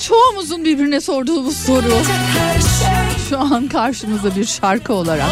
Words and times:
Çoğumuzun 0.00 0.64
birbirine 0.64 1.00
sorduğu 1.00 1.44
bu 1.44 1.52
soru 1.52 1.92
şu 3.28 3.38
an 3.40 3.68
karşımızda 3.68 4.36
bir 4.36 4.44
şarkı 4.44 4.92
olarak. 4.92 5.26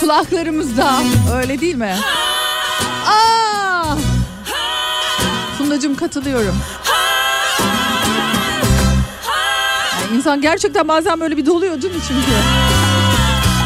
Kulaklarımızda 0.00 1.00
öyle 1.36 1.60
değil 1.60 1.74
mi? 1.74 1.96
Aa! 3.06 3.96
Fundacığım 5.58 5.96
katılıyorum. 5.96 6.54
Yani 10.02 10.16
insan 10.16 10.40
gerçekten 10.40 10.88
bazen 10.88 11.20
böyle 11.20 11.36
bir 11.36 11.46
doluyor 11.46 11.82
değil 11.82 11.94
mi 11.94 12.00
çünkü? 12.08 12.30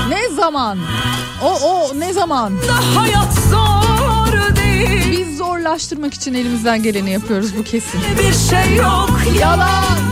Ne 0.08 0.34
zaman? 0.36 0.78
O 1.44 1.48
o 1.68 2.00
ne 2.00 2.12
zaman? 2.12 2.52
hayat 2.96 3.34
zor 3.50 4.56
değil 4.56 5.10
Biz 5.10 5.38
zorlaştırmak 5.38 6.14
için 6.14 6.34
elimizden 6.34 6.82
geleni 6.82 7.10
yapıyoruz 7.10 7.56
bu 7.58 7.64
kesin. 7.64 8.00
Bir 8.18 8.50
şey 8.50 8.76
yok 8.76 9.10
Yalan. 9.40 10.11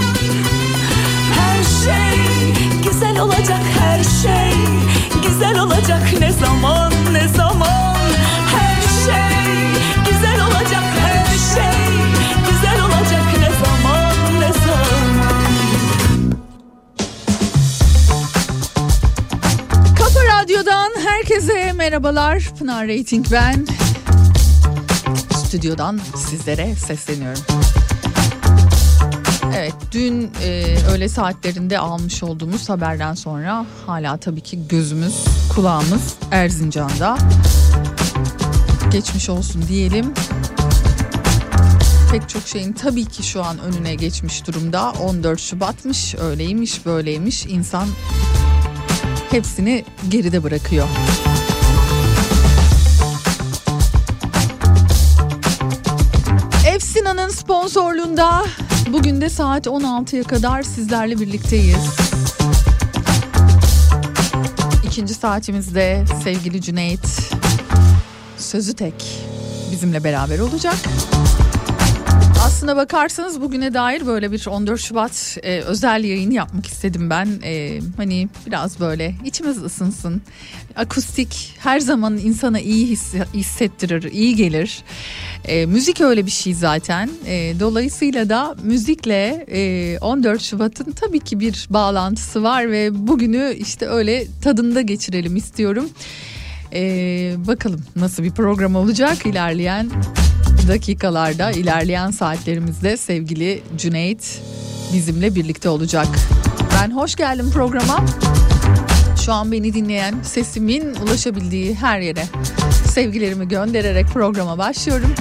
Şey 1.85 2.53
güzel 2.85 3.21
olacak 3.21 3.61
her 3.79 4.05
şey 4.05 4.53
Güzel 5.23 5.59
olacak 5.61 6.03
ne 6.21 6.33
zaman 6.33 6.93
ne 7.13 7.29
zaman 7.29 7.97
Her 8.55 8.81
şey 9.05 9.47
güzel 10.13 10.47
olacak 10.47 10.85
her 11.01 11.27
şey 11.27 11.81
Güzel 12.51 12.85
olacak 12.85 13.25
ne 13.39 13.51
zaman 13.65 14.41
ne 14.41 14.53
zaman 14.53 15.31
Kafa 19.99 20.21
Radyo'dan 20.25 20.91
herkese 21.07 21.73
merhabalar. 21.73 22.51
Pınar 22.59 22.89
Rating 22.89 23.27
ben. 23.33 23.67
Stüdyodan 25.37 26.01
sizlere 26.17 26.75
sesleniyorum. 26.75 27.43
Evet 29.57 29.75
dün 29.93 30.31
e, 30.43 30.77
öğle 30.91 31.09
saatlerinde 31.09 31.79
almış 31.79 32.23
olduğumuz 32.23 32.69
haberden 32.69 33.15
sonra 33.15 33.67
hala 33.87 34.17
tabii 34.17 34.41
ki 34.41 34.69
gözümüz 34.69 35.25
kulağımız 35.55 36.15
Erzincan'da. 36.31 37.19
Geçmiş 38.93 39.31
olsun 39.31 39.63
diyelim. 39.69 40.15
Pek 42.13 42.29
çok 42.29 42.43
şeyin 42.43 42.73
tabii 42.73 43.05
ki 43.05 43.23
şu 43.23 43.45
an 43.45 43.59
önüne 43.59 43.95
geçmiş 43.95 44.47
durumda. 44.47 44.93
14 44.93 45.41
Şubat'mış 45.41 46.15
öyleymiş 46.15 46.87
böyleymiş 46.87 47.47
insan 47.47 47.89
hepsini 49.31 49.85
geride 50.09 50.43
bırakıyor. 50.43 50.87
Efsina'nın 56.67 57.29
sponsorluğunda 57.29 58.45
bugün 58.93 59.21
de 59.21 59.29
saat 59.29 59.67
16'ya 59.67 60.23
kadar 60.23 60.63
sizlerle 60.63 61.21
birlikteyiz. 61.21 61.91
İkinci 64.85 65.15
saatimizde 65.15 66.05
sevgili 66.25 66.63
Cüneyt 66.63 67.31
Sözü 68.39 68.75
Tek 68.75 68.95
bizimle 69.73 70.05
beraber 70.05 70.39
olacak. 70.39 70.77
Aslına 72.61 72.77
bakarsanız 72.77 73.41
bugüne 73.41 73.75
dair 73.75 74.07
böyle 74.07 74.33
bir 74.33 74.47
14 74.47 74.81
Şubat 74.81 75.39
e, 75.43 75.61
özel 75.61 76.05
yayın 76.05 76.31
yapmak 76.31 76.67
istedim 76.67 77.11
ben. 77.11 77.29
E, 77.45 77.81
hani 77.97 78.29
biraz 78.47 78.81
böyle 78.81 79.15
içimiz 79.25 79.63
ısınsın. 79.63 80.23
Akustik 80.77 81.55
her 81.59 81.81
zaman 81.81 82.19
insana 82.19 82.61
iyi 82.61 82.87
his- 82.87 83.15
hissettirir, 83.35 84.03
iyi 84.13 84.37
gelir. 84.37 84.83
E, 85.45 85.67
müzik 85.67 86.01
öyle 86.01 86.27
bir 86.27 86.31
şey 86.31 86.55
zaten. 86.55 87.11
E, 87.27 87.55
dolayısıyla 87.61 88.29
da 88.29 88.55
müzikle 88.63 89.47
e, 89.53 89.99
14 89.99 90.43
Şubat'ın 90.43 90.91
tabii 90.93 91.21
ki 91.21 91.41
bir 91.41 91.67
bağlantısı 91.71 92.43
var 92.43 92.71
ve 92.71 93.07
bugünü 93.07 93.55
işte 93.59 93.87
öyle 93.87 94.27
tadında 94.43 94.81
geçirelim 94.81 95.37
istiyorum. 95.37 95.89
E, 96.73 96.81
bakalım 97.47 97.83
nasıl 97.97 98.23
bir 98.23 98.31
program 98.31 98.77
olacak 98.77 99.27
ilerleyen 99.27 99.91
dakikalarda 100.69 101.51
ilerleyen 101.51 102.11
saatlerimizde 102.11 102.97
sevgili 102.97 103.63
Cüneyt 103.77 104.41
bizimle 104.93 105.35
birlikte 105.35 105.69
olacak. 105.69 106.07
Ben 106.75 106.91
hoş 106.91 107.15
geldim 107.15 107.51
programa. 107.51 108.05
Şu 109.25 109.33
an 109.33 109.53
beni 109.53 109.75
dinleyen 109.75 110.15
sesimin 110.23 110.95
ulaşabildiği 110.95 111.75
her 111.75 112.01
yere 112.01 112.25
sevgilerimi 112.87 113.49
göndererek 113.49 114.07
programa 114.07 114.59
başlıyorum. 114.59 115.15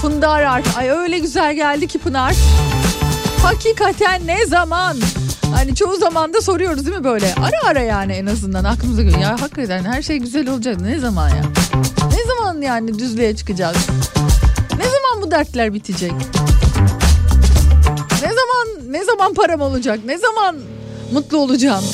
Funda 0.00 0.30
Arar. 0.30 0.62
Ay 0.76 0.90
öyle 0.90 1.18
güzel 1.18 1.54
geldi 1.54 1.86
ki 1.86 1.98
Pınar. 1.98 2.34
Hakikaten 3.42 4.26
ne 4.26 4.46
zaman? 4.46 4.96
Hani 5.54 5.74
çoğu 5.74 5.96
zaman 5.96 6.34
da 6.34 6.40
soruyoruz 6.40 6.86
değil 6.86 6.96
mi 6.96 7.04
böyle? 7.04 7.34
Ara 7.34 7.70
ara 7.70 7.80
yani 7.80 8.12
en 8.12 8.26
azından 8.26 8.64
aklımıza 8.64 9.02
geliyor. 9.02 9.20
Ya 9.20 9.40
hakikaten 9.40 9.84
her 9.84 10.02
şey 10.02 10.18
güzel 10.18 10.48
olacak. 10.48 10.80
Ne 10.80 10.98
zaman 10.98 11.28
ya? 11.28 11.42
Ne 12.12 12.24
zaman 12.36 12.62
yani 12.62 12.98
düzlüğe 12.98 13.36
çıkacağız? 13.36 13.76
Ne 14.78 14.84
zaman 14.84 15.22
bu 15.22 15.30
dertler 15.30 15.74
bitecek? 15.74 16.12
Ne 18.22 18.28
zaman 18.28 18.92
ne 18.92 19.04
zaman 19.04 19.34
param 19.34 19.60
olacak? 19.60 20.00
Ne 20.04 20.18
zaman 20.18 20.56
mutlu 21.12 21.38
olacağım? 21.38 21.84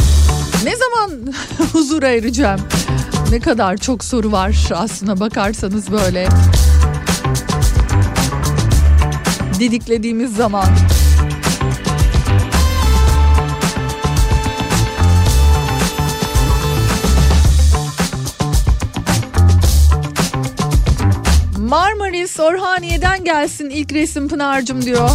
Ne 0.64 0.73
zaman 0.76 1.35
huzura 1.73 2.09
ereceğim? 2.09 2.59
Ne 3.30 3.40
kadar 3.40 3.76
çok 3.76 4.04
soru 4.04 4.33
var 4.33 4.69
aslına 4.75 5.21
bakarsanız 5.21 5.92
böyle. 5.92 6.28
Didiklediğimiz 9.59 10.37
zaman. 10.37 10.66
Orhaniye'den 22.40 23.25
gelsin 23.25 23.70
ilk 23.70 23.92
resim 23.92 24.28
Pınar'cım 24.28 24.82
diyor. 24.82 25.11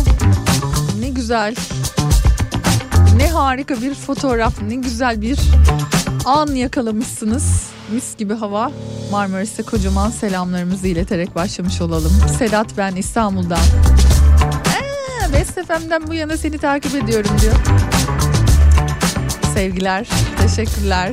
Ne 0.99 1.09
güzel. 1.09 1.55
Ne 3.17 3.29
harika 3.29 3.81
bir 3.81 3.95
fotoğraf, 3.95 4.61
ne 4.61 4.75
güzel 4.75 5.21
bir 5.21 5.39
an 6.25 6.47
yakalamışsınız. 6.47 7.63
Mis 7.91 8.17
gibi 8.17 8.33
hava. 8.33 8.71
Marmaris'e 9.11 9.63
kocaman 9.63 10.09
selamlarımızı 10.09 10.87
ileterek 10.87 11.35
başlamış 11.35 11.81
olalım. 11.81 12.11
Sedat 12.39 12.67
ben 12.77 12.95
İstanbul'dan. 12.95 13.59
Ee, 15.29 15.33
Best 15.33 15.51
FM'den 15.51 16.07
bu 16.07 16.13
yana 16.13 16.37
seni 16.37 16.57
takip 16.57 16.95
ediyorum 16.95 17.31
diyor. 17.41 17.55
Sevgiler, 19.53 20.07
teşekkürler. 20.41 21.11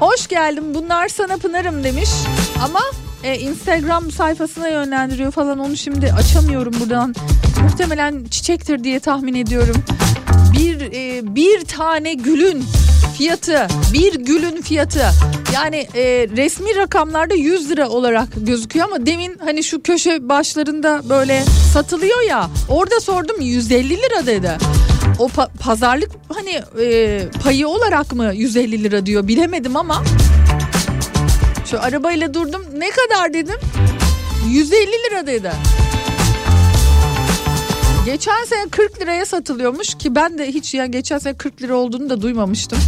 Hoş 0.00 0.26
geldin 0.26 0.74
bunlar 0.74 1.08
sana 1.08 1.36
Pınar'ım 1.36 1.84
demiş. 1.84 2.10
Ama 2.64 2.80
e, 3.24 3.38
Instagram 3.38 4.10
sayfasına 4.10 4.68
yönlendiriyor 4.68 5.32
falan 5.32 5.58
onu 5.58 5.76
şimdi 5.76 6.12
açamıyorum 6.12 6.72
buradan. 6.80 7.14
Muhtemelen 7.62 8.24
çiçektir 8.24 8.84
diye 8.84 9.00
tahmin 9.00 9.34
ediyorum. 9.34 9.76
Bir 10.58 10.80
e, 10.80 11.34
bir 11.36 11.60
tane 11.64 12.14
gülün 12.14 12.64
fiyatı, 13.18 13.66
bir 13.92 14.14
gülün 14.14 14.62
fiyatı. 14.62 15.06
Yani 15.54 15.76
e, 15.76 16.02
resmi 16.36 16.76
rakamlarda 16.76 17.34
100 17.34 17.70
lira 17.70 17.88
olarak 17.88 18.28
gözüküyor 18.36 18.86
ama 18.86 19.06
demin 19.06 19.36
hani 19.44 19.64
şu 19.64 19.82
köşe 19.82 20.28
başlarında 20.28 21.02
böyle 21.08 21.42
satılıyor 21.72 22.22
ya. 22.28 22.50
Orada 22.68 23.00
sordum 23.00 23.40
150 23.40 23.90
lira 23.90 24.26
dedi. 24.26 24.50
O 25.18 25.26
pa- 25.28 25.48
pazarlık 25.60 26.10
hani 26.34 26.60
e, 26.82 27.20
payı 27.44 27.68
olarak 27.68 28.12
mı 28.14 28.32
150 28.34 28.84
lira 28.84 29.06
diyor 29.06 29.28
bilemedim 29.28 29.76
ama 29.76 30.02
şu 31.70 31.82
arabayla 31.82 32.34
durdum 32.34 32.62
ne 32.76 32.90
kadar 32.90 33.32
dedim 33.32 33.56
150 34.48 34.86
lira 34.86 35.26
dedi. 35.26 35.50
Geçen 38.06 38.44
sene 38.44 38.68
40 38.70 39.00
liraya 39.00 39.26
satılıyormuş 39.26 39.94
ki 39.94 40.14
ben 40.14 40.38
de 40.38 40.48
hiç 40.48 40.74
ya 40.74 40.86
geçen 40.86 41.18
sene 41.18 41.34
40 41.34 41.62
lira 41.62 41.76
olduğunu 41.76 42.10
da 42.10 42.22
duymamıştım. 42.22 42.78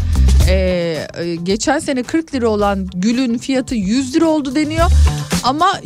Ee, 0.49 1.07
e, 1.19 1.35
geçen 1.35 1.79
sene 1.79 2.03
40 2.03 2.35
lira 2.35 2.49
olan 2.49 2.87
gülün 2.95 3.39
fiyatı 3.39 3.75
100 3.75 4.15
lira 4.15 4.27
oldu 4.27 4.55
deniyor. 4.55 4.91
Ama 5.45 5.81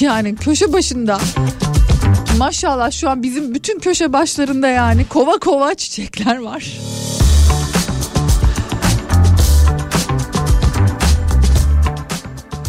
yani 0.00 0.36
köşe 0.36 0.72
başında 0.72 1.18
maşallah 2.38 2.90
şu 2.90 3.10
an 3.10 3.22
bizim 3.22 3.54
bütün 3.54 3.78
köşe 3.78 4.12
başlarında 4.12 4.68
yani 4.68 5.08
kova 5.08 5.38
kova 5.38 5.74
çiçekler 5.74 6.38
var. 6.38 6.78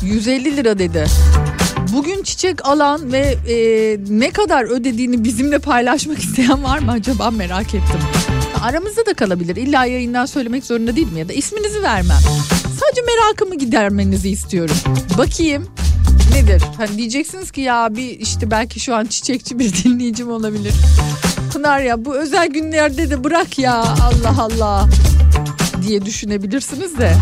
150 0.10 0.58
lira 0.58 0.80
dedi. 0.80 1.06
Bugün 1.94 2.24
çiçek 2.24 2.66
alan 2.68 3.12
ve 3.12 3.38
e, 3.48 3.56
ne 4.10 4.32
kadar 4.32 4.64
ödediğini 4.64 5.24
bizimle 5.24 5.60
paylaşmak 5.60 6.20
isteyen 6.20 6.64
var 6.64 6.80
mı 6.80 6.92
acaba 6.92 7.32
merak 7.32 7.68
ettim. 7.68 8.00
Aramızda 8.64 9.06
da 9.06 9.14
kalabilir. 9.14 9.56
İlla 9.56 9.86
yayından 9.86 10.26
söylemek 10.26 10.66
zorunda 10.66 10.96
değil 10.96 11.12
mi? 11.14 11.20
Ya 11.20 11.30
da 11.30 11.34
isminizi 11.34 11.84
vermem. 11.84 12.18
Sadece 12.80 13.02
merakımı 13.02 13.56
gidermenizi 13.56 14.30
istiyorum. 14.30 14.76
Bakayım 15.18 15.68
nedir? 16.34 16.64
Hani 16.78 16.98
diyeceksiniz 16.98 17.52
ki 17.52 17.62
ya 17.62 17.96
bir 17.96 18.20
işte 18.20 18.52
belki 18.52 18.80
şu 18.80 18.96
an 18.96 19.06
çiçekçi 19.06 19.60
bir 19.60 19.74
dinleyicim 19.84 20.32
olabilir. 20.32 20.74
Pınar 21.54 21.80
ya 21.80 22.06
bu 22.06 22.16
özel 22.16 22.48
günlerde 22.48 23.10
de 23.10 23.24
bırak 23.24 23.60
ya 23.60 23.76
Allah 23.76 24.36
Allah 24.38 24.90
diye 25.82 26.06
düşünebilirsiniz 26.06 26.98
de. 26.98 27.14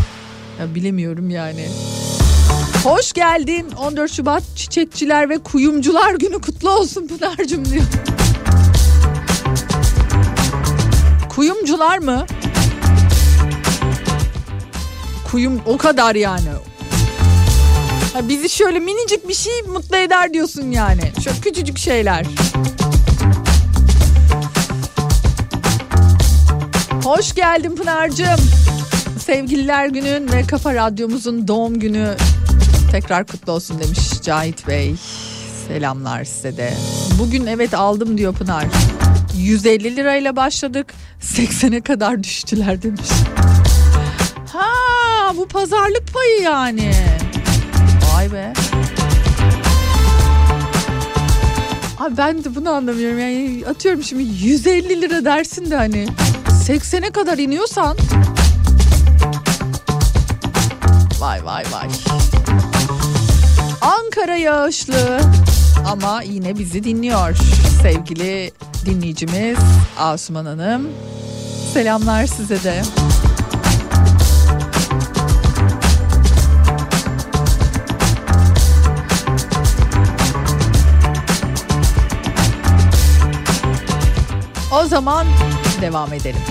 Ya 0.59 0.75
bilemiyorum 0.75 1.29
yani. 1.29 1.65
Hoş 2.87 3.13
geldin 3.13 3.71
14 3.71 4.11
Şubat 4.11 4.43
Çiçekçiler 4.55 5.29
ve 5.29 5.37
Kuyumcular 5.37 6.13
Günü 6.13 6.41
kutlu 6.41 6.69
olsun 6.69 7.07
Pınar'cığım 7.07 7.65
diyor. 7.65 7.83
Kuyumcular 11.29 11.97
mı? 11.97 12.25
Kuyum 15.31 15.61
o 15.65 15.77
kadar 15.77 16.15
yani. 16.15 16.49
Ha, 18.13 18.29
bizi 18.29 18.49
şöyle 18.49 18.79
minicik 18.79 19.27
bir 19.27 19.33
şey 19.33 19.61
mutlu 19.61 19.97
eder 19.97 20.33
diyorsun 20.33 20.71
yani. 20.71 21.11
Şöyle 21.23 21.39
küçücük 21.39 21.77
şeyler. 21.77 22.25
Hoş 27.03 27.35
geldin 27.35 27.75
Pınar'cığım. 27.75 28.39
Sevgililer 29.25 29.87
günün 29.87 30.31
ve 30.31 30.47
Kafa 30.47 30.73
Radyomuzun 30.73 31.47
doğum 31.47 31.79
günü 31.79 32.15
tekrar 32.91 33.25
kutlu 33.27 33.51
olsun 33.51 33.79
demiş 33.79 33.99
Cahit 34.21 34.67
Bey. 34.67 34.95
Selamlar 35.67 36.23
size 36.23 36.57
de. 36.57 36.73
Bugün 37.19 37.45
evet 37.45 37.73
aldım 37.73 38.17
diyor 38.17 38.33
Pınar. 38.33 38.65
150 39.37 39.95
lirayla 39.95 40.35
başladık. 40.35 40.93
80'e 41.21 41.81
kadar 41.81 42.23
düştüler 42.23 42.81
demiş. 42.81 43.09
Ha 44.53 45.33
bu 45.37 45.47
pazarlık 45.47 46.13
payı 46.13 46.41
yani. 46.41 46.91
Vay 48.13 48.33
be. 48.33 48.53
Abi 51.99 52.17
ben 52.17 52.43
de 52.43 52.55
bunu 52.55 52.69
anlamıyorum. 52.69 53.19
Yani 53.19 53.63
atıyorum 53.69 54.03
şimdi 54.03 54.23
150 54.23 55.01
lira 55.01 55.25
dersin 55.25 55.71
de 55.71 55.75
hani 55.75 56.07
80'e 56.49 57.11
kadar 57.11 57.37
iniyorsan 57.37 57.97
Vay 61.19 61.45
vay 61.45 61.63
vay. 61.71 61.87
Ankara 63.87 64.35
yağışlı 64.35 65.19
ama 65.85 66.21
yine 66.21 66.59
bizi 66.59 66.83
dinliyor. 66.83 67.37
Sevgili 67.81 68.51
dinleyicimiz 68.85 69.57
Asuman 69.97 70.45
Hanım. 70.45 70.87
Selamlar 71.73 72.25
size 72.25 72.63
de. 72.63 72.81
O 84.71 84.85
zaman 84.85 85.27
devam 85.81 86.13
edelim. 86.13 86.41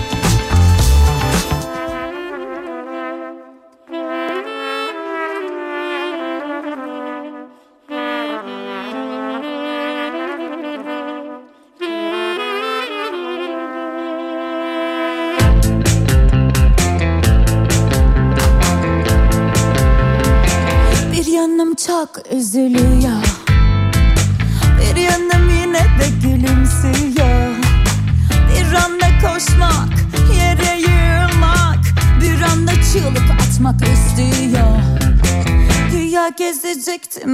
Project 36.77 37.25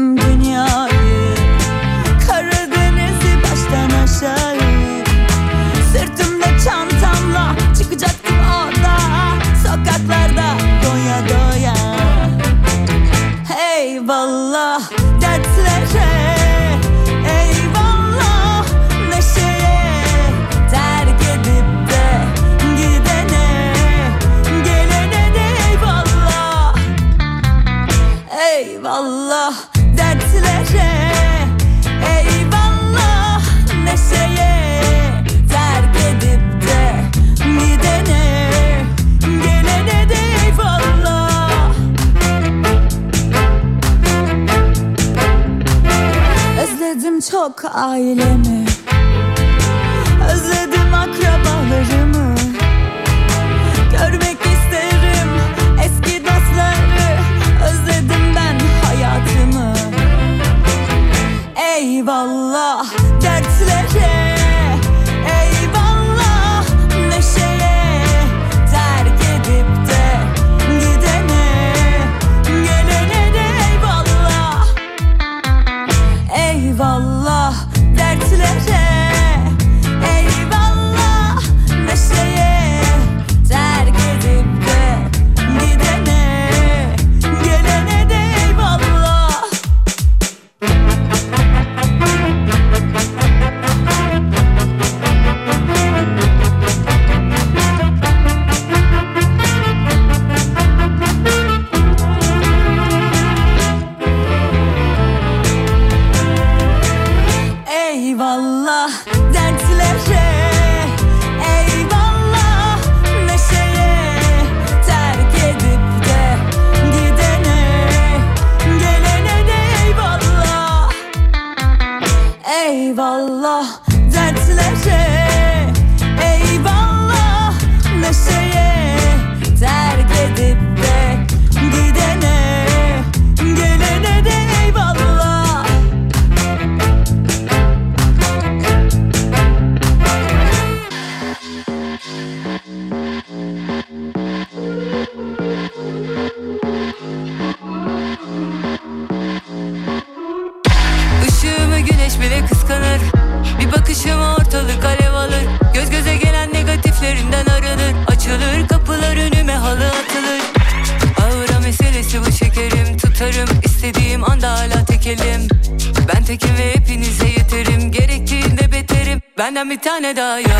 Daha 170.15 170.39
yok 170.39 170.52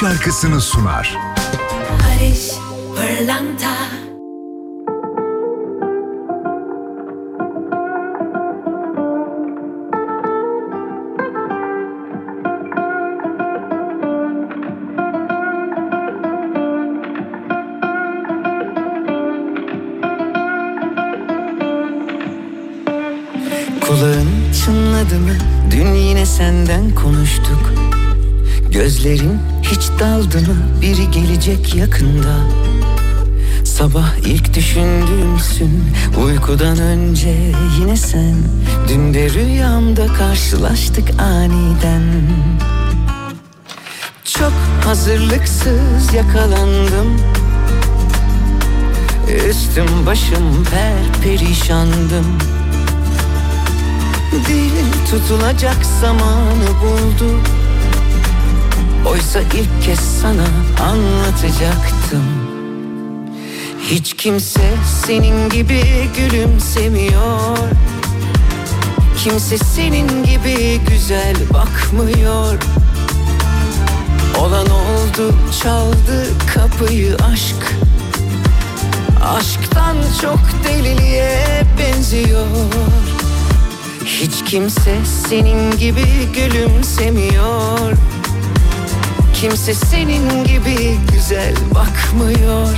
şarkısını 0.00 0.60
sunar. 0.60 1.18
Barış 1.90 2.50
Pırlanta 2.96 3.76
Kulağın 23.80 24.28
çınladı 24.64 25.18
mı? 25.18 25.34
Dün 25.70 25.94
yine 25.94 26.26
senden 26.26 26.94
konuştuk. 26.94 27.72
Gözlerin 28.72 29.49
hiç 30.00 30.06
daldı 30.06 30.38
mı? 30.38 30.56
Biri 30.82 31.10
gelecek 31.10 31.74
yakında. 31.74 32.36
Sabah 33.64 34.16
ilk 34.16 34.54
düşündüğümsün 34.54 35.82
Uykudan 36.24 36.78
önce 36.78 37.34
yine 37.80 37.96
sen 37.96 38.34
Dün 38.88 39.14
de 39.14 39.30
rüyamda 39.30 40.06
karşılaştık 40.06 41.20
aniden 41.20 42.02
Çok 44.24 44.52
hazırlıksız 44.84 46.14
yakalandım 46.14 47.20
Üstüm 49.48 50.06
başım 50.06 50.64
per 50.64 51.22
perişandım 51.22 52.38
Dil 54.48 55.10
tutulacak 55.10 55.86
zamanı 56.00 56.68
buldu 56.82 57.40
Oysa 59.06 59.40
ilk 59.40 59.84
kez 59.84 60.00
sana 60.20 60.46
anlatacaktım. 60.90 62.24
Hiç 63.90 64.14
kimse 64.16 64.74
senin 65.06 65.48
gibi 65.48 65.82
gülümsemiyor. 66.16 67.58
Kimse 69.24 69.58
senin 69.58 70.24
gibi 70.24 70.80
güzel 70.88 71.36
bakmıyor. 71.54 72.58
Olan 74.38 74.66
oldu 74.66 75.34
çaldı 75.62 76.26
kapıyı 76.54 77.16
aşk. 77.32 77.76
Aşktan 79.24 79.96
çok 80.22 80.40
deliliğe 80.64 81.64
benziyor. 81.78 82.46
Hiç 84.04 84.44
kimse 84.44 84.96
senin 85.28 85.78
gibi 85.78 86.06
gülümsemiyor 86.34 87.92
Kimse 89.40 89.74
senin 89.74 90.44
gibi 90.44 90.98
güzel 91.12 91.54
bakmıyor. 91.74 92.68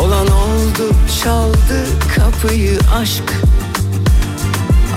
Olan 0.00 0.26
oldu 0.26 0.94
çaldı 1.22 1.86
kapıyı 2.16 2.78
aşk. 2.94 3.32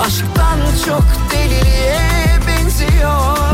Aşktan 0.02 0.60
çok 0.86 1.04
deliliğe 1.32 2.40
benziyor 2.48 3.53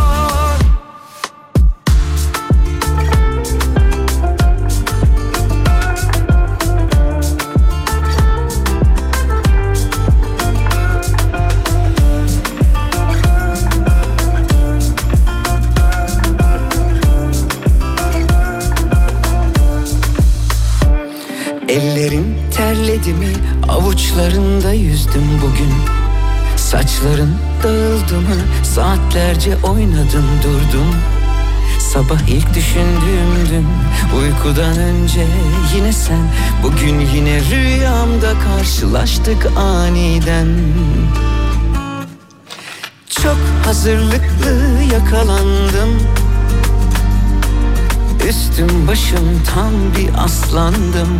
terledi 22.69 23.13
mi? 23.13 23.33
Avuçlarında 23.69 24.73
yüzdüm 24.73 25.23
bugün. 25.41 25.73
Saçların 26.55 27.35
dağıldı 27.63 28.21
mı? 28.21 28.35
Saatlerce 28.63 29.57
oynadım 29.63 30.25
durdum. 30.43 30.95
Sabah 31.79 32.19
ilk 32.27 32.55
düşündüğümdün 32.55 33.67
uykudan 34.17 34.77
önce 34.77 35.25
yine 35.75 35.93
sen. 35.93 36.21
Bugün 36.63 36.99
yine 36.99 37.41
rüyamda 37.41 38.33
karşılaştık 38.39 39.47
aniden. 39.57 40.47
Çok 43.09 43.37
hazırlıklı 43.65 44.83
yakalandım. 44.93 46.07
Üstüm 48.29 48.87
başım 48.87 49.43
tam 49.53 49.73
bir 49.97 50.23
aslandım 50.23 51.19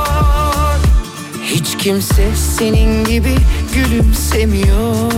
Hiç 1.51 1.77
kimse 1.77 2.35
senin 2.57 3.05
gibi 3.05 3.35
gülümsemiyor. 3.73 5.11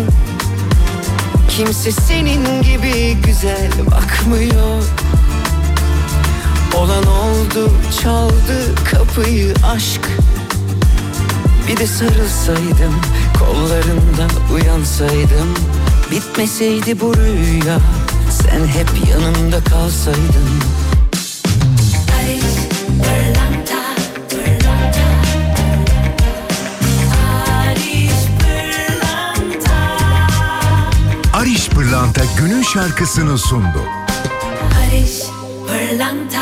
Kimse 1.50 1.92
senin 1.92 2.62
gibi 2.62 3.18
güzel 3.26 3.72
bakmıyor. 3.92 4.84
Olan 6.78 7.04
oldu 7.08 7.72
çaldı 8.02 8.76
kapıyı 8.92 9.54
aşk. 9.74 10.02
Bir 11.68 11.78
de 11.78 11.88
sarılsaydım 11.88 12.96
kollarından 13.40 14.32
uyansaydım. 14.54 15.54
Bitmeseydi 16.12 17.00
bu 17.00 17.16
rüya 17.16 17.80
sen 18.30 18.68
hep 18.68 19.10
yanımda 19.10 19.64
kalsaydın. 19.64 20.50
Paris, 22.08 22.56
pırlanta, 23.04 23.83
Pırlanta 31.94 32.22
günün 32.40 32.62
şarkısını 32.62 33.38
sundu. 33.38 33.82
Paris, 34.74 35.30
pırlanta. 35.68 36.40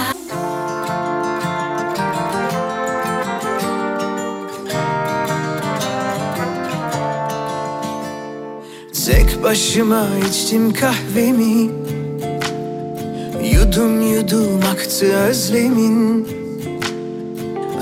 Tek 9.06 9.44
başıma 9.44 10.06
içtim 10.30 10.74
kahvemi. 10.74 11.72
Yudum 13.54 14.14
yudum 14.14 14.60
aktı 14.74 15.06
özlemin. 15.06 16.28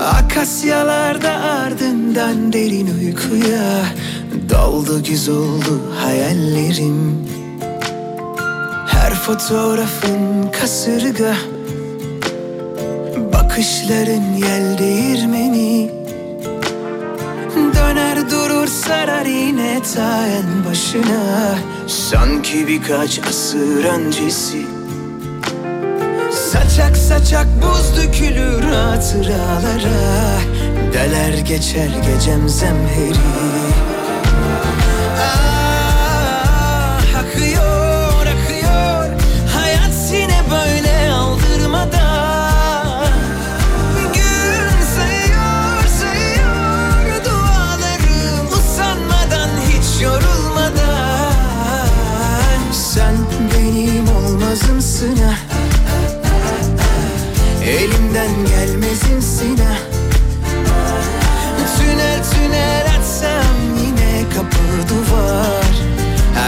Akasyalarda 0.00 1.30
ardından 1.30 2.52
derin 2.52 2.88
uykuya 3.00 3.84
Daldı 4.50 5.02
güz 5.02 5.28
oldu 5.28 5.80
hayallerim 5.98 7.39
fotoğrafın 9.30 10.50
kasırga. 10.60 11.34
Bakışların 13.32 14.32
yel 14.36 14.78
değirmeni. 14.78 15.90
Döner 17.74 18.30
durur 18.30 18.66
sarar 18.66 19.26
yine 19.26 19.82
ta 19.94 20.26
en 20.26 20.70
başına. 20.70 21.54
Sanki 21.86 22.68
birkaç 22.68 23.20
asır 23.28 23.84
öncesi. 23.84 24.62
Saçak 26.30 26.96
saçak 26.96 27.46
buz 27.62 27.96
dökülür 27.96 28.62
hatıralara. 28.62 30.40
Deler 30.92 31.38
geçer 31.38 31.90
gecem 32.06 32.48
zemheri 32.48 33.89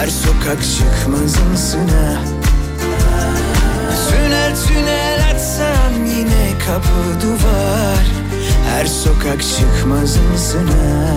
Her 0.03 0.09
sokak 0.09 0.59
çıkmazımsın 0.63 1.89
ha 1.89 2.23
Tünel 4.11 4.57
tünel 4.67 5.31
açsam 5.31 6.07
yine 6.07 6.59
kapı 6.67 7.27
duvar. 7.27 8.05
Her 8.71 8.87
sokak 8.87 9.43
çıkmazımsın 9.43 10.67
ha 10.67 11.17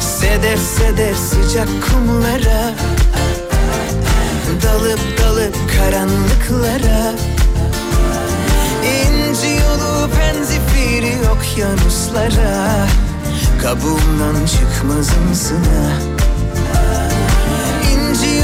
Sedef 0.00 0.60
sedef 0.60 1.16
sıcak 1.16 1.68
kumlara. 1.68 2.72
Dalıp 4.62 5.00
dalıp 5.18 5.56
karanlıklara. 5.76 7.14
İnci 8.84 9.48
yolu 9.48 10.10
penzifiri 10.10 11.16
okyanuslara. 11.30 12.86
Kabuğumdan 13.62 14.46
çıkmazımsın 14.46 15.64
ha 15.64 16.13
İnci 16.13 16.13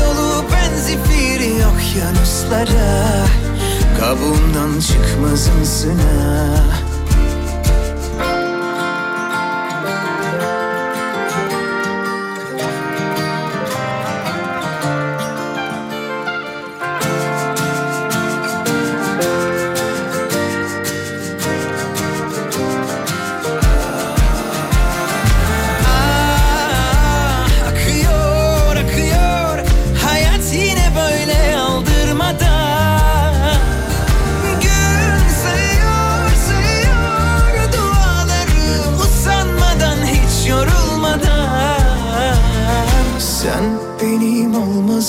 yolu 0.00 0.44
penzifiri 0.48 1.52
okyanuslara. 1.66 3.26
Kabuğumdan 4.00 4.80
çıkmazımsın 4.80 5.98
ha 5.98 6.89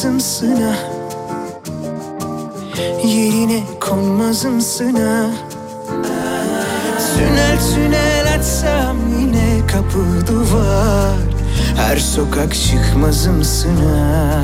olmazımsın 0.02 0.62
ha 0.62 0.76
Yerine 3.06 3.64
konmazımsın 3.80 4.94
ha 4.94 5.30
Tünel 7.18 7.60
tünel 7.74 8.34
açsam 8.36 8.98
yine 9.20 9.68
kapı 9.68 10.28
duvar. 10.28 11.16
Her 11.78 11.98
sokak 11.98 12.56
çıkmazımsın 12.56 13.76
ha 13.78 14.44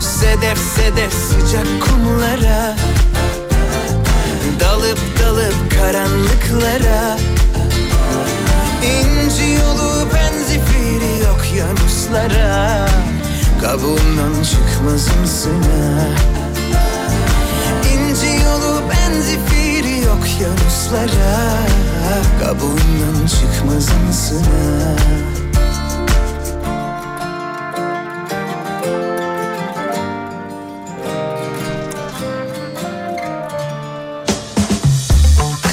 Sedef 0.00 0.58
sedef 0.58 1.12
sıcak 1.12 1.66
kumlara. 1.80 2.76
Dalıp 4.60 4.98
dalıp 5.22 5.70
karanlıklara. 5.78 7.18
İnci 8.82 9.44
yolu 9.44 10.06
benzifiri 10.14 11.28
okyanuslara 11.36 12.86
Kabuğumdan 13.66 14.42
çıkmazımsın 14.42 15.62
ha 15.62 16.08
İnci 17.94 18.26
yolu 18.26 18.82
benzifiri 18.90 20.10
okyanuslara 20.10 21.66
Kabuğundan 22.40 23.26
çıkmazımsın 23.26 24.42
ha 24.42 24.96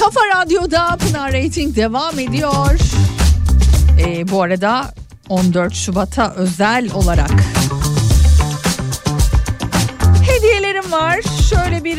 Kafa 0.00 0.20
Radyo'da 0.36 0.96
Pınar 0.96 1.32
Rating 1.32 1.76
devam 1.76 2.18
ediyor. 2.18 2.78
Ee, 4.00 4.28
bu 4.28 4.42
arada 4.42 4.94
14 5.28 5.74
Şubat'a 5.74 6.34
özel 6.34 6.90
olarak 6.92 7.53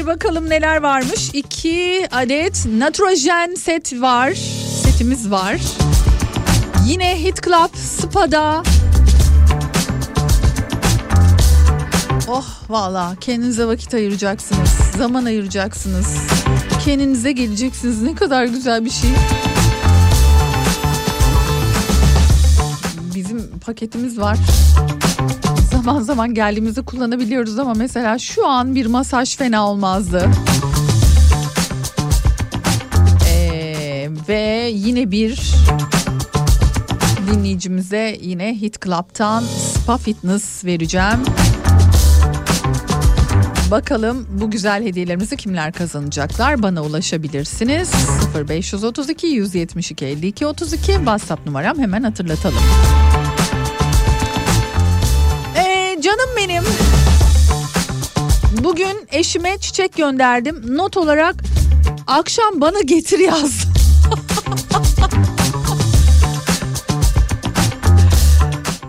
bakalım 0.08 0.50
neler 0.50 0.82
varmış. 0.82 1.30
2 1.34 2.08
adet 2.12 2.66
natrojen 2.66 3.56
set 3.56 4.02
var. 4.02 4.34
Setimiz 4.84 5.32
var. 5.32 5.56
Yine 6.86 7.24
Hit 7.24 7.44
Club 7.44 7.76
Spa'da 7.76 8.64
Oh 12.28 12.46
valla 12.70 13.16
kendinize 13.22 13.66
vakit 13.66 13.94
ayıracaksınız. 13.94 14.70
Zaman 14.98 15.26
ayıracaksınız. 15.26 16.18
Kendinize 16.86 17.32
geleceksiniz. 17.32 18.02
Ne 18.02 18.16
kadar 18.16 18.46
güzel 18.46 18.86
bir 18.86 18.90
şey. 18.90 19.10
Bizim 23.16 23.60
paketimiz 23.66 24.20
var. 24.20 24.38
Zaman 25.72 26.02
zaman 26.02 26.34
geldiğimizde 26.34 26.82
kullanabiliyoruz 26.82 27.60
ama 27.60 27.74
mesela 27.74 28.20
şu 28.20 28.48
an 28.48 28.76
bir 28.76 28.86
masaj 28.86 29.38
fena 29.38 29.70
olmazdı. 29.70 30.30
Ee, 33.30 34.10
ve 34.28 34.72
yine 34.74 35.12
bir 35.12 35.54
dinleyicimize 37.32 38.18
yine 38.22 38.56
Hit 38.56 38.82
Club'tan 38.86 39.44
Spa 39.44 39.98
Fitness 39.98 40.66
vereceğim. 40.66 41.20
Bakalım 43.72 44.28
bu 44.42 44.52
güzel 44.52 44.84
hediyelerimizi 44.84 45.38
kimler 45.38 45.72
kazanacaklar? 45.72 46.64
Bana 46.64 46.84
ulaşabilirsiniz. 46.84 47.92
0532 48.50 49.28
172 49.28 50.06
52 50.06 50.48
32 50.48 50.92
WhatsApp 50.92 51.46
numaram 51.46 51.80
hemen 51.80 52.04
hatırlatalım. 52.04 52.60
Bugün 58.76 59.08
eşime 59.12 59.58
çiçek 59.58 59.96
gönderdim. 59.96 60.78
Not 60.78 60.98
olarak 60.98 61.36
akşam 62.08 62.62
bana 62.62 62.82
getir 62.82 63.20
yaz. 63.20 63.52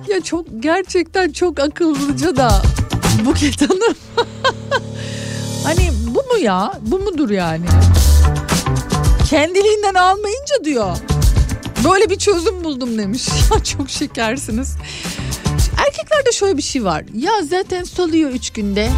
ya 0.08 0.20
çok 0.20 0.46
gerçekten 0.60 1.32
çok 1.32 1.60
akıllıca 1.60 2.36
da 2.36 2.62
Buket 3.24 3.62
Hanım. 3.62 3.94
hani 5.64 5.90
bu 6.06 6.34
mu 6.34 6.38
ya? 6.38 6.72
Bu 6.80 6.98
mudur 6.98 7.30
yani? 7.30 7.66
Kendiliğinden 9.30 9.94
almayınca 9.94 10.64
diyor. 10.64 10.96
Böyle 11.84 12.10
bir 12.10 12.18
çözüm 12.18 12.64
buldum 12.64 12.98
demiş. 12.98 13.28
Ya 13.54 13.64
çok 13.64 13.90
şekersiniz. 13.90 14.76
Erkeklerde 15.86 16.32
şöyle 16.32 16.56
bir 16.56 16.62
şey 16.62 16.84
var. 16.84 17.04
Ya 17.14 17.32
zaten 17.50 17.84
soluyor 17.84 18.30
üç 18.30 18.50
günde. 18.50 18.90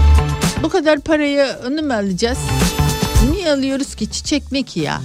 Bu 0.62 0.68
kadar 0.68 1.00
parayı 1.00 1.46
onu 1.66 1.82
mu 1.82 1.92
alacağız? 1.92 2.38
Niye 3.30 3.52
alıyoruz 3.52 3.94
ki? 3.94 4.10
Çiçek 4.10 4.52
ne 4.52 4.62
ki 4.62 4.80
ya? 4.80 5.00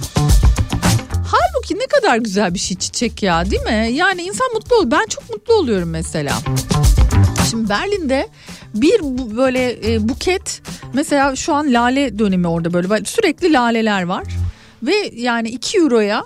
Halbuki 1.26 1.74
ne 1.78 1.86
kadar 1.86 2.16
güzel 2.16 2.54
bir 2.54 2.58
şey 2.58 2.76
çiçek 2.76 3.22
ya 3.22 3.50
değil 3.50 3.62
mi? 3.62 3.88
Yani 3.92 4.22
insan 4.22 4.52
mutlu 4.54 4.76
oluyor. 4.76 4.90
Ben 4.90 5.06
çok 5.06 5.30
mutlu 5.30 5.54
oluyorum 5.54 5.90
mesela. 5.90 6.38
Şimdi 7.50 7.68
Berlin'de 7.68 8.28
bir 8.74 9.00
böyle 9.36 9.92
e, 9.94 10.08
buket 10.08 10.62
mesela 10.92 11.36
şu 11.36 11.54
an 11.54 11.72
lale 11.72 12.18
dönemi 12.18 12.48
orada 12.48 12.72
böyle 12.72 13.04
sürekli 13.04 13.52
laleler 13.52 14.02
var. 14.02 14.24
Ve 14.82 15.10
yani 15.14 15.48
2 15.48 15.78
euroya 15.78 16.24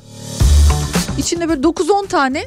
içinde 1.18 1.48
böyle 1.48 1.60
9-10 1.60 2.06
tane 2.08 2.44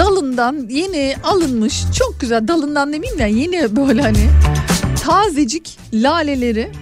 dalından 0.00 0.66
yeni 0.70 1.14
alınmış 1.24 1.84
çok 1.98 2.20
güzel 2.20 2.48
dalından 2.48 2.92
demeyeyim 2.92 3.18
de 3.18 3.40
yeni 3.40 3.76
böyle 3.76 4.02
hani 4.02 4.30
tazecik 5.04 5.78
laleleri 5.92 6.72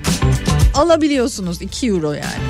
alabiliyorsunuz 0.74 1.62
2 1.62 1.86
euro 1.86 2.12
yani. 2.12 2.48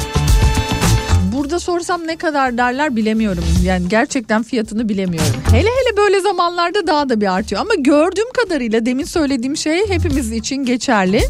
Burada 1.32 1.60
sorsam 1.60 2.06
ne 2.06 2.16
kadar 2.16 2.58
derler 2.58 2.96
bilemiyorum. 2.96 3.44
Yani 3.64 3.88
gerçekten 3.88 4.42
fiyatını 4.42 4.88
bilemiyorum. 4.88 5.40
Hele 5.50 5.68
hele 5.68 5.96
böyle 5.96 6.20
zamanlarda 6.20 6.86
daha 6.86 7.08
da 7.08 7.20
bir 7.20 7.34
artıyor. 7.34 7.60
Ama 7.60 7.74
gördüğüm 7.74 8.32
kadarıyla 8.32 8.86
demin 8.86 9.04
söylediğim 9.04 9.56
şey 9.56 9.88
hepimiz 9.88 10.32
için 10.32 10.56
geçerli. 10.56 11.22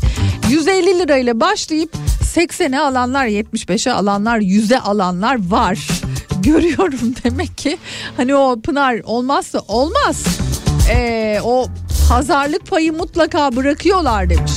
150 0.51 0.99
lirayla 0.99 1.41
başlayıp 1.41 1.91
80'e 2.35 2.79
alanlar, 2.79 3.27
75'e 3.27 3.93
alanlar, 3.93 4.39
100'e 4.39 4.79
alanlar 4.79 5.51
var. 5.51 5.89
Görüyorum 6.49 7.15
demek 7.25 7.59
ki 7.59 7.79
hani 8.17 8.35
o 8.35 8.61
Pınar 8.61 9.01
olmazsa 9.05 9.59
olmaz. 9.69 10.25
Ee, 10.91 11.41
o 11.45 11.67
pazarlık 12.09 12.67
payı 12.67 12.93
mutlaka 12.93 13.57
bırakıyorlar 13.57 14.31
demiş 14.31 14.53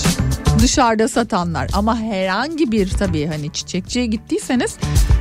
dışarıda 0.59 1.07
satanlar 1.07 1.69
ama 1.73 1.99
herhangi 1.99 2.71
bir 2.71 2.89
tabii 2.89 3.27
hani 3.27 3.53
çiçekçiye 3.53 4.05
gittiyseniz 4.05 4.77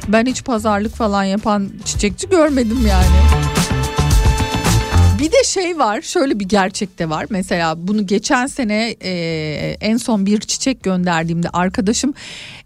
ben 0.09 0.26
hiç 0.26 0.44
pazarlık 0.44 0.94
falan 0.94 1.24
yapan 1.24 1.70
çiçekçi 1.85 2.28
görmedim 2.28 2.87
yani. 2.87 3.49
Bir 5.20 5.33
de 5.33 5.44
şey 5.44 5.78
var 5.78 6.00
şöyle 6.00 6.40
bir 6.40 6.44
gerçek 6.44 6.98
de 6.98 7.11
var 7.11 7.26
mesela 7.30 7.88
bunu 7.88 8.06
geçen 8.06 8.46
sene 8.46 8.96
e, 9.02 9.11
en 9.80 9.96
son 9.96 10.26
bir 10.26 10.40
çiçek 10.40 10.83
gönderdiğimde 10.83 11.48
arkadaşım 11.48 12.14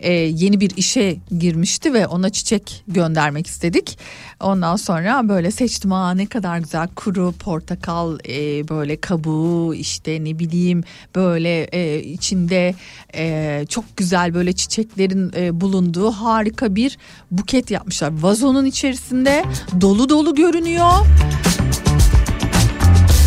e, 0.01 0.13
yeni 0.13 0.61
bir 0.61 0.73
işe 0.77 1.17
girmişti 1.39 1.93
ve 1.95 2.07
ona 2.07 2.31
çiçek 2.31 2.83
göndermek 2.89 3.47
istedik. 3.47 3.99
Ondan 4.41 4.77
sonra 4.77 5.29
böyle 5.29 5.51
seçtim 5.51 5.93
aa 5.93 6.15
ne 6.15 6.27
kadar 6.27 6.59
güzel 6.59 6.89
kuru 6.97 7.33
portakal 7.33 8.19
e, 8.29 8.69
böyle 8.69 8.97
kabuğu 8.97 9.75
işte 9.75 10.25
ne 10.25 10.39
bileyim 10.39 10.85
böyle 11.15 11.65
e, 11.65 12.03
içinde 12.03 12.75
e, 13.15 13.65
çok 13.69 13.97
güzel 13.97 14.35
böyle 14.35 14.53
çiçeklerin 14.53 15.33
e, 15.37 15.61
bulunduğu 15.61 16.11
harika 16.11 16.75
bir 16.75 16.99
buket 17.31 17.71
yapmışlar. 17.71 18.13
Vazonun 18.23 18.65
içerisinde 18.65 19.45
dolu 19.81 20.09
dolu 20.09 20.35
görünüyor 20.35 20.91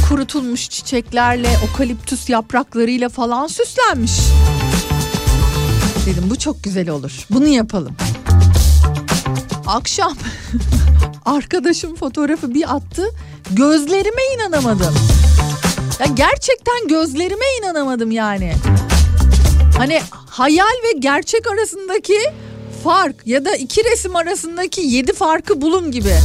kurutulmuş 0.09 0.69
çiçeklerle, 0.69 1.49
okaliptüs 1.69 2.29
yapraklarıyla 2.29 3.09
falan 3.09 3.47
süslenmiş. 3.47 4.11
Dedim 6.05 6.23
bu 6.29 6.39
çok 6.39 6.63
güzel 6.63 6.89
olur. 6.89 7.25
Bunu 7.29 7.47
yapalım. 7.47 7.95
Akşam 9.65 10.13
arkadaşım 11.25 11.95
fotoğrafı 11.95 12.53
bir 12.53 12.75
attı. 12.75 13.09
Gözlerime 13.51 14.21
inanamadım. 14.35 14.95
Ya 15.99 16.05
gerçekten 16.05 16.87
gözlerime 16.87 17.45
inanamadım 17.61 18.11
yani. 18.11 18.53
Hani 19.77 20.01
hayal 20.29 20.83
ve 20.83 20.99
gerçek 20.99 21.47
arasındaki 21.51 22.17
fark 22.83 23.15
ya 23.27 23.45
da 23.45 23.55
iki 23.55 23.83
resim 23.83 24.15
arasındaki 24.15 24.81
yedi 24.81 25.13
farkı 25.13 25.61
bulun 25.61 25.91
gibi. 25.91 26.15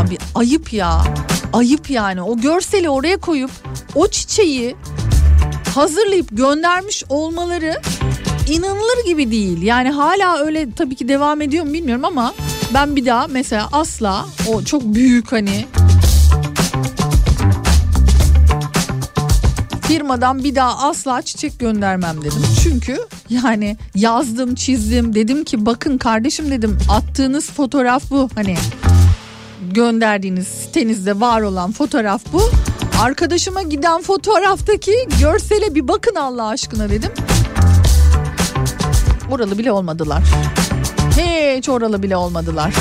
Abi 0.00 0.18
ayıp 0.34 0.72
ya. 0.72 1.04
Ayıp 1.54 1.90
yani. 1.90 2.22
O 2.22 2.36
görseli 2.36 2.90
oraya 2.90 3.16
koyup 3.16 3.50
o 3.94 4.08
çiçeği 4.08 4.76
hazırlayıp 5.74 6.28
göndermiş 6.30 7.04
olmaları 7.08 7.80
inanılır 8.48 9.04
gibi 9.06 9.30
değil. 9.30 9.62
Yani 9.62 9.90
hala 9.90 10.38
öyle 10.38 10.72
tabii 10.72 10.96
ki 10.96 11.08
devam 11.08 11.40
ediyor 11.40 11.64
mu 11.64 11.72
bilmiyorum 11.72 12.04
ama 12.04 12.34
ben 12.74 12.96
bir 12.96 13.06
daha 13.06 13.26
mesela 13.26 13.68
asla 13.72 14.26
o 14.48 14.62
çok 14.62 14.82
büyük 14.82 15.32
hani 15.32 15.66
firmadan 19.82 20.44
bir 20.44 20.54
daha 20.54 20.88
asla 20.88 21.22
çiçek 21.22 21.60
göndermem 21.60 22.20
dedim. 22.20 22.42
Çünkü 22.62 22.98
yani 23.30 23.76
yazdım 23.94 24.54
çizdim 24.54 25.14
dedim 25.14 25.44
ki 25.44 25.66
bakın 25.66 25.98
kardeşim 25.98 26.50
dedim 26.50 26.78
attığınız 26.88 27.50
fotoğraf 27.50 28.10
bu 28.10 28.28
hani 28.34 28.56
gönderdiğiniz 29.74 30.48
sitenizde 30.48 31.20
var 31.20 31.40
olan 31.40 31.72
fotoğraf 31.72 32.22
bu. 32.32 32.42
Arkadaşıma 33.02 33.62
giden 33.62 34.02
fotoğraftaki 34.02 35.08
görsele 35.20 35.74
bir 35.74 35.88
bakın 35.88 36.14
Allah 36.14 36.46
aşkına 36.46 36.90
dedim. 36.90 37.10
Oralı 39.30 39.58
bile 39.58 39.72
olmadılar. 39.72 40.22
Hiç 41.16 41.68
oralı 41.68 42.02
bile 42.02 42.16
olmadılar. 42.16 42.74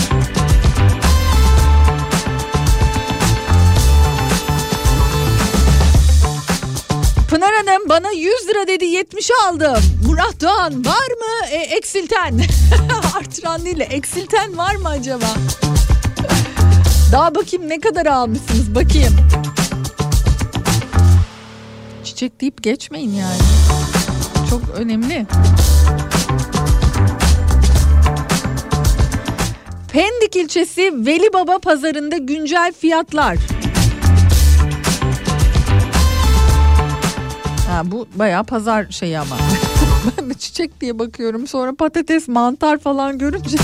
Pınar 7.30 7.54
Hanım 7.54 7.90
bana 7.90 8.12
100 8.12 8.48
lira 8.48 8.68
dedi 8.68 8.86
70'e 8.86 9.50
aldım. 9.50 9.84
Murat 10.08 10.42
Doğan 10.42 10.86
var 10.86 11.08
mı 11.08 11.48
e, 11.52 11.58
eksilten? 11.58 12.42
Artıran 13.18 13.66
değil 13.66 13.80
de 13.80 13.84
eksilten 13.84 14.58
var 14.58 14.76
mı 14.76 14.90
acaba? 14.90 15.26
Daha 17.14 17.36
bakayım 17.36 17.70
ne 17.70 17.80
kadar 17.80 18.06
almışsınız 18.06 18.76
bakayım. 18.76 19.14
Çiçek 22.04 22.42
deyip 22.42 22.64
geçmeyin 22.64 23.14
yani. 23.14 23.38
Çok 24.50 24.62
önemli. 24.76 25.26
Pendik 29.92 30.36
ilçesi 30.36 31.06
Veli 31.06 31.34
Baba 31.34 31.60
pazarında 31.60 32.18
güncel 32.18 32.74
fiyatlar. 32.74 33.38
Ha, 37.70 37.82
bu 37.84 38.08
bayağı 38.16 38.44
pazar 38.44 38.86
şeyi 38.90 39.20
ama. 39.20 39.38
ben 40.18 40.30
de 40.30 40.34
çiçek 40.34 40.82
diye 40.82 41.00
bakıyorum 41.00 41.48
sonra 41.48 41.76
patates 41.76 42.28
mantar 42.28 42.78
falan 42.78 43.18
görünce. 43.18 43.58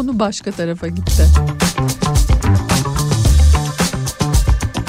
Konu 0.00 0.18
başka 0.18 0.52
tarafa 0.52 0.88
gitti. 0.88 1.26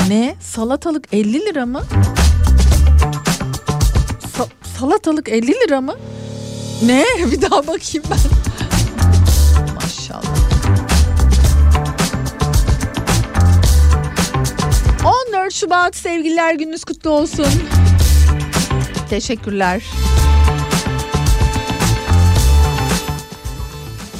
Ne? 0.10 0.36
Salatalık 0.40 1.14
50 1.14 1.34
lira 1.34 1.66
mı? 1.66 1.84
Sa- 4.38 4.78
salatalık 4.80 5.30
50 5.30 5.48
lira 5.48 5.82
mı? 5.82 5.96
Ne? 6.86 7.06
Bir 7.32 7.42
daha 7.42 7.68
bakayım 7.68 8.04
ben. 8.12 8.20
Maşallah. 9.76 10.36
Şubat 15.52 15.96
sevgililer 15.96 16.54
gününüz 16.54 16.84
kutlu 16.84 17.10
olsun. 17.10 17.48
Teşekkürler. 19.10 19.84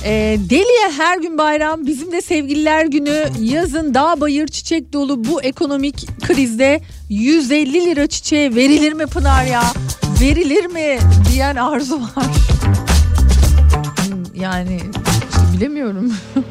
Ee, 0.06 0.38
Deliye 0.50 0.92
her 0.98 1.18
gün 1.18 1.38
bayram 1.38 1.86
bizim 1.86 2.12
de 2.12 2.22
sevgililer 2.22 2.86
günü. 2.86 3.26
Yazın 3.40 3.94
dağ 3.94 4.22
bayır 4.22 4.48
çiçek 4.48 4.94
dolu. 4.94 5.24
Bu 5.24 5.42
ekonomik 5.42 6.22
krizde 6.22 6.82
150 7.10 7.74
lira 7.74 8.08
çiçeğe 8.08 8.56
verilir 8.56 8.94
mi 8.94 9.06
Pınar 9.06 9.46
ya? 9.46 9.64
Verilir 10.22 10.66
mi 10.66 11.00
diyen 11.32 11.56
arzu 11.56 12.02
var. 12.02 12.26
Hmm, 14.08 14.42
yani 14.42 14.80
işte 15.30 15.42
bilemiyorum. 15.58 16.14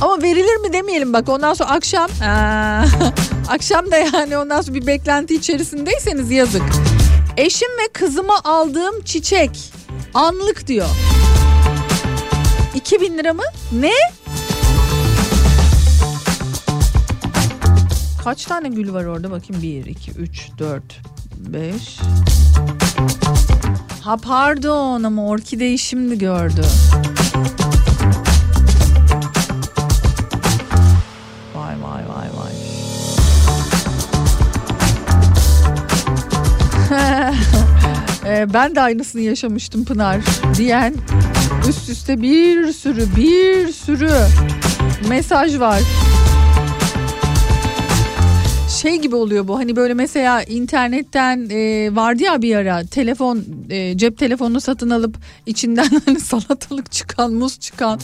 Ama 0.00 0.22
verilir 0.22 0.56
mi 0.56 0.72
demeyelim 0.72 1.12
bak 1.12 1.28
ondan 1.28 1.54
sonra 1.54 1.70
akşam 1.70 2.10
Aa, 2.22 2.84
akşam 3.48 3.90
da 3.90 3.96
yani 3.96 4.38
ondan 4.38 4.60
sonra 4.60 4.74
bir 4.74 4.86
beklenti 4.86 5.34
içerisindeyseniz 5.34 6.30
yazık. 6.30 6.62
Eşim 7.36 7.68
ve 7.68 7.88
kızıma 7.92 8.40
aldığım 8.44 9.00
çiçek 9.04 9.50
Anlık 10.14 10.66
diyor. 10.66 10.88
2000 12.74 13.18
lira 13.18 13.34
mı? 13.34 13.42
Ne? 13.72 13.92
Kaç 18.24 18.44
tane 18.44 18.68
gül 18.68 18.92
var 18.92 19.04
orada 19.04 19.30
bakayım 19.30 19.62
1 19.62 19.86
2 19.86 20.10
3 20.10 20.48
4 20.58 20.82
5 21.36 21.98
Ha 24.02 24.16
pardon 24.16 25.02
ama 25.02 25.26
orkideyi 25.26 25.78
şimdi 25.78 26.18
gördü. 26.18 26.62
Vay 31.54 31.74
vay 31.82 32.02
vay 32.08 32.28
vay. 32.38 32.52
Ee, 38.28 38.54
ben 38.54 38.74
de 38.74 38.80
aynısını 38.80 39.20
yaşamıştım 39.20 39.84
Pınar 39.84 40.20
diyen 40.56 40.94
üst 41.68 41.88
üste 41.88 42.22
bir 42.22 42.72
sürü 42.72 43.06
bir 43.16 43.72
sürü 43.72 44.10
mesaj 45.08 45.58
var. 45.60 45.82
Şey 48.82 48.96
gibi 48.96 49.16
oluyor 49.16 49.48
bu 49.48 49.58
hani 49.58 49.76
böyle 49.76 49.94
mesela 49.94 50.42
internetten 50.42 51.48
e, 51.50 51.90
vardı 51.96 52.22
ya 52.22 52.42
bir 52.42 52.56
ara 52.56 52.84
telefon 52.84 53.44
e, 53.70 53.98
cep 53.98 54.18
telefonunu 54.18 54.60
satın 54.60 54.90
alıp 54.90 55.16
içinden 55.46 55.88
hani 56.04 56.20
salatalık 56.20 56.92
çıkan 56.92 57.32
muz 57.32 57.60
çıkan 57.60 58.00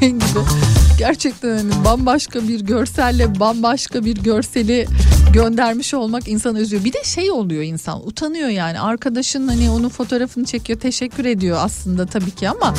şey 0.00 0.10
gibi 0.10 0.40
gerçekten 0.98 1.56
hani 1.56 1.84
bambaşka 1.84 2.48
bir 2.48 2.60
görselle 2.60 3.40
bambaşka 3.40 4.04
bir 4.04 4.16
görseli 4.16 4.86
göndermiş 5.32 5.94
olmak 5.94 6.28
insanı 6.28 6.60
üzüyor. 6.60 6.84
Bir 6.84 6.92
de 6.92 7.04
şey 7.04 7.30
oluyor 7.30 7.62
insan 7.62 8.06
utanıyor 8.06 8.48
yani 8.48 8.80
arkadaşın 8.80 9.48
hani 9.48 9.70
onun 9.70 9.88
fotoğrafını 9.88 10.44
çekiyor 10.44 10.80
teşekkür 10.80 11.24
ediyor 11.24 11.58
aslında 11.60 12.06
tabii 12.06 12.30
ki 12.30 12.48
ama 12.48 12.74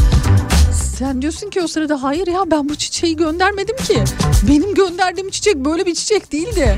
sen 0.97 1.21
diyorsun 1.21 1.49
ki 1.49 1.62
o 1.62 1.67
sırada 1.67 2.03
hayır 2.03 2.27
ya 2.27 2.51
ben 2.51 2.69
bu 2.69 2.75
çiçeği 2.75 3.15
göndermedim 3.15 3.75
ki. 3.77 4.03
Benim 4.47 4.75
gönderdiğim 4.75 5.29
çiçek 5.29 5.55
böyle 5.55 5.85
bir 5.85 5.95
çiçek 5.95 6.31
değildi. 6.31 6.77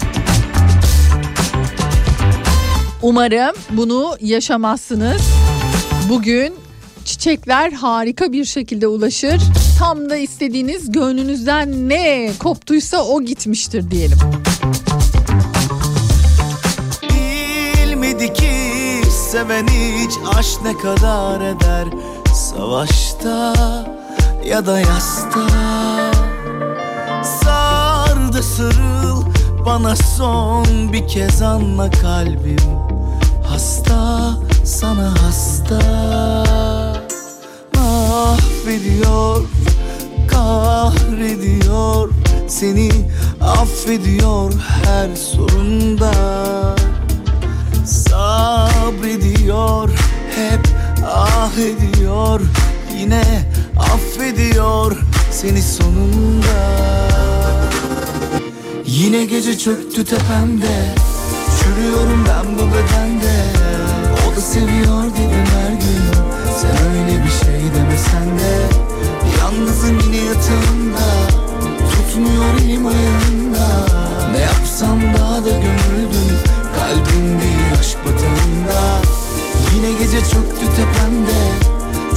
Umarım 3.01 3.55
bunu 3.69 4.17
yaşamazsınız. 4.21 5.21
Bugün 6.09 6.53
çiçekler 7.05 7.71
harika 7.71 8.31
bir 8.31 8.45
şekilde 8.45 8.87
ulaşır. 8.87 9.41
Tam 9.79 10.09
da 10.09 10.15
istediğiniz 10.15 10.91
gönlünüzden 10.91 11.89
ne 11.89 12.31
koptuysa 12.39 13.03
o 13.03 13.21
gitmiştir 13.21 13.91
diyelim. 13.91 14.17
Seven 19.31 19.67
hiç 19.67 20.11
aşk 20.37 20.61
ne 20.63 20.77
kadar 20.77 21.41
eder? 21.41 21.87
Savaşta 22.33 23.53
ya 24.45 24.65
da 24.65 24.79
yasta? 24.79 25.47
Sar 27.23 28.33
da 28.33 28.43
sarıl 28.43 29.23
bana 29.65 29.95
son 29.95 30.93
bir 30.93 31.07
kez 31.07 31.41
anla 31.41 31.89
kalbim. 31.91 32.79
Hasta 33.49 34.29
sana 34.65 35.13
hasta. 35.23 35.79
Mahvediyor 37.75 39.43
kahrediyor 40.31 42.09
Seni 42.47 42.91
affediyor 43.41 44.53
her 44.85 45.15
sorunda 45.15 46.11
Sabrediyor 47.85 49.89
hep 50.35 50.67
ah 51.05 51.51
ediyor 51.57 52.41
Yine 52.99 53.23
affediyor 53.79 54.97
seni 55.31 55.61
sonunda. 55.61 56.81
Yine 58.85 59.25
gece 59.25 59.57
çöktü 59.57 60.05
tepemde 60.05 60.95
Çürüyorum 61.59 62.25
ben 62.27 62.55
bu 62.55 62.59
bedende. 62.61 63.43
O 64.27 64.35
da 64.35 64.41
seviyor 64.41 65.03
dedim 65.03 65.45
her 65.55 65.71
gün 65.71 66.01
Sen 66.61 66.77
öyle 66.91 67.23
bir 67.23 67.31
şey 67.45 67.61
demesen 67.75 68.39
de. 68.39 68.53
Yalnızım 69.39 69.99
yine 69.99 70.17
yatağımda 70.25 71.07
Tutmuyor 71.91 72.53
elim 72.65 72.85
ayağımda. 72.87 73.67
Ne 74.31 74.39
yapsam 74.39 74.99
daha 75.17 75.45
da 75.45 75.49
gömüldüm 75.49 75.90
gece 80.21 80.31
çöktü 80.31 80.65
tepemde 80.65 81.41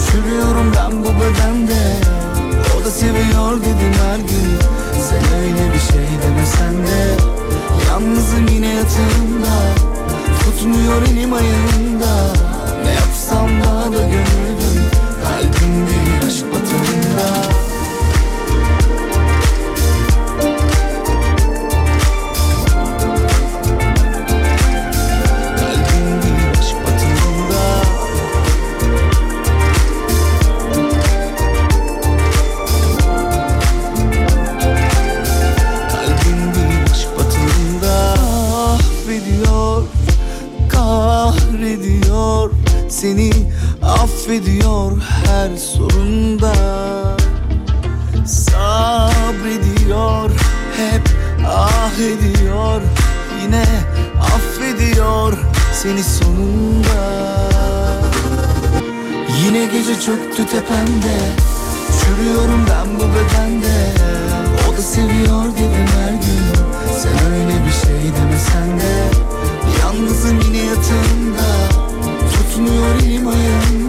Çürüyorum 0.06 0.72
ben 0.76 1.04
bu 1.04 1.08
bedende. 1.08 1.96
O 2.80 2.84
da 2.84 2.90
seviyor 2.90 3.60
dedim 3.60 3.94
her 4.06 4.18
gün. 4.18 4.58
Sen 5.08 5.38
öyle 5.40 5.74
bir 5.74 5.80
şey 5.80 6.06
demesen 6.22 6.86
de. 6.86 7.16
Yalnızım 7.88 8.46
yine 8.48 8.66
yatağımda. 8.66 9.56
Tutmuyor 10.44 11.02
elim 11.02 11.32
ayağımda. 11.32 12.32
Ne 12.84 12.92
yapsam 12.92 13.48
daha 13.64 13.84
da 13.84 13.98
gömüldüm 13.98 14.43
Seni 43.04 43.30
affediyor 43.82 44.92
her 45.26 45.56
sorunda. 45.56 46.52
Sabrediyor, 48.26 50.30
hep 50.76 51.02
ah 51.46 51.98
ediyor. 51.98 52.80
Yine 53.42 53.64
affediyor 54.20 55.32
seni 55.72 56.02
sonunda. 56.02 57.30
Yine 59.44 59.66
gece 59.66 60.00
çöktü 60.00 60.46
tepemde 60.46 61.18
Çürüyorum 62.00 62.66
ben 62.70 62.96
bu 62.96 63.02
bedende. 63.02 63.92
O 64.68 64.72
da 64.76 64.82
seviyor 64.82 65.44
dedim 65.44 65.86
her 65.98 66.12
gün. 66.12 66.44
Sen 67.02 67.32
öyle 67.32 67.56
bir 67.66 67.72
şey 67.86 68.02
demesen 68.16 68.68
de. 68.80 68.94
Yalnızım 69.80 70.40
yine 70.40 70.58
yatağımda 70.58 71.63
Tutmuyor 72.54 73.83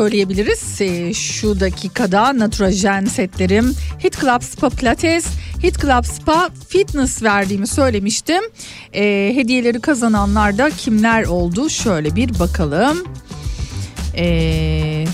söyleyebiliriz. 0.00 0.80
Ee, 0.80 1.14
şu 1.14 1.60
dakikada 1.60 2.38
Naturaljen 2.38 3.04
setlerim 3.04 3.74
Hit 4.04 4.20
Club 4.20 4.42
Spa 4.42 4.70
Pilates, 4.70 5.26
Hit 5.62 5.80
Club 5.80 6.04
Spa 6.04 6.50
Fitness 6.68 7.22
verdiğimi 7.22 7.66
söylemiştim. 7.66 8.44
Ee, 8.92 9.32
hediyeleri 9.34 9.80
kazananlar 9.80 10.58
da 10.58 10.70
kimler 10.70 11.24
oldu? 11.24 11.70
Şöyle 11.70 12.16
bir 12.16 12.38
bakalım. 12.38 13.04
Ee, 14.16 15.04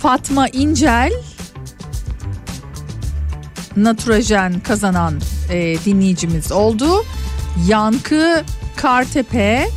Fatma 0.00 0.48
İncel 0.48 1.12
Naturajen 3.76 4.60
kazanan 4.60 5.20
e, 5.50 5.76
dinleyicimiz 5.84 6.52
oldu. 6.52 7.04
Yankı 7.68 8.44
Kartepe 8.76 9.68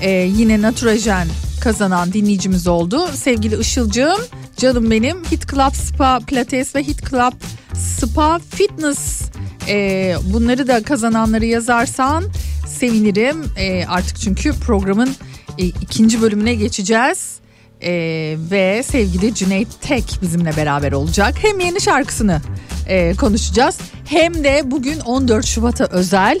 e, 0.00 0.10
yine 0.10 0.62
Naturajen 0.62 1.28
kazanan 1.62 2.12
dinleyicimiz 2.12 2.66
oldu. 2.66 3.08
Sevgili 3.14 3.60
Işılcığım 3.60 4.20
canım 4.56 4.90
benim 4.90 5.24
Hit 5.24 5.50
Club 5.50 5.74
Spa 5.74 6.20
Pilates 6.26 6.74
ve 6.74 6.82
Hit 6.82 7.10
Club 7.10 7.32
Spa 7.74 8.38
Fitness 8.38 9.22
e, 9.68 10.14
bunları 10.24 10.68
da 10.68 10.82
kazananları 10.82 11.44
yazarsan 11.46 12.24
sevinirim. 12.66 13.44
E, 13.56 13.84
artık 13.84 14.16
çünkü 14.16 14.52
programın 14.52 15.10
e, 15.58 15.64
ikinci 15.66 16.22
bölümüne 16.22 16.54
geçeceğiz. 16.54 17.42
Ee, 17.84 18.36
ve 18.50 18.82
sevgili 18.82 19.34
Cüneyt 19.34 19.68
Tek 19.80 20.18
bizimle 20.22 20.56
beraber 20.56 20.92
olacak. 20.92 21.34
Hem 21.42 21.60
yeni 21.60 21.80
şarkısını 21.80 22.40
e, 22.86 23.14
konuşacağız 23.14 23.78
hem 24.12 24.44
de 24.44 24.70
bugün 24.70 25.00
14 25.00 25.46
Şubat'a 25.46 25.84
özel 25.84 26.40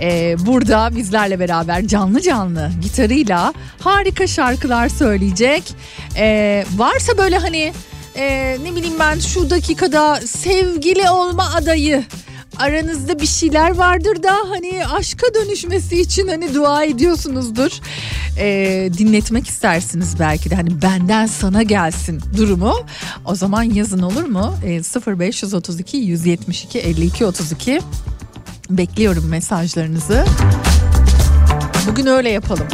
e, 0.00 0.36
burada 0.46 0.96
bizlerle 0.96 1.40
beraber 1.40 1.86
canlı 1.86 2.20
canlı 2.20 2.70
gitarıyla 2.82 3.54
harika 3.80 4.26
şarkılar 4.26 4.88
söyleyecek. 4.88 5.62
E, 6.16 6.64
varsa 6.76 7.18
böyle 7.18 7.38
hani 7.38 7.72
e, 8.16 8.56
ne 8.64 8.76
bileyim 8.76 8.98
ben 9.00 9.18
şu 9.18 9.50
dakikada 9.50 10.20
sevgili 10.26 11.10
olma 11.10 11.54
adayı 11.54 12.04
aranızda 12.58 13.18
bir 13.18 13.26
şeyler 13.26 13.70
vardır 13.70 14.22
da 14.22 14.32
hani 14.48 14.86
aşka 14.86 15.26
dönüşmesi 15.34 16.00
için 16.00 16.28
hani 16.28 16.54
dua 16.54 16.84
ediyorsunuzdur. 16.84 17.70
Ee, 18.38 18.90
dinletmek 18.98 19.48
istersiniz 19.48 20.18
belki 20.18 20.50
de 20.50 20.54
hani 20.54 20.82
benden 20.82 21.26
sana 21.26 21.62
gelsin 21.62 22.20
durumu. 22.36 22.74
O 23.24 23.34
zaman 23.34 23.62
yazın 23.62 24.02
olur 24.02 24.24
mu? 24.24 24.54
Ee, 24.64 24.80
0532 25.18 25.96
172 25.96 26.78
52 26.78 27.26
32 27.26 27.80
bekliyorum 28.70 29.28
mesajlarınızı. 29.28 30.24
Bugün 31.90 32.06
öyle 32.06 32.30
yapalım. 32.30 32.66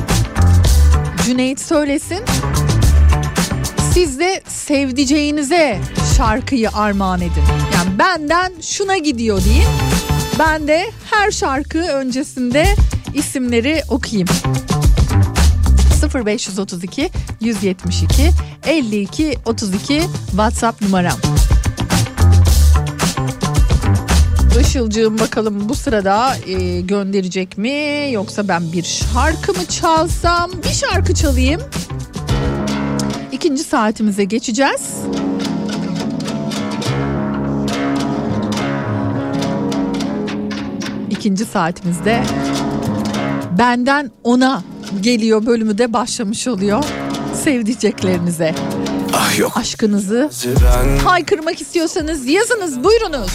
Cüneyt 1.26 1.60
söylesin. 1.60 2.20
Siz 3.94 4.18
de 4.18 4.42
sevdiceğinize 4.48 5.80
şarkıyı 6.16 6.70
armağan 6.70 7.20
edin. 7.20 7.42
Yani 7.74 7.98
benden 7.98 8.52
şuna 8.60 8.98
gidiyor 8.98 9.44
deyin. 9.44 9.64
Ben 10.38 10.68
de 10.68 10.90
her 11.10 11.30
şarkı 11.30 11.78
öncesinde 11.78 12.66
isimleri 13.14 13.82
okuyayım. 13.88 14.28
0532 16.14 17.10
172 17.40 18.30
52 18.66 19.38
32 19.44 20.02
WhatsApp 20.30 20.82
numaram. 20.82 21.18
Işılcığım 24.60 25.18
bakalım 25.18 25.68
bu 25.68 25.74
sırada 25.74 26.36
e, 26.46 26.80
gönderecek 26.80 27.58
mi 27.58 28.08
yoksa 28.12 28.48
ben 28.48 28.72
bir 28.72 28.82
şarkı 28.82 29.52
mı 29.52 29.66
çalsam? 29.66 30.50
Bir 30.64 30.74
şarkı 30.74 31.14
çalayım. 31.14 31.60
İkinci 33.32 33.64
saatimize 33.64 34.24
geçeceğiz. 34.24 34.90
İkinci 41.10 41.44
saatimizde 41.44 42.22
benden 43.58 44.10
ona 44.24 44.62
geliyor 45.00 45.46
bölümü 45.46 45.78
de 45.78 45.92
başlamış 45.92 46.48
oluyor. 46.48 46.84
Sevdiceklerinize 47.44 48.54
Ah 49.14 49.38
yok 49.38 49.56
aşkınızı 49.56 50.30
ben 50.46 50.98
haykırmak 51.04 51.60
istiyorsanız 51.60 52.26
yazınız 52.26 52.84
buyurunuz. 52.84 53.32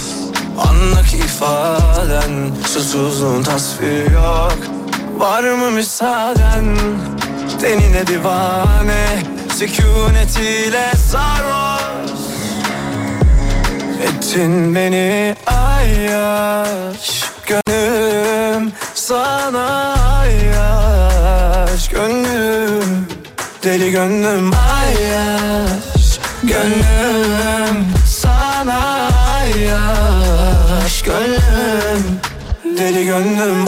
Anlık 0.67 1.13
ifaden 1.13 2.51
Susuzluğun 2.67 3.43
tasviri 3.43 4.13
yok 4.13 4.57
Var 5.17 5.43
mı 5.43 5.71
müsaaden 5.71 6.77
Tenine 7.61 8.07
divane 8.07 9.23
Sükunetiyle 9.57 10.91
sarhoş. 11.11 12.11
Ettin 14.03 14.75
beni 14.75 15.35
ayyaş 15.45 17.23
Gönlüm 17.47 18.71
sana 18.93 19.95
ayyaş 20.19 21.89
Gönlüm 21.89 23.07
deli 23.63 23.91
gönlüm 23.91 24.51
ayyaş 24.53 26.19
Gönlüm 26.43 27.85
sana 28.07 29.09
ayyaş 29.39 31.01
Gönlüm 31.01 32.19
deli 32.77 33.05
gönlüm 33.05 33.65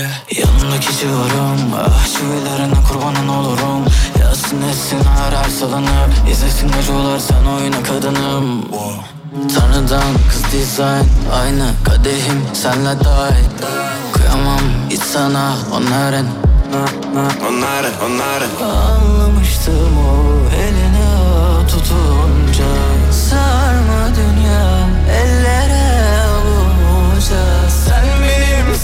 Yeah. 0.00 0.20
Yanındaki 0.38 0.96
civarım 0.96 1.60
Ah 1.78 2.06
çivilerine 2.06 2.74
kurbanın 2.88 3.28
olurum? 3.28 3.84
Yazsın 4.20 4.62
etsin 4.62 4.98
her 5.04 5.32
her 5.32 5.50
salınıp 5.50 6.10
İzlesin 6.30 6.70
acılar 6.72 7.18
sen 7.18 7.44
oyna 7.44 7.82
kadınım. 7.82 8.64
Tanrıdan 9.54 10.12
kız 10.30 10.52
dizayn 10.52 11.04
Aynı 11.32 11.70
kadehim 11.84 12.42
senle 12.52 13.04
dahil. 13.04 13.44
Kıyamam 14.12 14.60
hiç 14.90 15.00
sana 15.02 15.54
onların. 15.72 16.26
Onların 17.48 17.92
onların. 18.06 18.50
Anlamıştım 18.62 19.98
o 19.98 20.54
eline 20.54 21.10
tutunca. 21.68 22.70
Sarma 23.12 24.08
dünya 24.16 24.88
ellere 25.20 26.22
avunca 26.22 27.68
Sen 27.68 28.04
benim 28.22 28.74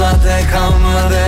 dek 0.00 0.52
kalmadı. 0.52 1.24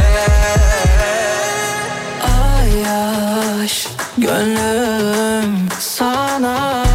Ayaş 2.22 3.88
Gönlüm 4.18 5.68
sana 5.78 6.85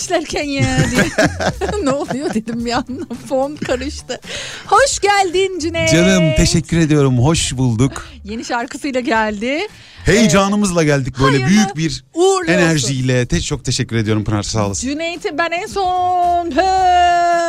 başlarken 0.00 0.42
ya 0.42 0.78
diye. 0.90 1.04
ne 1.84 1.90
oluyor 1.90 2.34
dedim 2.34 2.64
bir 2.64 2.72
anda 2.72 3.14
fon 3.28 3.56
karıştı. 3.56 4.20
Hoş 4.66 4.98
geldin 4.98 5.58
Cüneyt. 5.58 5.92
Canım 5.92 6.34
teşekkür 6.36 6.78
ediyorum. 6.78 7.18
Hoş 7.18 7.56
bulduk. 7.56 8.06
Yeni 8.24 8.44
şarkısıyla 8.44 9.00
geldi. 9.00 9.68
Heyecanımızla 10.04 10.84
geldik 10.84 11.14
böyle 11.20 11.42
hayırlı 11.42 11.48
büyük 11.48 11.76
bir 11.76 12.04
uğurlu 12.14 12.50
enerjiyle. 12.50 13.26
Te 13.26 13.40
çok 13.40 13.64
teşekkür 13.64 13.96
ediyorum 13.96 14.24
Pınar 14.24 14.42
sağ 14.42 14.66
olasın. 14.66 14.88
Cüneyt'i 14.88 15.38
ben 15.38 15.50
en 15.50 15.66
son 15.66 16.50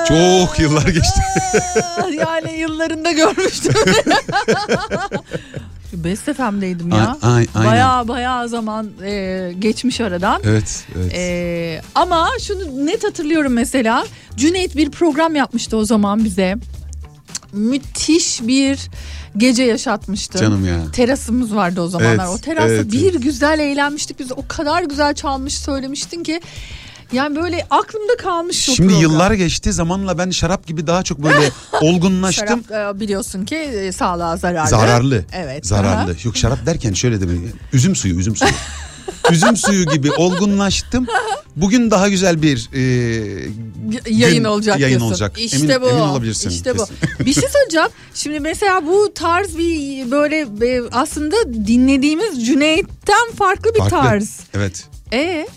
Çok 0.08 0.60
yıllar 0.60 0.88
geçti. 0.88 1.22
yani 2.20 2.60
yıllarında 2.60 3.12
görmüştüm. 3.12 3.74
Best 5.94 6.34
FM'deydim 6.34 6.90
ya. 6.90 7.18
Ay- 7.22 7.32
ay- 7.32 7.48
aynen. 7.56 7.72
Baya 7.72 8.08
baya 8.08 8.48
zaman 8.48 8.90
e, 9.04 9.52
geçmiş 9.60 10.02
aradan. 10.02 10.42
Evet, 10.46 10.86
evet. 10.96 11.14
E, 11.16 11.82
ama 11.96 12.30
şunu 12.42 12.86
net 12.86 13.04
hatırlıyorum 13.04 13.54
mesela. 13.54 14.06
Cüneyt 14.38 14.76
bir 14.76 14.92
program 14.92 15.36
yapmıştı 15.36 15.78
o 15.78 15.86
zaman 15.86 16.24
bize. 16.26 16.56
Müthiş 17.54 18.42
bir 18.42 18.80
gece 19.38 19.64
yaşatmıştı. 19.64 20.38
Canım 20.40 20.66
ya. 20.66 20.92
Terasımız 20.94 21.56
vardı 21.56 21.82
o 21.82 21.88
zamanlar. 21.88 22.26
Evet, 22.26 22.36
o 22.36 22.38
terasta 22.38 22.74
evet, 22.74 22.92
bir 22.92 23.14
güzel 23.14 23.60
eğlenmiştik 23.60 24.20
biz. 24.20 24.32
O 24.32 24.44
kadar 24.48 24.84
güzel 24.84 25.14
çalmış 25.14 25.58
söylemiştin 25.58 26.24
ki. 26.24 26.42
Yani 27.14 27.36
böyle 27.36 27.68
aklımda 27.70 28.18
kalmış 28.18 28.70
o 28.70 28.74
Şimdi 28.74 28.94
program. 28.94 29.12
yıllar 29.12 29.32
geçti 29.32 29.74
zamanla 29.74 30.18
ben 30.18 30.30
şarap 30.30 30.68
gibi 30.68 30.88
daha 30.88 31.04
çok 31.04 31.24
böyle 31.24 31.50
olgunlaştım. 31.82 32.64
Şarap 32.70 32.96
e, 32.96 33.00
biliyorsun 33.00 33.46
ki 33.46 33.56
e, 33.56 33.92
sağlığa 33.92 34.38
zararlı. 34.38 34.70
Zararlı. 34.70 35.26
Evet. 35.34 35.66
Zararlı. 35.68 36.12
aha. 36.12 36.20
Yok 36.24 36.38
şarap 36.38 36.66
derken 36.66 36.94
şöyle 36.94 37.22
demek. 37.22 37.40
Üzüm 37.74 37.96
suyu, 37.96 38.20
üzüm 38.20 38.36
suyu. 38.36 38.52
üzüm 39.32 39.58
suyu 39.58 39.86
gibi 39.86 40.12
olgunlaştım. 40.12 41.08
Bugün 41.56 41.92
daha 41.92 42.10
güzel 42.10 42.42
bir 42.42 42.70
e, 42.74 42.80
yayın 44.10 44.38
gün- 44.38 44.44
olacak 44.44 44.80
yayın 44.80 44.90
diyorsun. 45.00 45.08
olacak. 45.08 45.40
İşte 45.40 45.58
Emin- 45.58 45.82
bu. 45.82 45.90
emin 45.90 46.00
olabilirsin. 46.02 46.50
İşte 46.50 46.78
bu. 46.78 46.86
Kesin. 46.86 47.26
Bir 47.26 47.34
şey 47.34 47.50
söyleyeceğim. 47.54 47.88
Şimdi 48.14 48.40
mesela 48.40 48.86
bu 48.88 49.12
tarz 49.16 49.58
bir 49.58 50.12
böyle 50.12 50.40
e, 50.40 50.82
aslında 50.92 51.36
dinlediğimiz 51.68 52.46
Cüneyt'ten 52.46 53.32
farklı 53.38 53.74
bir 53.74 53.80
Farklı. 53.80 53.98
tarz. 53.98 54.40
Evet. 54.54 54.84
E 55.14 55.48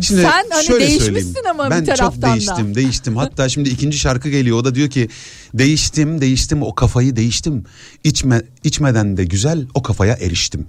Şimdi 0.00 0.22
sen 0.22 0.44
hani 0.50 0.64
şöyle 0.64 0.86
değişmişsin 0.86 1.32
söyleyeyim. 1.34 1.60
ama 1.60 1.70
ben 1.70 1.82
bir 1.82 1.86
taraftan 1.86 2.10
çok 2.10 2.22
da. 2.22 2.32
değiştim, 2.32 2.74
değiştim. 2.74 3.16
Hatta 3.16 3.48
şimdi 3.48 3.68
ikinci 3.68 3.98
şarkı 3.98 4.28
geliyor. 4.28 4.58
O 4.58 4.64
da 4.64 4.74
diyor 4.74 4.90
ki 4.90 5.08
değiştim, 5.54 6.20
değiştim. 6.20 6.62
O 6.62 6.74
kafayı 6.74 7.16
değiştim. 7.16 7.64
İçme, 8.04 8.42
içmeden 8.64 9.16
de 9.16 9.24
güzel 9.24 9.66
o 9.74 9.82
kafaya 9.82 10.14
eriştim. 10.14 10.66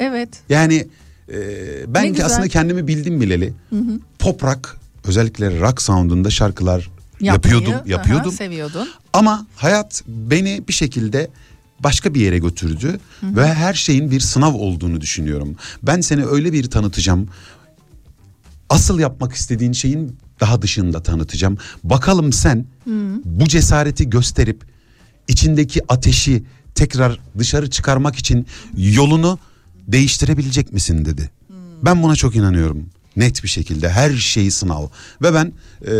Evet. 0.00 0.28
Yani 0.48 0.86
e, 1.32 1.38
ben 1.94 2.14
ki 2.14 2.24
aslında 2.24 2.48
kendimi 2.48 2.86
bildim 2.86 3.20
bileli. 3.20 3.52
Hı 3.70 3.76
hı. 3.76 4.00
Pop 4.18 4.44
rock 4.44 4.76
özellikle 5.04 5.60
rock 5.60 5.82
sound'unda 5.82 6.30
şarkılar 6.30 6.90
Yapmayı, 7.20 7.34
yapıyordum, 7.54 7.72
aha, 7.72 7.82
yapıyordum. 7.86 8.32
seviyordun. 8.32 8.88
Ama 9.12 9.46
hayat 9.56 10.02
beni 10.06 10.62
bir 10.68 10.72
şekilde 10.72 11.30
başka 11.80 12.14
bir 12.14 12.20
yere 12.20 12.38
götürdü 12.38 13.00
Hı 13.20 13.26
hı. 13.26 13.36
ve 13.36 13.54
her 13.54 13.74
şeyin 13.74 14.10
bir 14.10 14.20
sınav 14.20 14.54
olduğunu 14.54 15.00
düşünüyorum. 15.00 15.56
Ben 15.82 16.00
seni 16.00 16.24
öyle 16.24 16.52
bir 16.52 16.70
tanıtacağım. 16.70 17.28
Asıl 18.74 18.98
yapmak 18.98 19.32
istediğin 19.32 19.72
şeyin 19.72 20.16
daha 20.40 20.62
dışında 20.62 21.02
tanıtacağım. 21.02 21.58
Bakalım 21.84 22.32
sen 22.32 22.64
bu 23.24 23.44
cesareti 23.44 24.10
gösterip 24.10 24.64
içindeki 25.28 25.82
ateşi 25.88 26.44
tekrar 26.74 27.18
dışarı 27.38 27.70
çıkarmak 27.70 28.16
için 28.16 28.46
yolunu 28.76 29.38
değiştirebilecek 29.88 30.72
misin 30.72 31.04
dedi. 31.04 31.30
Ben 31.82 32.02
buna 32.02 32.16
çok 32.16 32.36
inanıyorum. 32.36 32.86
Net 33.16 33.42
bir 33.44 33.48
şekilde 33.48 33.88
her 33.88 34.12
şeyi 34.12 34.50
sınav. 34.50 34.86
Ve 35.22 35.34
ben 35.34 35.52
e, 35.86 35.92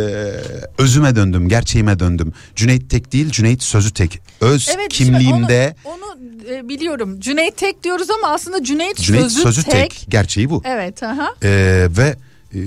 özüme 0.79 1.17
döndüm, 1.17 1.49
gerçeğime 1.49 1.99
döndüm. 1.99 2.33
Cüneyt 2.57 2.91
tek 2.91 3.13
değil, 3.13 3.31
Cüneyt 3.31 3.63
sözü 3.63 3.93
tek. 3.93 4.21
Öz 4.41 4.69
Evet 4.77 4.89
kimliğimde 4.89 5.77
onu, 5.85 5.95
onu 5.95 6.19
e, 6.55 6.69
biliyorum. 6.69 7.21
Cüneyt 7.21 7.57
tek 7.57 7.85
diyoruz 7.85 8.11
ama 8.11 8.35
aslında 8.35 8.65
Cüneyt, 8.65 8.97
Cüneyt 8.97 9.23
sözü, 9.23 9.41
sözü 9.41 9.63
tek. 9.63 9.73
tek. 9.73 10.07
Gerçeği 10.09 10.51
bu. 10.51 10.63
Evet. 10.65 11.03
Aha. 11.03 11.35
Ee, 11.43 11.89
ve 11.91 12.17
e, 12.55 12.59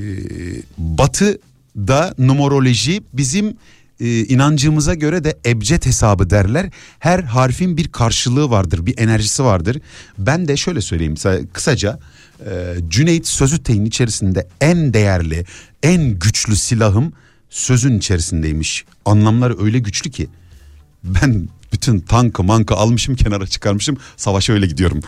batıda 0.77 2.13
numeroloji 2.17 3.01
bizim 3.13 3.57
e, 3.99 4.19
inancımıza 4.25 4.93
göre 4.93 5.23
de 5.23 5.37
ebced 5.45 5.85
hesabı 5.85 6.29
derler. 6.29 6.69
Her 6.99 7.19
harfin 7.19 7.77
bir 7.77 7.87
karşılığı 7.87 8.49
vardır, 8.49 8.85
bir 8.85 8.97
enerjisi 8.99 9.43
vardır. 9.43 9.81
Ben 10.17 10.47
de 10.47 10.57
şöyle 10.57 10.81
söyleyeyim 10.81 11.13
sa- 11.13 11.47
kısaca. 11.53 11.99
e, 12.45 12.75
Cüneyt 12.89 13.27
Sözütey'in 13.27 13.85
içerisinde 13.85 14.47
en 14.61 14.93
değerli, 14.93 15.45
en 15.83 16.19
güçlü 16.19 16.55
silahım 16.55 17.13
sözün 17.49 17.97
içerisindeymiş. 17.97 18.85
Anlamları 19.05 19.63
öyle 19.63 19.79
güçlü 19.79 20.11
ki 20.11 20.27
ben 21.03 21.49
bütün 21.73 21.99
tankı 21.99 22.43
mankı 22.43 22.75
almışım 22.75 23.15
kenara 23.15 23.47
çıkarmışım 23.47 23.97
savaşa 24.17 24.53
öyle 24.53 24.65
gidiyorum. 24.67 24.99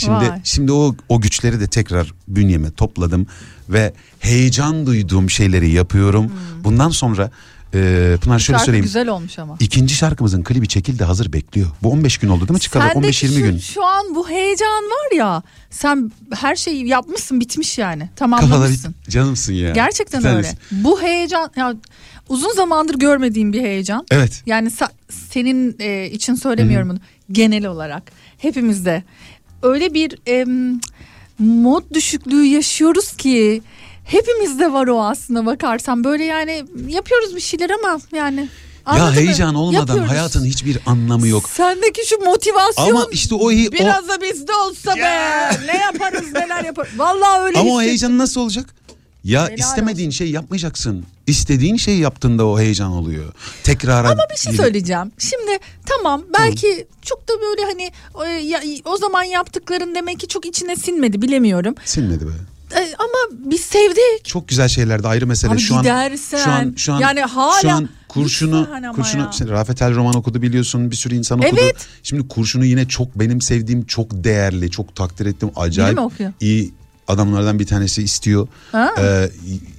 Şimdi 0.00 0.30
Vay. 0.30 0.40
şimdi 0.44 0.72
o 0.72 0.94
o 1.08 1.20
güçleri 1.20 1.60
de 1.60 1.66
tekrar 1.66 2.12
bünyeme 2.28 2.70
topladım 2.70 3.26
ve 3.68 3.92
heyecan 4.20 4.86
duyduğum 4.86 5.30
şeyleri 5.30 5.70
yapıyorum. 5.70 6.32
Bundan 6.64 6.90
sonra 6.90 7.30
e, 7.74 8.16
Pınar 8.20 8.38
şöyle 8.38 8.56
Şarkı 8.56 8.64
söyleyeyim. 8.64 8.84
güzel 8.84 9.08
olmuş 9.08 9.38
ama. 9.38 9.56
İkinci 9.60 9.94
şarkımızın 9.94 10.42
klibi 10.42 10.68
çekildi 10.68 11.04
hazır 11.04 11.32
bekliyor. 11.32 11.70
Bu 11.82 11.90
15 11.90 12.18
gün 12.18 12.28
oldu 12.28 12.48
değil 12.48 12.52
mi? 12.52 12.60
Sendeki 12.60 13.26
15-20 13.26 13.28
şu, 13.28 13.34
gün. 13.34 13.58
Şu 13.58 13.84
an 13.84 14.14
bu 14.14 14.28
heyecan 14.28 14.84
var 14.84 15.16
ya. 15.16 15.42
Sen 15.70 16.12
her 16.34 16.56
şeyi 16.56 16.86
yapmışsın 16.88 17.40
bitmiş 17.40 17.78
yani. 17.78 18.10
Tamamlamışsın. 18.16 18.94
bir 19.06 19.12
canımsın 19.12 19.52
ya. 19.52 19.70
Gerçekten 19.72 20.24
öyle. 20.24 20.52
Bu 20.70 21.02
heyecan 21.02 21.50
ya 21.56 21.74
uzun 22.28 22.52
zamandır 22.52 22.94
görmediğim 22.94 23.52
bir 23.52 23.60
heyecan. 23.60 24.06
Evet. 24.10 24.42
Yani 24.46 24.70
senin 25.08 25.76
e, 25.78 26.06
için 26.06 26.34
söylemiyorum 26.34 26.88
bunu. 26.88 26.98
Genel 27.32 27.66
olarak 27.66 28.02
hepimizde 28.38 29.02
öyle 29.62 29.94
bir 29.94 30.18
em, 30.26 30.80
mod 31.38 31.82
düşüklüğü 31.94 32.44
yaşıyoruz 32.44 33.12
ki 33.16 33.62
hepimizde 34.04 34.72
var 34.72 34.86
o 34.86 35.04
aslında 35.04 35.46
bakarsan 35.46 36.04
böyle 36.04 36.24
yani 36.24 36.64
yapıyoruz 36.88 37.36
bir 37.36 37.40
şeyler 37.40 37.70
ama 37.70 38.00
yani 38.14 38.40
Ya 38.86 38.92
anladın 38.92 39.06
mı? 39.14 39.20
heyecan 39.20 39.54
olmadan 39.54 39.80
Yapıyoruz. 39.80 40.10
hayatın 40.10 40.44
hiçbir 40.44 40.78
anlamı 40.86 41.28
yok. 41.28 41.48
Sendeki 41.48 42.06
şu 42.08 42.18
motivasyon 42.24 42.88
Ama 42.90 43.06
işte 43.12 43.34
o 43.34 43.46
o- 43.46 43.50
biraz 43.50 44.08
da 44.08 44.20
bizde 44.22 44.54
olsa 44.54 44.96
be. 44.96 45.50
Ne 45.66 45.76
yaparız 45.78 46.32
neler 46.32 46.64
yaparız. 46.64 46.90
Vallahi 46.96 47.40
öyle 47.42 47.58
Ama 47.58 47.70
o 47.70 47.72
hissettim. 47.72 47.88
heyecan 47.88 48.18
nasıl 48.18 48.40
olacak? 48.40 48.74
Ya 49.24 49.46
Helal 49.46 49.58
istemediğin 49.58 50.10
şeyi 50.10 50.32
yapmayacaksın. 50.32 51.04
İstediğin 51.26 51.76
şeyi 51.76 52.00
yaptığında 52.00 52.46
o 52.46 52.58
heyecan 52.58 52.90
oluyor. 52.90 53.32
Tekrara 53.64 54.10
Ama 54.10 54.22
bir 54.32 54.36
şey 54.36 54.52
söyleyeceğim. 54.52 55.12
Şimdi 55.18 55.58
tamam 55.86 56.22
belki 56.38 56.86
çok 57.02 57.28
da 57.28 57.32
böyle 57.42 57.62
hani 57.64 57.90
e, 58.26 58.40
ya- 58.42 58.62
o 58.84 58.96
zaman 58.96 59.22
yaptıkların 59.22 59.94
demek 59.94 60.20
ki 60.20 60.28
çok 60.28 60.46
içine 60.46 60.76
sinmedi 60.76 61.22
bilemiyorum. 61.22 61.74
Sinmedi 61.84 62.26
be. 62.26 62.30
E, 62.76 62.94
ama 62.98 63.40
biz 63.50 63.60
sevdik. 63.60 64.24
Çok 64.24 64.48
güzel 64.48 64.68
şeyler 64.68 65.02
de 65.02 65.08
ayrı 65.08 65.26
mesele. 65.26 65.52
Abi 65.52 65.58
şu 65.60 65.74
an 65.76 65.82
gidersen, 65.82 66.38
şu 66.44 66.50
an 66.50 66.74
şu 66.76 66.92
an 66.94 67.00
yani 67.00 67.20
hala- 67.20 67.60
şu 67.60 67.70
an 67.70 67.88
kurşunu 68.08 68.68
kurşunu 68.96 69.22
ya. 69.22 69.28
işte 69.32 69.48
Rafet 69.48 69.82
El 69.82 69.94
roman 69.94 70.14
okudu 70.16 70.42
biliyorsun 70.42 70.90
bir 70.90 70.96
sürü 70.96 71.14
insan 71.14 71.38
okudu. 71.38 71.60
Evet. 71.62 71.76
Şimdi 72.02 72.28
kurşunu 72.28 72.64
yine 72.64 72.88
çok 72.88 73.18
benim 73.18 73.40
sevdiğim 73.40 73.84
çok 73.86 74.06
değerli 74.24 74.70
çok 74.70 74.96
takdir 74.96 75.26
ettiğim 75.26 75.52
acayip 75.56 75.98
iyi 76.40 76.72
adamlardan 77.10 77.58
bir 77.58 77.66
tanesi 77.66 78.02
istiyor. 78.02 78.48
Ha. 78.72 78.90
Ee, 78.98 79.30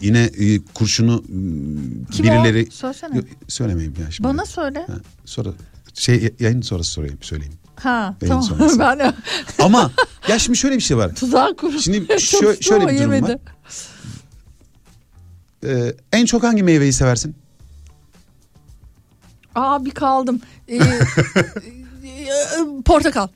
yine 0.01 0.19
e, 0.23 0.59
kurşunu 0.73 1.23
e, 1.23 2.11
Kim 2.11 2.25
o? 2.25 2.29
birileri 2.29 2.71
Söylesene. 2.71 3.17
Yok, 3.17 3.25
söylemeyeyim 3.47 3.93
ya 4.05 4.11
şimdi. 4.11 4.29
Bana 4.29 4.45
söyle. 4.45 4.85
Ha, 4.87 4.93
sonra 5.25 5.49
şey 5.93 6.33
yayın 6.39 6.61
sonrası 6.61 6.91
sorayım 6.91 7.17
söyleyeyim. 7.21 7.53
Ha 7.75 8.15
Benim 8.21 8.29
tamam. 8.29 8.43
sonrası. 8.43 8.79
ben 8.79 9.13
Ama 9.59 9.91
ya 10.27 10.39
şimdi 10.39 10.57
şöyle 10.57 10.75
bir 10.75 10.81
şey 10.81 10.97
var. 10.97 11.15
tuzak 11.15 11.57
kurmuş. 11.57 11.83
Şimdi 11.83 11.97
şö- 12.13 12.63
şöyle 12.63 12.87
bir 12.87 12.99
durum 12.99 13.13
yemedi. 13.13 13.31
var. 13.31 13.39
Ee, 15.65 15.93
en 16.13 16.25
çok 16.25 16.43
hangi 16.43 16.63
meyveyi 16.63 16.93
seversin? 16.93 17.35
Aa 19.55 19.85
bir 19.85 19.91
kaldım. 19.91 20.41
Ee, 20.67 20.75
e, 20.77 20.79
portakal. 22.85 23.27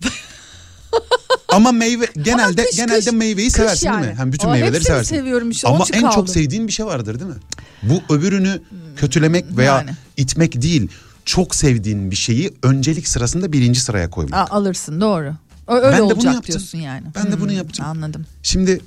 Ama 1.50 1.72
meyve 1.72 2.06
genelde 2.22 2.66
kış, 2.66 2.76
genelde 2.78 3.00
kış. 3.00 3.12
meyveyi 3.14 3.48
Kış 3.48 3.56
seversin 3.56 3.88
yani. 3.88 4.02
değil 4.02 4.14
mi? 4.14 4.20
Hem 4.20 4.32
bütün 4.34 4.48
Aa, 4.48 4.52
meyveleri 4.52 4.84
seversin. 4.84 5.16
seviyorum 5.16 5.50
işte, 5.50 5.68
Ama 5.68 5.86
en 5.94 6.10
çok 6.10 6.30
sevdiğin 6.30 6.68
bir 6.68 6.72
şey 6.74 6.86
vardır 6.86 7.20
değil 7.20 7.30
mi? 7.32 7.38
Bu 7.84 8.14
öbürünü 8.14 8.62
kötülemek 8.98 9.46
veya 9.58 9.76
Yani. 9.76 9.90
itmek 10.18 10.62
değil. 10.62 10.88
Çok 11.26 11.56
sevdiğin 11.56 12.12
bir 12.12 12.16
şeyi 12.16 12.54
öncelik 12.64 13.08
sırasında 13.08 13.52
birinci 13.52 13.80
sıraya 13.80 14.10
koymak. 14.10 14.52
Aa, 14.52 14.56
alırsın 14.56 15.02
doğru. 15.02 15.34
Öyle 15.68 15.86
Ben 15.92 16.10
de 16.10 16.16
bunu 16.18 16.26
yaptım. 16.26 16.44
diyorsun 16.48 16.78
yani. 16.78 17.04
Ben 17.16 17.32
de 17.32 17.40
bunu 17.42 17.50
Hmm, 17.50 17.58
yaptım. 17.58 17.86
Anladım. 17.86 18.26
Şimdi 18.44 18.82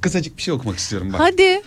kısacık 0.00 0.36
bir 0.36 0.42
şey 0.42 0.54
okumak 0.54 0.78
istiyorum 0.78 1.12
bak. 1.12 1.20
Hadi. 1.20 1.62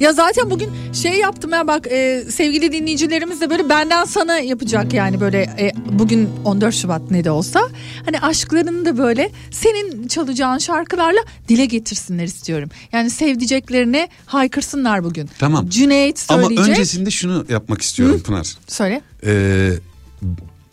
Ya 0.00 0.12
zaten 0.12 0.50
bugün 0.50 0.70
şey 0.92 1.18
yaptım 1.18 1.50
ya 1.50 1.66
bak 1.66 1.86
e, 1.86 2.24
sevgili 2.30 2.72
dinleyicilerimiz 2.72 3.40
de 3.40 3.50
böyle 3.50 3.68
benden 3.68 4.04
sana 4.04 4.38
yapacak 4.38 4.92
yani 4.92 5.20
böyle 5.20 5.38
e, 5.38 5.72
bugün 5.92 6.30
14 6.44 6.74
Şubat 6.74 7.10
ne 7.10 7.24
de 7.24 7.30
olsa 7.30 7.60
hani 8.04 8.20
aşklarını 8.20 8.86
da 8.86 8.98
böyle 8.98 9.30
senin 9.50 10.08
çalacağın 10.08 10.58
şarkılarla 10.58 11.20
dile 11.48 11.64
getirsinler 11.64 12.24
istiyorum. 12.24 12.68
Yani 12.92 13.10
sevdiceklerine 13.10 14.08
haykırsınlar 14.26 15.04
bugün. 15.04 15.30
Tamam. 15.38 15.68
Cüneyt 15.68 16.26
Ama 16.28 16.42
söyleyecek. 16.42 16.68
öncesinde 16.68 17.10
şunu 17.10 17.46
yapmak 17.48 17.82
istiyorum 17.82 18.20
Pınar. 18.24 18.56
Söyle. 18.66 19.02
Ee, 19.26 19.70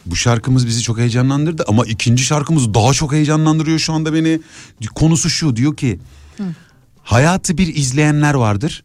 bu 0.06 0.16
şarkımız 0.16 0.68
bizi 0.68 0.82
çok 0.82 0.98
heyecanlandırdı 0.98 1.66
ama 1.68 1.86
ikinci 1.86 2.24
şarkımız 2.24 2.74
daha 2.74 2.94
çok 2.94 3.12
heyecanlandırıyor 3.14 3.80
şu 3.80 3.94
anda 3.94 4.14
beni. 4.14 4.40
Konusu 4.96 5.30
şu 5.30 5.56
diyor 5.56 5.76
ki 5.78 6.00
hayatı 7.04 7.58
bir 7.58 7.76
izleyenler 7.76 8.34
vardır 8.34 8.84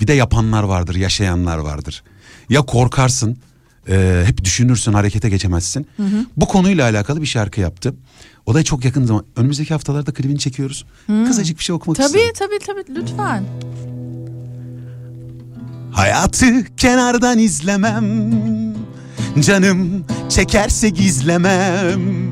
bir 0.00 0.06
de 0.06 0.12
yapanlar 0.12 0.62
vardır 0.62 0.94
yaşayanlar 0.94 1.58
vardır. 1.58 2.02
Ya 2.48 2.62
korkarsın 2.62 3.36
e, 3.88 4.22
hep 4.26 4.44
düşünürsün 4.44 4.92
harekete 4.92 5.28
geçemezsin. 5.28 5.86
Bu 6.36 6.46
konuyla 6.48 6.90
alakalı 6.90 7.20
bir 7.22 7.26
şarkı 7.26 7.60
yaptı. 7.60 7.94
O 8.46 8.54
da 8.54 8.62
çok 8.62 8.84
yakın 8.84 9.04
zaman 9.04 9.24
önümüzdeki 9.36 9.74
haftalarda 9.74 10.12
klibini 10.12 10.38
çekiyoruz. 10.38 10.84
Kısacık 11.06 11.58
bir 11.58 11.64
şey 11.64 11.74
okumak 11.74 11.96
Tabii 11.96 12.06
istedim. 12.06 12.34
tabii 12.38 12.58
tabii 12.66 13.00
lütfen. 13.00 13.44
Hayatı 15.92 16.64
kenardan 16.76 17.38
izlemem 17.38 18.30
Canım 19.40 20.04
çekerse 20.28 20.88
gizlemem 20.88 22.30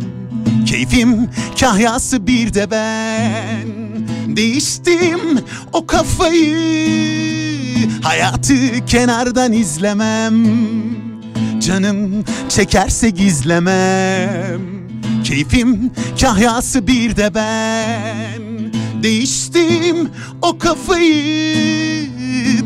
Keyfim 0.68 1.30
kahyası 1.60 2.26
bir 2.26 2.54
de 2.54 2.70
ben. 2.70 3.68
Değiştim 4.36 5.20
o 5.72 5.86
kafayı 5.86 7.48
Hayatı 8.02 8.86
kenardan 8.86 9.52
izlemem. 9.52 10.34
Canım 11.60 12.24
çekerse 12.48 13.10
gizlemem. 13.10 14.60
Keyfim 15.24 15.90
kahyası 16.20 16.86
bir 16.86 17.16
de 17.16 17.34
ben. 17.34 18.42
Değiştim 19.02 20.10
o 20.42 20.58
kafayı 20.58 22.08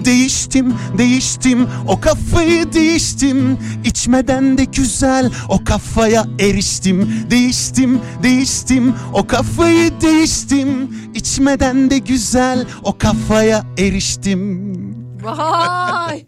Değiştim, 0.04 0.74
değiştim 0.98 1.68
O 1.88 2.00
kafayı 2.00 2.72
değiştim 2.72 3.58
İçmeden 3.84 4.58
de 4.58 4.64
güzel 4.64 5.30
O 5.48 5.64
kafaya 5.64 6.24
eriştim 6.40 7.26
Değiştim, 7.30 8.00
değiştim 8.22 8.94
O 9.12 9.26
kafayı 9.26 10.00
değiştim 10.00 10.96
İçmeden 11.14 11.90
de 11.90 11.98
güzel 11.98 12.66
O 12.82 12.98
kafaya 12.98 13.64
eriştim 13.78 14.72
Vay 15.22 16.24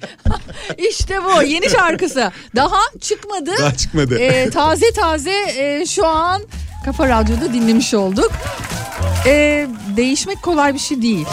işte 0.90 1.18
bu 1.24 1.42
yeni 1.42 1.70
şarkısı 1.70 2.32
daha 2.56 2.80
çıkmadı. 3.00 3.50
Daha 3.58 3.74
çıkmadı. 3.74 4.18
Ee, 4.18 4.50
taze 4.50 4.92
taze 4.92 5.44
e, 5.56 5.86
şu 5.86 6.06
an 6.06 6.42
Kafa 6.84 7.08
Radyo'da 7.08 7.52
dinlemiş 7.52 7.94
olduk. 7.94 8.32
Ee, 9.26 9.66
değişmek 9.96 10.42
kolay 10.42 10.74
bir 10.74 10.78
şey 10.78 11.02
değil. 11.02 11.26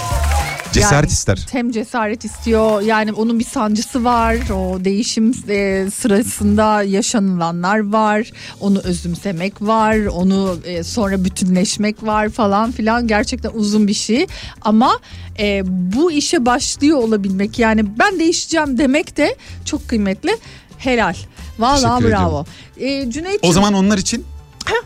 Cesaret 0.73 1.09
Yani 1.09 1.13
ister. 1.13 1.45
Hem 1.51 1.71
cesaret 1.71 2.25
istiyor 2.25 2.81
yani 2.81 3.13
onun 3.13 3.39
bir 3.39 3.43
sancısı 3.45 4.03
var. 4.03 4.37
O 4.49 4.85
değişim 4.85 5.31
e, 5.49 5.87
sırasında 5.93 6.83
yaşanılanlar 6.83 7.91
var. 7.91 8.31
Onu 8.59 8.79
özümsemek 8.79 9.61
var. 9.61 9.97
Onu 10.05 10.57
e, 10.65 10.83
sonra 10.83 11.23
bütünleşmek 11.25 12.03
var 12.03 12.29
falan 12.29 12.71
filan. 12.71 13.07
Gerçekten 13.07 13.51
uzun 13.53 13.87
bir 13.87 13.93
şey. 13.93 14.27
Ama 14.61 14.99
e, 15.39 15.61
bu 15.65 16.11
işe 16.11 16.45
başlıyor 16.45 16.97
olabilmek 16.97 17.59
yani 17.59 17.99
ben 17.99 18.19
değişeceğim 18.19 18.77
demek 18.77 19.17
de 19.17 19.35
çok 19.65 19.87
kıymetli. 19.87 20.37
Helal. 20.77 21.13
Vallahi 21.59 21.99
Teşekkür 21.99 22.17
bravo. 22.17 22.45
E, 22.77 23.11
Cüneyt 23.11 23.39
O 23.41 23.51
zaman 23.51 23.73
onlar 23.73 23.97
için 23.97 24.25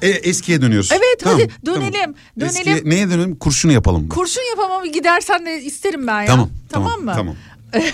e, 0.01 0.07
eskiye 0.09 0.61
dönüyoruz. 0.61 0.89
Evet, 0.91 1.03
hadi 1.23 1.47
tamam. 1.47 1.49
dönelim, 1.65 2.15
dönelim. 2.39 2.45
Eskiye, 2.57 2.81
neye 2.85 3.09
dönelim? 3.09 3.35
Kurşunu 3.35 3.71
yapalım. 3.71 4.09
kurşun 4.09 4.41
yapamam 4.49 4.91
gidersen 4.91 5.45
de 5.45 5.63
isterim 5.63 6.07
ben 6.07 6.21
ya. 6.21 6.27
Tamam, 6.27 6.49
Tamam, 6.69 6.89
tamam, 6.89 7.05
mı? 7.05 7.13
Tamam. 7.15 7.35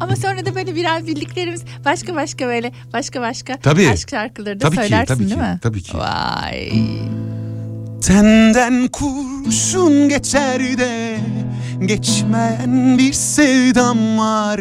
Ama 0.00 0.16
sonra 0.16 0.46
da 0.46 0.54
böyle 0.54 0.74
biraz 0.74 1.06
bildiklerimiz 1.06 1.62
başka 1.84 2.14
başka 2.14 2.46
böyle 2.46 2.72
başka 2.92 3.20
başka 3.20 3.56
Tabii. 3.60 3.88
aşk 3.88 4.10
şarkıları 4.10 4.60
da 4.60 4.64
Tabii 4.64 4.76
ki, 4.76 4.82
söylersin 4.82 5.14
tabii 5.14 5.24
değil 5.24 5.34
ki, 5.34 5.40
mi? 5.40 5.58
tabii 5.62 5.82
ki. 5.82 5.98
Vay. 5.98 6.72
Tenden 8.02 8.88
kurşun 8.88 10.08
geçer 10.08 10.78
de 10.78 11.16
geçmeyen 11.84 12.98
bir 12.98 13.12
sevdam 13.12 14.18
var. 14.18 14.60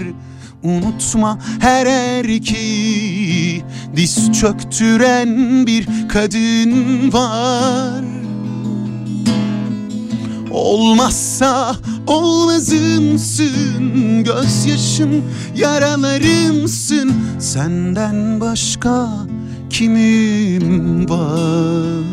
Unutma 0.63 1.39
her 1.59 1.85
erkeği 1.85 3.63
diz 3.95 4.31
çöktüren 4.31 5.67
bir 5.67 5.87
kadın 6.09 7.13
var. 7.13 8.03
Olmazsa 10.51 11.75
olmazımsın 12.07 14.23
Gözyaşım 14.23 15.23
yaralarımsın. 15.55 17.13
Senden 17.39 18.41
başka 18.41 19.09
kimim 19.69 21.09
var? 21.09 22.03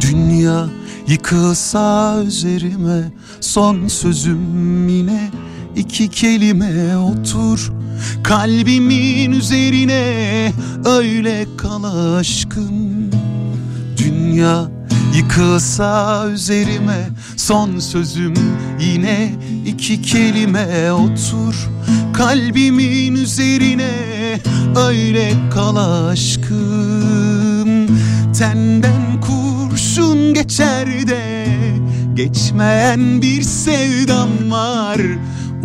Dünya 0.00 0.66
yıkılsa 1.08 2.22
üzerime 2.26 3.12
Son 3.40 3.88
sözüm 3.88 4.88
yine 4.88 5.30
iki 5.76 6.10
kelime 6.10 6.96
otur 6.96 7.72
Kalbimin 8.22 9.32
üzerine. 9.32 10.52
Öyle 10.84 11.46
kal 11.56 11.84
aşkım. 12.16 13.10
Dünya 13.98 14.70
yıkılsa 15.16 16.26
üzerime. 16.28 17.08
Son 17.36 17.78
sözüm 17.78 18.34
yine 18.80 19.34
iki 19.66 20.02
kelime 20.02 20.92
otur 20.92 21.68
Kalbimin 22.14 23.14
üzerine. 23.14 23.90
Öyle 24.76 25.32
kal 25.54 25.76
aşkım. 26.08 27.86
Tenden 28.38 29.20
kurşun 29.20 30.34
geçer 30.34 31.08
de 31.08 31.46
Geçmeyen 32.16 33.22
bir 33.22 33.42
sevdam 33.42 34.50
var 34.50 35.00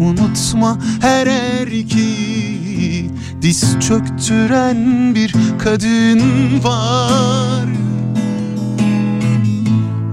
Unutma 0.01 0.77
her 1.01 1.27
erkeği 1.27 3.11
Diz 3.41 3.79
çöktüren 3.79 5.15
bir 5.15 5.35
kadın 5.63 6.21
var. 6.63 7.65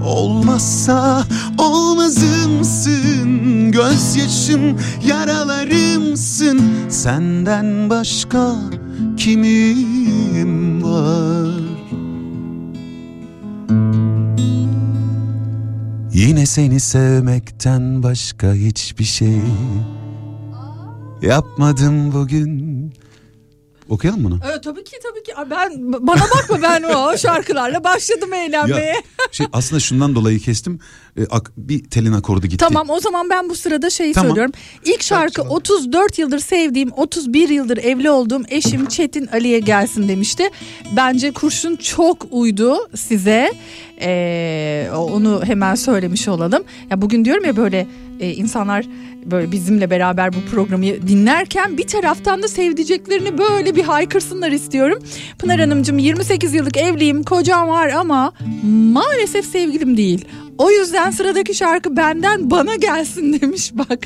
Olmazsa 0.05 1.23
olmazımsın 1.57 3.71
Gözyaşım 3.71 4.77
yaralarımsın. 5.07 6.61
Senden 6.89 7.89
başka 7.89 8.55
kimim 9.17 10.83
var 10.83 11.48
seni 16.49 16.79
sevmekten 16.79 18.03
başka 18.03 18.53
hiçbir 18.53 19.03
şey 19.03 19.41
Yapmadım 21.21 22.13
bugün 22.13 22.78
Okuyalım 23.89 24.23
bunu. 24.23 24.39
Evet 24.51 24.63
tabii 24.63 24.83
ki 24.83 24.95
tabii 25.03 25.23
ki. 25.23 25.31
Ben 25.51 25.71
bana 26.07 26.21
bakma 26.21 26.61
ben 26.61 26.83
o 26.83 27.17
şarkılarla 27.17 27.83
başladım 27.83 28.33
eğlenmeye. 28.33 28.85
Ya, 28.85 29.01
şey 29.31 29.47
aslında 29.53 29.79
şundan 29.79 30.15
dolayı 30.15 30.39
kestim. 30.39 30.79
E, 31.17 31.25
ak- 31.29 31.51
bir 31.57 31.83
telin 31.89 32.13
akordu 32.13 32.47
gitti. 32.47 32.57
Tamam 32.57 32.89
o 32.89 32.99
zaman 32.99 33.29
ben 33.29 33.49
bu 33.49 33.55
sırada 33.55 33.89
şeyi 33.89 34.13
Tamam. 34.13 34.27
söylüyorum. 34.29 34.53
İlk 34.85 35.03
şarkı 35.03 35.41
34 35.41 36.19
yıldır 36.19 36.39
sevdiğim 36.39 36.91
31 36.95 37.49
yıldır 37.49 37.77
evli 37.77 38.11
olduğum 38.11 38.41
eşim 38.49 38.85
Çetin 38.85 39.27
Ali'ye 39.27 39.59
gelsin 39.59 40.07
demişti. 40.07 40.49
Bence 40.95 41.31
kurşun 41.31 41.75
çok 41.75 42.17
uydu 42.31 42.77
size. 42.95 43.51
Ee, 44.01 44.89
onu 44.95 45.41
hemen 45.45 45.75
söylemiş 45.75 46.27
olalım. 46.27 46.63
Ya 46.91 47.01
bugün 47.01 47.25
diyorum 47.25 47.45
ya 47.45 47.55
böyle 47.55 47.87
e, 48.19 48.33
insanlar 48.33 48.85
böyle 49.25 49.51
bizimle 49.51 49.89
beraber 49.89 50.33
bu 50.33 50.51
programı 50.51 50.83
dinlerken 50.83 51.77
bir 51.77 51.87
taraftan 51.87 52.43
da 52.43 52.47
sevdiceklerini 52.47 53.37
böyle 53.37 53.75
bir 53.75 53.83
haykırsınlar 53.83 54.51
istiyorum. 54.51 54.99
Pınar 55.39 55.59
Hanımcığım 55.59 55.97
28 55.97 56.53
yıllık 56.53 56.77
evliyim 56.77 57.23
kocam 57.23 57.67
var 57.67 57.89
ama 57.89 58.33
maalesef 58.93 59.45
sevgilim 59.45 59.97
değil. 59.97 60.25
O 60.59 60.71
yüzden 60.71 61.11
sıradaki 61.11 61.55
şarkı 61.55 61.97
benden 61.97 62.51
bana 62.51 62.75
gelsin 62.75 63.33
demiş 63.41 63.71
bak. 63.73 63.99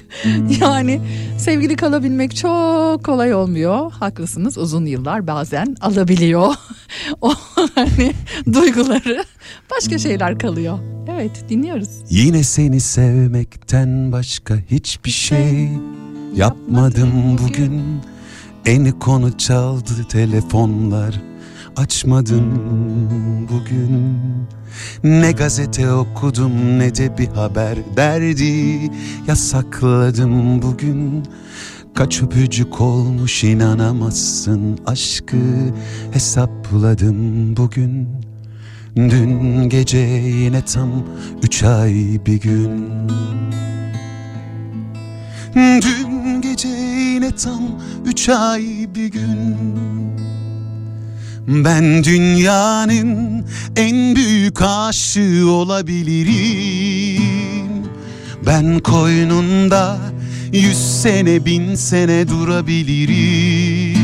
Yani 0.61 1.01
sevgili 1.37 1.75
kalabilmek 1.75 2.35
çok 2.35 3.03
kolay 3.05 3.33
olmuyor. 3.33 3.91
Haklısınız 3.91 4.57
uzun 4.57 4.85
yıllar 4.85 5.27
bazen 5.27 5.75
alabiliyor. 5.81 6.55
o 7.21 7.33
hani 7.75 8.13
duyguları 8.53 9.23
başka 9.71 9.97
şeyler 9.97 10.39
kalıyor. 10.39 10.79
Evet 11.11 11.45
dinliyoruz. 11.49 11.89
Yine 12.09 12.43
seni 12.43 12.79
sevmekten 12.79 14.11
başka 14.11 14.55
hiçbir 14.71 15.11
şey 15.11 15.69
yapmadım 16.35 17.37
bugün. 17.43 17.81
Eni 18.65 18.99
konu 18.99 19.37
çaldı 19.37 19.91
telefonlar 20.09 21.32
açmadım 21.75 22.51
bugün. 23.49 24.17
Ne 25.03 25.31
gazete 25.31 25.91
okudum 25.91 26.79
ne 26.79 26.95
de 26.95 27.17
bir 27.17 27.27
haber 27.27 27.77
derdi 27.97 28.91
yasakladım 29.27 30.61
bugün. 30.61 31.23
Kaç 31.95 32.21
öpücük 32.21 32.81
olmuş 32.81 33.43
inanamazsın 33.43 34.79
aşkı 34.85 35.37
hesapladım 36.11 37.57
bugün. 37.57 38.07
Dün 38.95 39.69
gece 39.69 39.97
yine 39.97 40.65
tam 40.65 40.89
üç 41.43 41.63
ay 41.63 41.93
bir 42.25 42.41
gün 42.41 42.89
Dün 45.55 46.41
gece 46.41 46.67
yine 46.67 47.35
tam 47.35 47.61
üç 48.05 48.29
ay 48.29 48.63
bir 48.95 49.07
gün 49.07 49.57
Ben 51.47 52.03
dünyanın 52.03 53.45
en 53.75 54.15
büyük 54.15 54.61
aşığı 54.61 55.49
olabilirim. 55.49 57.23
Ben 58.45 58.79
koynunda 58.79 59.97
yüz 60.53 61.01
sene 61.01 61.45
bin 61.45 61.75
sene 61.75 62.27
durabilirim. 62.27 63.99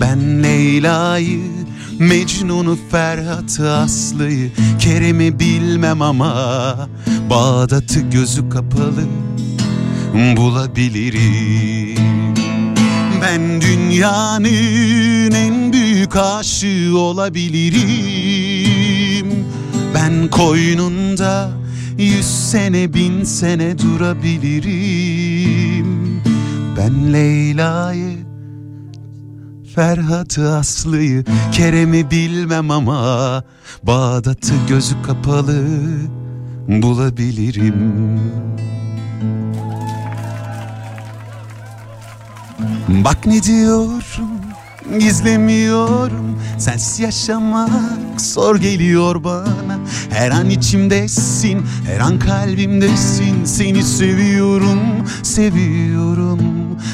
Ben 0.00 0.42
Leyla'yı 0.42 1.40
Mecnun'u 1.98 2.78
Ferhat'ı 2.90 3.72
Aslı'yı 3.72 4.50
Kerem'i 4.78 5.38
bilmem 5.38 6.02
ama 6.02 6.76
Bağdat'ı 7.30 8.00
gözü 8.00 8.48
kapalı 8.48 9.04
bulabilirim 10.36 12.00
Ben 13.22 13.60
dünyanın 13.60 15.30
en 15.30 15.72
büyük 15.72 16.16
aşığı 16.16 16.98
olabilirim. 16.98 17.80
Ben 19.94 20.28
koynunda 20.30 21.50
yüz 21.98 22.26
sene 22.26 22.94
bin 22.94 23.24
sene 23.24 23.78
durabilirim. 23.78 25.10
Ben 26.76 27.12
Leyla'yı 27.12 28.18
Ferhat'ı 29.74 30.54
Aslı'yı 30.54 31.24
Kerem'i 31.52 32.10
bilmem 32.10 32.70
ama 32.70 33.44
Bağdat'ı 33.82 34.54
gözü 34.68 35.02
kapalı 35.02 35.64
bulabilirim 36.68 37.74
Bak 42.90 43.26
ne 43.26 43.42
diyorum 43.42 44.30
gizlemiyorum 44.98 46.38
Sensiz 46.58 47.00
yaşamak 47.00 48.20
zor 48.20 48.56
geliyor 48.56 49.24
bana. 49.24 49.78
Her 50.10 50.30
an 50.30 50.50
içimdesin 50.50 51.66
her 51.86 52.00
an 52.00 52.18
kalbimdesin. 52.18 53.44
Seni 53.44 53.82
seviyorum 53.82 54.80
seviyorum. 55.22 56.40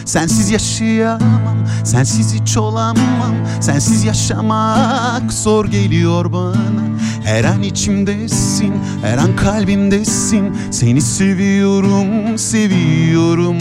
Sensiz 0.05 0.51
yaşayamam 0.51 1.57
sensiz 1.85 2.35
hiç 2.35 2.57
olamam. 2.57 3.35
Sensiz 3.61 4.05
yaşamak 4.05 5.33
zor 5.33 5.67
geliyor 5.67 6.33
bana. 6.33 6.87
Her 7.25 7.45
an 7.45 7.63
içimdesin 7.63 8.75
her 9.03 9.19
an 9.19 9.37
kalbimdesin. 9.37 10.57
Seni 10.71 11.01
seviyorum 11.01 12.39
seviyorum. 12.39 13.57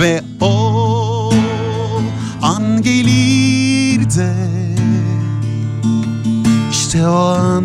Ve 0.00 0.22
o 0.40 0.79
de 4.20 4.34
işte 6.70 7.08
o 7.08 7.24
an 7.24 7.64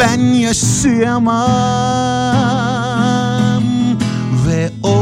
ben 0.00 0.20
yaşayamam 0.20 1.46
ve 4.48 4.70
o 4.82 4.96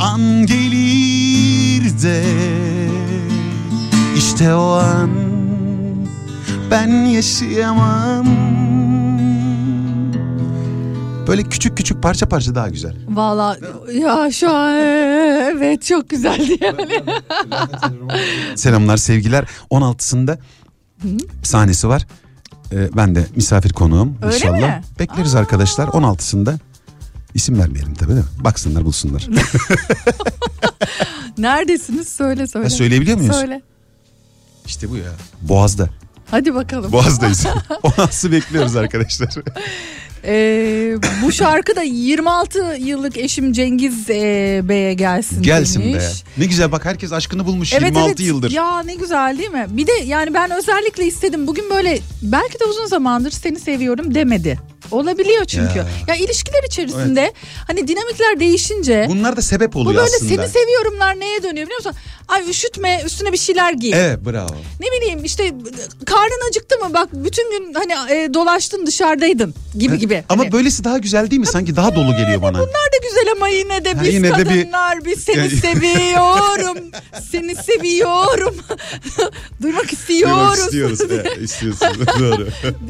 an 0.00 0.46
gelir 0.46 2.02
de. 2.02 2.24
İşte 4.16 4.54
o 4.54 4.72
an 4.72 5.10
ben 6.70 6.88
yaşayamam 6.88 8.26
Böyle 11.28 11.42
küçük 11.42 11.76
küçük 11.76 12.02
parça 12.02 12.28
parça 12.28 12.54
daha 12.54 12.68
güzel. 12.68 12.96
Valla 13.08 13.56
ya 13.92 14.30
şu 14.32 14.50
an 14.50 14.74
evet 14.76 15.84
çok 15.84 16.10
güzeldi 16.10 16.58
yani. 16.60 17.02
Selamlar 18.56 18.96
sevgiler. 18.96 19.44
16'sında 19.70 20.38
sahnesi 21.42 21.88
var. 21.88 22.06
Ee, 22.72 22.88
ben 22.96 23.14
de 23.14 23.26
misafir 23.36 23.72
konuğum 23.72 24.18
Öyle 24.22 24.36
inşallah. 24.36 24.58
mi? 24.58 24.82
Bekleriz 24.98 25.34
arkadaşlar 25.34 25.88
16'sında. 25.88 26.58
İsim 27.34 27.58
vermeyelim 27.58 27.94
tabii 27.94 28.12
değil 28.12 28.20
mi? 28.20 28.44
Baksınlar 28.44 28.84
bulsunlar. 28.84 29.26
Neredesiniz 31.38 32.08
söyle 32.08 32.46
söyle. 32.46 32.64
Ha, 32.66 32.70
söyleyebiliyor 32.70 33.18
muyuz? 33.18 33.34
Söyle. 33.36 33.62
işte 34.66 34.90
bu 34.90 34.96
ya. 34.96 35.12
Boğaz'da. 35.42 35.88
Hadi 36.30 36.54
bakalım. 36.54 36.92
Boğaz'dayız. 36.92 37.44
16'sı 37.70 38.32
bekliyoruz 38.32 38.76
arkadaşlar. 38.76 39.34
Ee, 40.24 40.94
bu 41.22 41.32
şarkı 41.32 41.76
da 41.76 41.82
26 41.82 42.76
yıllık 42.80 43.16
eşim 43.16 43.52
Cengiz 43.52 44.10
e, 44.10 44.60
Bey'e 44.64 44.94
gelsin 44.94 45.42
Gelsin 45.42 45.80
demiş. 45.82 45.94
be. 46.04 46.08
Ne 46.38 46.44
güzel 46.44 46.72
bak 46.72 46.84
herkes 46.84 47.12
aşkını 47.12 47.46
bulmuş 47.46 47.72
Evet 47.72 47.82
26 47.82 48.06
evet 48.08 48.20
yıldır. 48.20 48.50
ya 48.50 48.82
ne 48.82 48.94
güzel 48.94 49.38
değil 49.38 49.50
mi? 49.50 49.66
Bir 49.68 49.86
de 49.86 49.92
yani 50.06 50.34
ben 50.34 50.50
özellikle 50.50 51.06
istedim 51.06 51.46
bugün 51.46 51.70
böyle 51.70 51.98
belki 52.22 52.60
de 52.60 52.64
uzun 52.64 52.86
zamandır 52.86 53.30
seni 53.30 53.60
seviyorum 53.60 54.14
demedi. 54.14 54.58
Olabiliyor 54.90 55.44
çünkü. 55.44 55.78
Ya. 55.78 55.86
Ya, 56.08 56.14
ilişkiler 56.14 56.62
içerisinde 56.66 57.32
hani 57.66 57.88
dinamikler 57.88 58.40
değişince 58.40 59.06
Bunlar 59.08 59.36
da 59.36 59.42
sebep 59.42 59.72
bu 59.72 59.78
oluyor 59.78 59.94
böyle 60.04 60.16
aslında. 60.16 60.42
seni 60.42 60.48
seviyorumlar 60.62 61.20
neye 61.20 61.42
dönüyor 61.42 61.66
biliyor 61.66 61.78
musun? 61.78 61.92
Ay 62.28 62.50
üşütme 62.50 63.00
üstüne 63.06 63.32
bir 63.32 63.38
şeyler 63.38 63.72
giy. 63.72 63.92
Evet 63.94 64.18
bravo. 64.26 64.54
Ne 64.80 64.86
bileyim 65.00 65.24
işte 65.24 65.54
karnın 66.06 66.48
acıktı 66.50 66.76
mı 66.78 66.94
bak 66.94 67.08
bütün 67.12 67.50
gün 67.50 67.74
hani 67.74 67.92
e, 68.14 68.34
dolaştın 68.34 68.86
dışarıdaydın 68.86 69.54
gibi 69.78 69.98
gibi. 70.08 70.24
Ama 70.28 70.42
Hani- 70.42 70.52
böylesi 70.52 70.84
daha 70.84 70.98
güzel 70.98 71.30
değil 71.30 71.40
mi? 71.40 71.46
Sanki 71.46 71.76
daha 71.76 71.94
dolu 71.94 72.16
geliyor 72.16 72.42
bana. 72.42 72.54
Bunlar 72.58 72.68
da 72.68 72.96
güzel 73.02 73.32
ama 73.36 73.48
yine 73.48 73.84
de 73.84 73.92
Ha, 73.92 74.02
biz 74.04 74.14
yine 74.14 74.28
de 74.38 74.38
bir- 74.38 74.44
kadınlar 74.62 75.04
biz 75.04 75.24
seni 75.24 75.50
seviyorum. 75.50 76.78
seni 77.30 77.56
seviyorum. 77.56 78.54
Duymak 79.62 79.92
istiyoruz. 79.92 80.36
Duymak 80.36 80.58
istiyoruz. 80.58 81.00
Evet, 81.10 81.38
istiyorsunuz. 81.42 82.06
Doğru. 82.20 82.48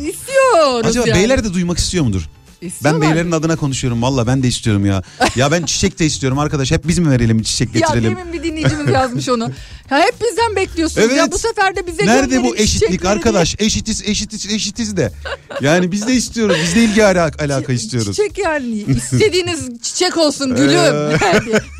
İstiyoruz 0.08 0.86
Acaba 0.86 1.08
yani. 1.08 1.18
beyler 1.18 1.44
de 1.44 1.54
duymak 1.54 1.78
istiyor 1.78 2.04
mudur? 2.04 2.22
İstiyorlar. 2.62 3.02
Ben 3.02 3.10
beylerin 3.10 3.32
adına 3.32 3.56
konuşuyorum 3.56 4.02
valla 4.02 4.26
ben 4.26 4.42
de 4.42 4.48
istiyorum 4.48 4.86
ya. 4.86 5.02
Ya 5.36 5.50
ben 5.52 5.62
çiçek 5.62 5.98
de 5.98 6.06
istiyorum 6.06 6.38
arkadaş. 6.38 6.70
Hep 6.70 6.88
biz 6.88 6.98
mi 6.98 7.10
verelim 7.10 7.42
çiçek 7.42 7.74
Ya 7.74 7.80
getirelim? 7.80 8.16
demin 8.16 8.32
bir 8.32 8.42
dinleyicimiz 8.42 8.88
yazmış 8.88 9.28
onu. 9.28 9.50
Ya 9.90 9.98
hep 9.98 10.14
bizden 10.30 10.56
bekliyorsunuz 10.56 11.10
ya 11.16 11.22
Evet. 11.22 11.32
bu 11.32 11.38
sefer 11.38 11.76
de 11.76 11.86
bize 11.86 12.06
Nerede 12.06 12.42
bu 12.44 12.56
eşitlik 12.56 13.04
arkadaş? 13.04 13.56
Eşitiz, 13.58 14.02
eşitiz, 14.08 14.52
eşitiz 14.52 14.96
de. 14.96 15.12
Yani 15.60 15.92
biz 15.92 16.06
de 16.08 16.14
istiyoruz. 16.14 16.56
Biz 16.62 16.74
de 16.74 16.84
ilgi 16.84 17.04
alaka, 17.04 17.44
alaka 17.44 17.66
diye. 17.68 17.76
istiyoruz. 17.78 18.16
Çiçek 18.16 18.38
yani 18.38 18.66
istediğiniz 18.76 19.80
çiçek 19.82 20.16
olsun 20.16 20.56
gülüm. 20.56 20.78
Ee. 20.78 21.16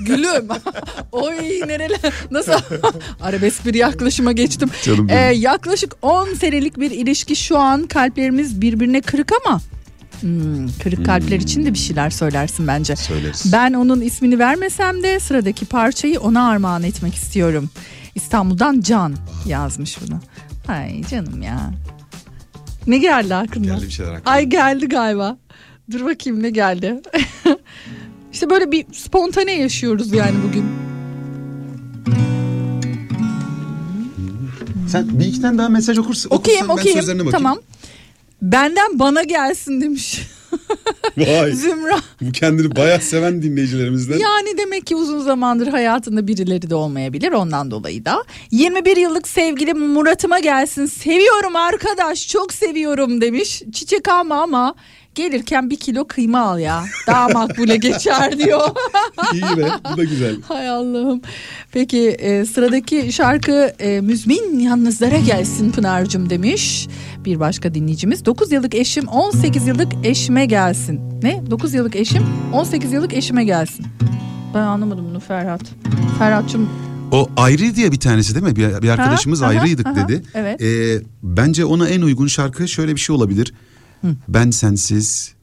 gülüm. 0.07 0.49
Oy 1.13 1.35
nereler 1.67 2.01
nasıl 2.31 2.53
arabesk 3.21 3.67
bir 3.67 3.75
yaklaşıma 3.75 4.33
geçtim. 4.33 4.71
Canım 4.85 5.09
Ee, 5.11 5.13
benim. 5.13 5.41
yaklaşık 5.43 5.93
10 6.03 6.29
senelik 6.35 6.81
bir 6.81 6.91
ilişki 6.91 7.37
şu 7.37 7.59
an 7.59 7.87
kalplerimiz 7.87 8.61
birbirine 8.61 9.01
kırık 9.01 9.31
ama 9.47 9.61
hmm, 10.21 10.69
kırık 10.83 11.07
kalpler 11.07 11.41
için 11.41 11.65
de 11.67 11.73
bir 11.73 11.79
şeyler 11.79 12.11
söylersin 12.11 12.67
bence. 12.67 12.97
Söyleriz. 12.97 13.53
Ben 13.53 13.73
onun 13.73 14.01
ismini 14.01 14.39
vermesem 14.39 15.03
de 15.03 15.21
sıradaki 15.21 15.65
parçayı 15.65 16.21
ona 16.21 16.49
armağan 16.49 16.83
etmek 16.83 17.15
istiyorum. 17.15 17.71
İstanbul'dan 18.15 18.81
Can 18.81 19.15
yazmış 19.47 19.99
bunu. 20.03 20.21
Ay 20.69 21.05
canım 21.05 21.43
ya. 21.43 21.71
Ne 22.87 22.99
geldi 22.99 23.35
aklına? 23.35 23.67
Geldi 23.67 23.87
bir 23.87 23.91
şeyler 23.91 24.13
aklıma. 24.13 24.31
Ay 24.31 24.45
geldi 24.45 24.89
galiba. 24.89 25.37
Dur 25.91 26.05
bakayım 26.05 26.43
ne 26.43 26.51
geldi. 26.51 27.03
işte 28.33 28.51
böyle 28.51 28.73
bir 28.73 28.87
spontane 28.93 29.53
yaşıyoruz 29.53 30.13
yani 30.13 30.37
bugün. 30.49 30.65
Sen 34.89 35.21
bir 35.21 35.25
iki 35.25 35.41
tane 35.41 35.59
daha 35.59 35.69
mesaj 35.69 35.99
okursun. 35.99 36.31
Okuyayım 36.31 36.71
okuyayım. 36.71 37.01
sözlerine 37.01 37.27
bakayım. 37.27 37.45
Tamam. 37.45 37.59
Benden 38.43 38.99
bana 38.99 39.23
gelsin 39.23 39.81
demiş 39.81 40.21
Vay. 41.17 41.53
Zümra. 41.53 41.99
Bu 42.21 42.33
kendini 42.33 42.77
bayağı 42.77 43.01
seven 43.01 43.43
dinleyicilerimizden. 43.43 44.19
Yani 44.19 44.59
demek 44.59 44.87
ki 44.87 44.97
uzun 44.97 45.21
zamandır 45.21 45.67
hayatında 45.67 46.27
birileri 46.27 46.71
de 46.71 46.75
olmayabilir 46.75 47.33
ondan 47.33 47.71
dolayı 47.71 48.05
da. 48.05 48.25
21 48.51 48.97
yıllık 48.97 49.29
sevgili 49.29 49.75
Murat'ıma 49.75 50.39
gelsin. 50.39 50.87
Seviyorum 50.87 51.57
arkadaş 51.57 52.29
çok 52.29 52.53
seviyorum 52.53 53.21
demiş. 53.21 53.63
Çiçek 53.73 54.09
alma 54.09 54.43
ama 54.43 54.75
gelirken 55.19 55.71
bir 55.71 55.77
kilo 55.77 56.07
kıyma 56.07 56.41
al 56.41 56.59
ya. 56.59 56.85
Daha 57.07 57.29
makbule 57.29 57.77
geçer 57.77 58.39
diyor. 58.39 58.61
İyi 59.33 59.57
be 59.57 59.71
bu 59.93 59.97
da 59.97 60.05
güzel. 60.05 60.37
Hay 60.49 60.69
Allah'ım. 60.69 61.21
Peki 61.73 62.09
e, 62.09 62.45
sıradaki 62.45 63.13
şarkı 63.13 63.73
e, 63.79 64.01
Müzmin 64.01 64.59
Yalnızlara 64.59 65.19
gelsin 65.19 65.73
Pınar'cığım 65.73 66.31
demiş. 66.31 66.89
Bir 67.25 67.41
başka 67.41 67.75
dinleyicimiz 67.75 68.25
9 68.25 68.53
yıllık 68.53 68.75
eşim 68.75 69.09
18 69.09 69.67
yıllık 69.67 69.93
eşime 70.05 70.47
gelsin. 70.47 71.01
Ne? 71.23 71.43
9 71.51 71.75
yıllık 71.75 71.97
eşim 71.97 72.23
18 72.53 72.93
yıllık 72.93 73.15
eşime 73.15 73.45
gelsin. 73.45 73.87
Ben 74.55 74.61
anlamadım 74.61 75.07
bunu 75.11 75.21
Ferhat. 75.21 75.61
Ferhat'cığım 76.19 76.69
O 77.13 77.29
ayrı 77.37 77.75
diye 77.75 77.93
bir 77.93 78.01
tanesi 78.01 78.35
değil 78.35 78.47
mi? 78.47 78.57
Bir, 78.57 78.83
bir 78.83 78.89
arkadaşımız 78.89 79.41
Ha, 79.41 79.47
aha, 79.47 79.51
ayrıydık 79.51 79.87
aha, 79.87 80.09
dedi. 80.09 80.23
evet. 80.35 80.63
Ee, 80.63 81.03
bence 81.23 81.65
ona 81.65 81.89
en 81.89 82.01
uygun 82.01 82.27
şarkı 82.27 82.69
şöyle 82.69 82.95
bir 82.95 83.01
şey 83.01 83.17
olabilir. 83.17 83.53
Ben 84.29 84.51
sensiz 84.51 85.35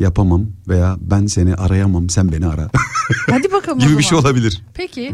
yapamam 0.00 0.46
veya 0.68 0.96
ben 1.00 1.26
seni 1.26 1.54
arayamam 1.54 2.10
sen 2.10 2.32
beni 2.32 2.46
ara 2.46 2.70
hadi 3.30 3.52
bakalım 3.52 3.78
gibi 3.78 3.98
bir 3.98 4.02
şey 4.02 4.18
olabilir. 4.18 4.62
Peki. 4.74 5.12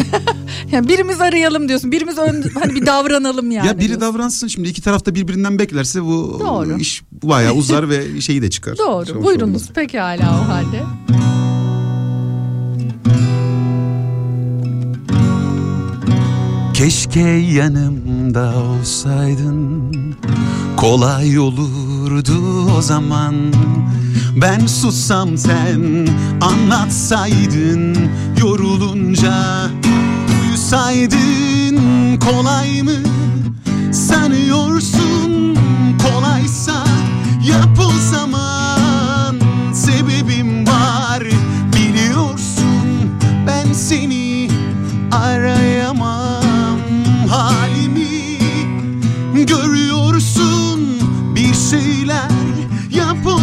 yani 0.72 0.88
birimiz 0.88 1.20
arayalım 1.20 1.68
diyorsun. 1.68 1.92
Birimiz 1.92 2.18
ön, 2.18 2.44
hani 2.60 2.74
bir 2.74 2.86
davranalım 2.86 3.50
yani. 3.50 3.66
ya 3.66 3.78
biri 3.78 3.88
diyorsun. 3.88 4.00
davransın 4.00 4.46
şimdi 4.48 4.68
iki 4.68 4.82
tarafta 4.82 5.14
birbirinden 5.14 5.58
beklerse 5.58 6.02
bu 6.04 6.36
Doğru. 6.40 6.78
iş 6.78 7.02
bayağı 7.22 7.54
uzar 7.54 7.88
ve 7.88 8.20
şeyi 8.20 8.42
de 8.42 8.50
çıkar. 8.50 8.78
Doğru. 8.78 9.06
Sonuç 9.06 9.24
Buyurunuz 9.24 9.62
olmaz. 9.62 9.72
pekala 9.74 10.42
o 10.44 10.48
halde. 10.48 10.82
Keşke 16.74 17.20
yanımda 17.28 18.54
olsaydın 18.58 19.90
Kolay 20.80 21.38
olurdu 21.38 22.66
o 22.78 22.82
zaman. 22.82 23.34
Ben 24.36 24.66
sussam 24.66 25.38
sen 25.38 26.08
anlatsaydın. 26.40 27.96
Yorulunca 28.40 29.66
uyusaydın. 30.42 31.76
Kolay 32.16 32.82
mı 32.82 32.96
sanıyorsun? 33.92 35.56
Kolaysa 36.02 36.84
yap 37.48 37.78
o 37.78 38.14
zaman 38.14 38.59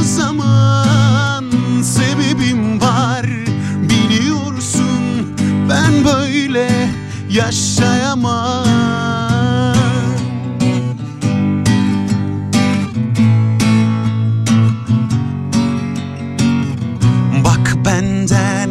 zaman 0.04 1.46
Sebebim 1.84 2.82
var 2.82 3.26
biliyorsun 3.90 5.36
ben 5.70 6.06
böyle 6.06 6.90
yaşayamam. 7.30 8.66
Bak 17.44 17.76
benden 17.86 18.70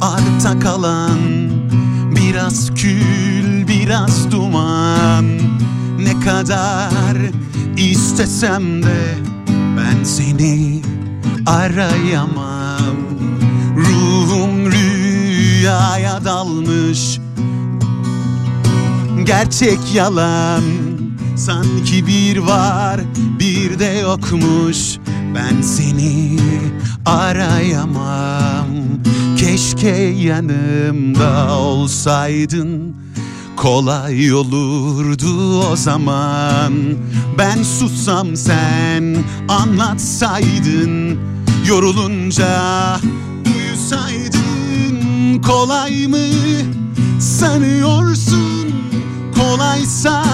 arta 0.00 0.58
kalan 0.60 1.18
Biraz 2.16 2.74
kül 2.74 3.68
biraz 3.68 4.32
duman. 4.32 5.24
Ne 5.98 6.20
kadar 6.20 7.16
istesem 7.76 8.82
de 8.82 9.27
Ben 9.88 10.04
seni 10.04 10.82
arayamam. 11.46 12.96
Ruhum 13.76 14.72
rüyaya 14.72 16.24
dalmış. 16.24 17.18
Gerçek 19.24 19.78
yalan 19.94 20.62
Sanki 21.36 22.06
bir 22.06 22.36
var 22.38 23.00
bir 23.38 23.78
de 23.78 23.84
yokmuş. 23.84 24.98
Ben 25.34 25.62
seni 25.62 26.38
arayamam. 27.06 28.66
Keşke 29.36 29.96
yanımda 29.98 31.58
olsaydın 31.58 32.96
Kolay 33.62 34.32
olurdu 34.32 35.60
o 35.72 35.76
zaman. 35.76 36.72
Ben 37.38 37.62
sussam 37.62 38.36
sen 38.36 39.16
anlatsaydın 39.48 41.18
Yorulunca 41.68 42.46
uyusaydın. 43.46 45.42
Kolay 45.42 46.06
mı 46.06 46.16
sanıyorsun? 47.20 48.74
Kolaysa 49.34 50.24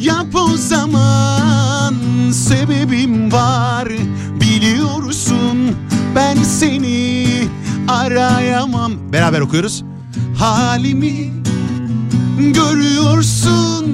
yap 0.00 0.34
o 0.34 0.56
zaman. 0.56 1.94
Sebebim 2.32 3.32
var 3.32 3.88
biliyorsun. 4.40 5.76
Ben 6.14 6.42
seni 6.42 7.26
arayamam. 7.88 8.92
Beraber 9.12 9.40
okuyoruz. 9.40 9.84
Halimi 10.38 11.37
görüyorsun 12.38 13.86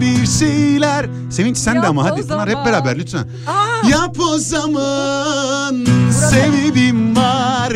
bir 0.00 0.26
şeyler. 0.26 1.06
Sevinç 1.30 1.56
sen 1.56 1.74
de 1.74 1.78
Yap 1.78 1.88
ama 1.88 2.02
o 2.02 2.04
hadi 2.04 2.22
bunlar 2.24 2.48
hep 2.48 2.52
zaman. 2.52 2.66
beraber 2.66 2.98
lütfen. 2.98 3.20
Aa! 3.46 3.88
Yap 3.88 4.16
o 4.20 4.38
zaman. 4.38 5.86
Sebebim 6.30 7.16
var 7.16 7.72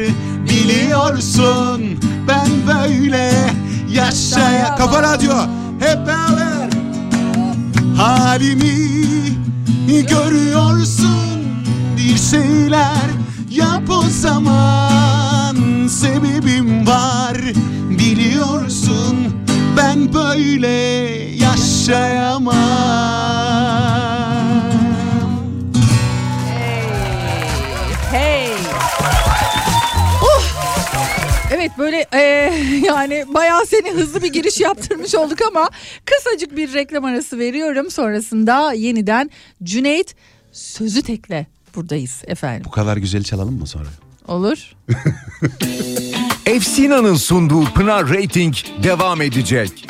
biliyorsun. 0.51 1.81
Ben 2.29 2.49
böyle 2.69 3.33
yaşaya 3.91 4.77
Kafa 4.77 5.03
Radyo 5.03 5.33
hep 5.81 6.07
beraber. 6.07 6.71
Halimi 7.97 8.87
görüyorsun 9.87 11.17
bir 11.97 12.17
şeyler. 12.19 13.07
Yap 13.51 13.91
o 13.91 14.03
zaman. 14.11 15.57
Sebebim 15.89 16.87
var 16.87 17.37
biliyorsun 17.91 19.17
ben 19.77 20.15
böyle 20.15 20.69
yaşayamam 21.45 22.57
Hey. 28.13 28.53
Uh. 30.23 30.43
Evet 31.51 31.71
böyle 31.79 32.07
e, 32.13 32.21
yani 32.87 33.25
bayağı 33.35 33.67
seni 33.67 33.91
hızlı 33.91 34.23
bir 34.23 34.33
giriş 34.33 34.61
yaptırmış 34.61 35.15
olduk 35.15 35.39
ama 35.49 35.71
kısacık 36.05 36.57
bir 36.57 36.73
reklam 36.73 37.05
arası 37.05 37.39
veriyorum. 37.39 37.91
Sonrasında 37.91 38.73
yeniden 38.73 39.31
Cüneyt 39.63 40.15
sözü 40.53 41.03
tekle 41.03 41.47
buradayız 41.75 42.23
efendim. 42.27 42.65
Bu 42.65 42.71
kadar 42.71 42.97
güzel 42.97 43.23
çalalım 43.23 43.59
mı 43.59 43.67
sonra? 43.67 43.89
Olur. 44.29 44.73
Efsina'nın 46.47 47.15
sunduğu 47.15 47.65
Pınar 47.65 48.09
Rating 48.09 48.55
devam 48.83 49.23
edecek. 49.23 49.87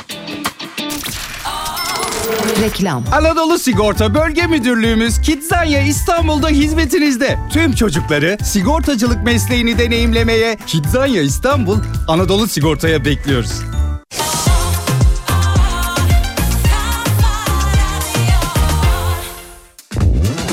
Reklam. 2.62 3.04
Anadolu 3.12 3.58
Sigorta 3.58 4.14
Bölge 4.14 4.46
Müdürlüğümüz 4.46 5.20
Kidzanya 5.20 5.82
İstanbul'da 5.82 6.48
hizmetinizde. 6.48 7.38
Tüm 7.52 7.72
çocukları 7.72 8.38
sigortacılık 8.44 9.22
mesleğini 9.22 9.78
deneyimlemeye 9.78 10.56
Kidzanya 10.66 11.22
İstanbul 11.22 11.78
Anadolu 12.08 12.46
Sigorta'ya 12.46 13.04
bekliyoruz. 13.04 13.62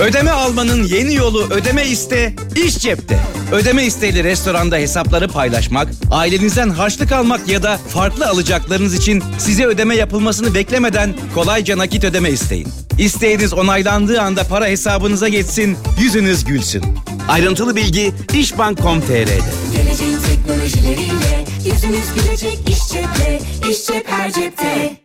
Ödeme 0.01 0.31
almanın 0.31 0.83
yeni 0.83 1.15
yolu 1.15 1.43
ödeme 1.49 1.85
iste, 1.87 2.33
iş 2.65 2.77
cepte. 2.77 3.19
Ödeme 3.51 3.85
isteğiyle 3.85 4.23
restoranda 4.23 4.75
hesapları 4.75 5.27
paylaşmak, 5.27 5.87
ailenizden 6.11 6.69
harçlık 6.69 7.11
almak 7.11 7.47
ya 7.47 7.63
da 7.63 7.77
farklı 7.77 8.27
alacaklarınız 8.27 8.95
için 8.95 9.23
size 9.37 9.65
ödeme 9.65 9.95
yapılmasını 9.95 10.53
beklemeden 10.55 11.15
kolayca 11.35 11.77
nakit 11.77 12.03
ödeme 12.03 12.29
isteyin. 12.29 12.67
İsteğiniz 12.99 13.53
onaylandığı 13.53 14.21
anda 14.21 14.43
para 14.43 14.65
hesabınıza 14.67 15.27
geçsin, 15.27 15.77
yüzünüz 15.99 16.45
gülsün. 16.45 16.83
Ayrıntılı 17.29 17.75
bilgi 17.75 18.13
işbank.com.tr'de. 18.33 19.39
Geleceğin 19.75 20.17
teknolojileriyle 20.29 21.45
yüzünüz 21.65 22.13
gülecek 22.15 22.59
iş 22.69 22.87
cepte, 22.93 23.39
iş 23.69 23.85
cep 23.85 24.07
her 24.07 24.31
cepte. 24.31 25.02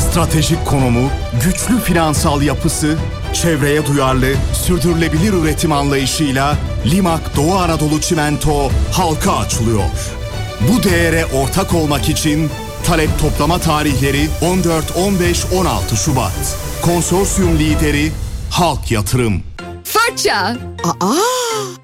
Stratejik 0.00 0.66
konumu, 0.66 1.10
güçlü 1.44 1.80
finansal 1.80 2.42
yapısı, 2.42 2.98
çevreye 3.32 3.86
duyarlı, 3.86 4.34
sürdürülebilir 4.52 5.32
üretim 5.32 5.72
anlayışıyla 5.72 6.56
Limak 6.86 7.36
Doğu 7.36 7.54
Anadolu 7.54 8.00
Çimento 8.00 8.70
halka 8.92 9.36
açılıyor. 9.36 9.82
Bu 10.68 10.82
değere 10.82 11.26
ortak 11.26 11.74
olmak 11.74 12.08
için 12.08 12.50
talep 12.84 13.18
toplama 13.18 13.58
tarihleri 13.58 14.28
14, 14.42 14.96
15, 14.96 15.44
16 15.54 15.96
Şubat. 15.96 16.58
Konsorsiyum 16.82 17.58
lideri 17.58 18.12
Halk 18.50 18.90
Yatırım. 18.90 19.49
Faça. 19.92 20.56
Aa. 20.84 21.14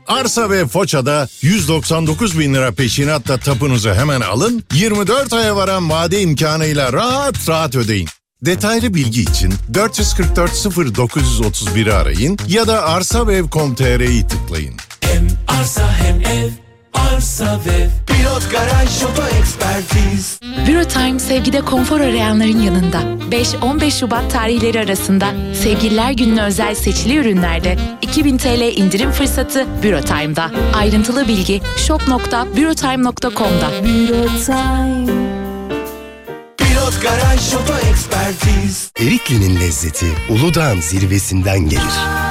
Arsa 0.07 0.51
ve 0.51 0.67
Foça'da 0.67 1.29
199 1.43 2.39
bin 2.39 2.55
lira 2.55 2.73
peşinatla 2.73 3.39
tapunuzu 3.39 3.91
hemen 3.91 4.21
alın, 4.21 4.65
24 4.75 5.33
aya 5.33 5.57
varan 5.57 5.91
vade 5.91 6.21
imkanıyla 6.21 6.93
rahat 6.93 7.49
rahat 7.49 7.77
ödeyin. 7.77 8.09
Detaylı 8.43 8.95
bilgi 8.95 9.23
için 9.23 9.55
444 9.75 10.51
0931'i 10.51 11.93
arayın 11.93 12.39
ya 12.49 12.67
da 12.67 12.85
arsavev.com.tr'yi 12.85 14.27
tıklayın. 14.27 14.75
Hem 15.01 15.29
arsa 15.49 15.93
hem 15.93 16.21
ev, 16.21 16.51
arsa 16.97 17.61
ve 17.67 17.89
pilot 18.07 18.51
garaj 18.53 19.03
oto 19.03 19.23
ekspertiz. 19.41 20.41
Eurotime 20.69 21.19
sevgide 21.19 21.61
konfor 21.61 22.01
arayanların 22.01 22.61
yanında. 22.61 23.03
5-15 23.31 23.91
Şubat 24.01 24.31
tarihleri 24.33 24.81
arasında 24.81 25.27
Sevgililer 25.63 26.13
Günü'ne 26.13 26.43
özel 26.43 26.75
seçili 26.75 27.17
ürünlerde 27.17 27.77
2000 28.03 28.39
TL 28.39 28.77
indirim 28.77 29.11
fırsatı 29.11 29.67
Eurotime'da. 29.85 30.51
Ayrıntılı 30.75 31.29
bilgi 31.29 31.63
shop.eurotime.com'da. 31.77 33.71
Pilot 36.59 37.03
garaj 37.03 37.55
oto 37.55 37.75
ekspertiz. 37.91 38.91
Erikli'nin 39.01 39.61
lezzeti 39.61 40.07
Uludağ'ın 40.31 40.81
zirvesinden 40.81 41.69
gelir. 41.69 42.26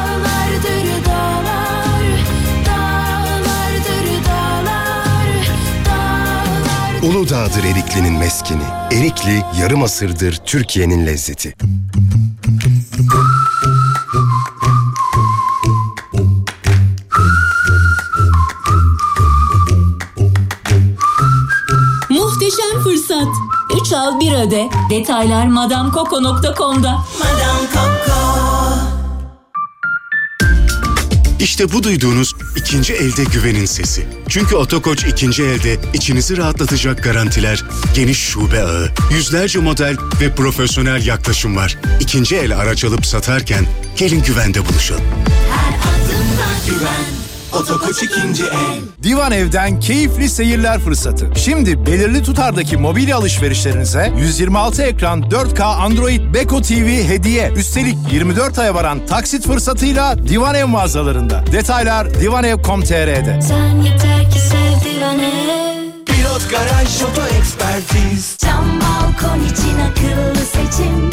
Uludağ'dır 7.06 7.64
Erikli'nin 7.64 8.14
meskeni. 8.14 8.64
Erikli 8.92 9.44
yarım 9.62 9.84
asırdır 9.84 10.40
Türkiye'nin 10.46 11.06
lezzeti. 11.06 11.56
Muhteşem 22.10 22.84
fırsat. 22.84 23.28
3 23.82 23.94
al 23.94 24.20
1 24.20 24.32
öde. 24.32 24.70
Detaylar 24.90 25.48
madamcoco.com'da. 25.48 27.04
Madame 27.20 27.68
Coco. 27.74 28.16
İşte 31.40 31.72
bu 31.72 31.84
duyduğunuz 31.84 32.36
ikinci 32.66 32.94
elde 32.94 33.24
güvenin 33.24 33.66
sesi. 33.66 34.06
Çünkü 34.30 34.56
Otokoç 34.56 35.04
ikinci 35.04 35.44
elde 35.44 35.78
içinizi 35.94 36.38
rahatlatacak 36.38 37.04
garantiler, 37.04 37.64
geniş 37.96 38.20
şube 38.20 38.64
ağı, 38.64 38.90
yüzlerce 39.12 39.60
model 39.60 39.98
ve 40.22 40.36
profesyonel 40.36 41.06
yaklaşım 41.06 41.56
var. 41.56 41.78
İkinci 42.00 42.36
el 42.36 42.58
araç 42.58 42.84
alıp 42.84 43.06
satarken 43.06 43.66
gelin 43.98 44.24
güvende 44.24 44.66
buluşalım. 44.70 45.04
Güven, 46.68 47.15
Otokoç 47.56 48.04
ikinci 48.04 48.44
el. 48.44 48.80
Divan 49.04 49.32
Ev'den 49.32 49.80
keyifli 49.80 50.30
seyirler 50.30 50.80
fırsatı. 50.80 51.30
Şimdi 51.36 51.86
belirli 51.86 52.24
tutardaki 52.24 52.78
mobilya 52.78 53.18
alışverişlerinize 53.18 54.14
126 54.18 54.84
ekran 54.84 55.22
4K 55.22 55.64
Android 55.64 56.34
Beko 56.34 56.62
TV 56.62 57.04
hediye. 57.08 57.52
Üstelik 57.56 57.98
24 58.12 58.60
aya 58.60 58.76
varan 58.76 59.06
taksit 59.06 59.48
fırsatıyla 59.48 60.28
Divan 60.28 60.56
Ev 60.56 60.66
mağazalarında. 60.66 61.44
Detaylar 61.52 62.14
divanev.com.tr'de. 62.22 63.40
Sen 63.42 63.82
yeter 63.82 64.32
ki 64.32 64.40
sev 64.40 64.90
divan 64.90 65.20
ev. 65.20 66.06
Pilot 66.06 66.50
garaj 66.52 67.02
oto 67.04 67.22
ekspertiz. 67.40 68.38
Cam 68.38 68.66
balkon 68.82 69.40
için 69.44 69.80
akıllı 69.80 70.46
seçim. 70.46 71.10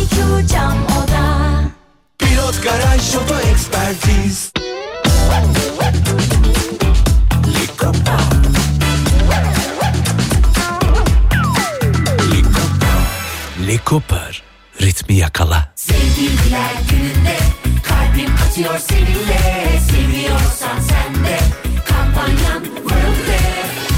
IQ 0.00 0.46
cam 0.54 0.76
oda. 0.84 1.62
Pilot 2.18 2.62
garaj 2.62 3.14
oto 3.16 3.34
ekspertiz. 3.52 4.52
Cooper, 13.88 14.42
ritmi 14.82 15.16
yakala. 15.16 15.72
Sevgililer 15.74 16.72
gününde 16.90 17.36
kalbim 17.82 18.34
atıyor 18.48 18.78
seninle. 18.78 19.80
Seviyorsan 19.90 20.80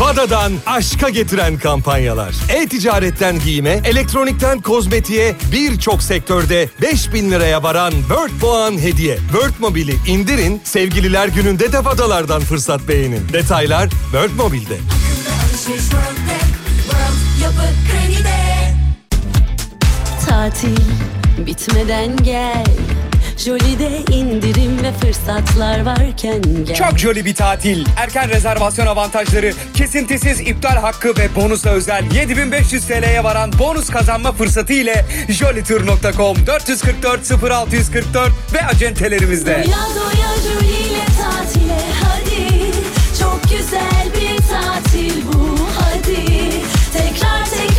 Vada'dan 0.01 0.52
aşka 0.66 1.09
getiren 1.09 1.59
kampanyalar. 1.59 2.35
E-ticaretten 2.48 3.39
giyime, 3.39 3.81
elektronikten 3.85 4.60
kozmetiğe 4.60 5.35
birçok 5.52 6.02
sektörde 6.02 6.68
5000 6.82 7.31
liraya 7.31 7.62
varan 7.62 7.90
World 7.90 8.40
puan 8.40 8.78
hediye. 8.78 9.16
World 9.16 9.55
Mobil'i 9.59 9.94
indirin, 10.06 10.60
sevgililer 10.64 11.28
gününde 11.28 11.72
de 11.72 11.85
Vadalardan 11.85 12.40
fırsat 12.40 12.89
beğenin. 12.89 13.28
Detaylar 13.32 13.89
World 13.90 14.32
Mobil'de. 14.36 14.78
Tatil 20.27 20.77
bitmeden 21.47 22.16
gel. 22.16 22.64
Jolly'de 23.45 24.15
indirim 24.15 24.83
ve 24.83 24.93
fırsatlar 24.93 25.81
varken 25.83 26.43
gel. 26.67 26.77
Çok 26.77 26.99
jolly 26.99 27.25
bir 27.25 27.35
tatil. 27.35 27.87
Erken 27.97 28.29
rezervasyon 28.29 28.87
avantajları, 28.87 29.53
kesintisiz 29.75 30.41
iptal 30.41 30.77
hakkı 30.77 31.09
ve 31.17 31.35
bonusa 31.37 31.71
özel 31.71 32.05
7500 32.15 32.87
TL'ye 32.87 33.25
varan 33.25 33.53
bonus 33.59 33.91
kazanma 33.91 34.33
fırsatı 34.33 34.73
ile 34.73 35.05
jollytour.com 35.29 36.37
444 36.47 37.43
0644 37.43 38.33
ve 38.55 38.67
acentelerimizde. 38.67 39.53
Doya 39.53 39.65
doya 39.67 40.31
Julie 40.43 40.81
ile 40.81 41.05
tatile 41.05 41.81
hadi. 42.05 42.71
Çok 43.21 43.43
güzel 43.43 44.07
bir 44.15 44.37
tatil 44.37 45.23
bu 45.33 45.59
hadi. 45.79 46.51
Tekrar 46.93 47.45
tekrar 47.45 47.69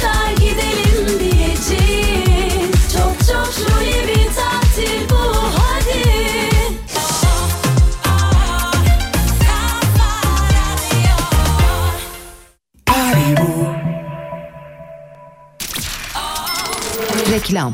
Reklam. 17.31 17.73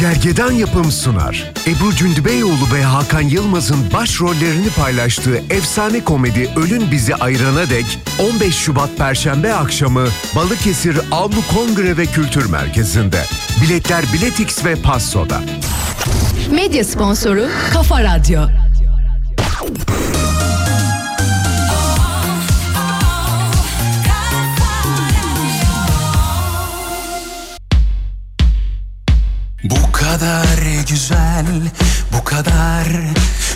Gergedan 0.00 0.52
Yapım 0.52 0.92
sunar. 0.92 1.52
Ebru 1.66 1.94
Cündübeyoğlu 1.94 2.74
ve 2.74 2.82
Hakan 2.82 3.20
Yılmaz'ın 3.20 3.92
başrollerini 3.92 4.70
paylaştığı 4.70 5.36
efsane 5.50 6.04
komedi 6.04 6.50
Ölün 6.56 6.90
Bizi 6.90 7.14
Ayırana 7.14 7.70
Dek 7.70 7.98
15 8.34 8.54
Şubat 8.54 8.96
Perşembe 8.98 9.54
akşamı 9.54 10.04
Balıkesir 10.36 10.96
Avlu 11.12 11.46
Kongre 11.54 11.96
ve 11.96 12.06
Kültür 12.06 12.50
Merkezi'nde. 12.50 13.22
Biletler 13.62 14.04
Biletix 14.12 14.64
ve 14.64 14.76
Passo'da. 14.76 15.40
Medya 16.50 16.84
sponsoru 16.84 17.48
Kafa 17.72 18.02
Radyo. 18.02 18.40
Güzel, 30.88 31.46
bu 32.12 32.24
kadar 32.24 32.86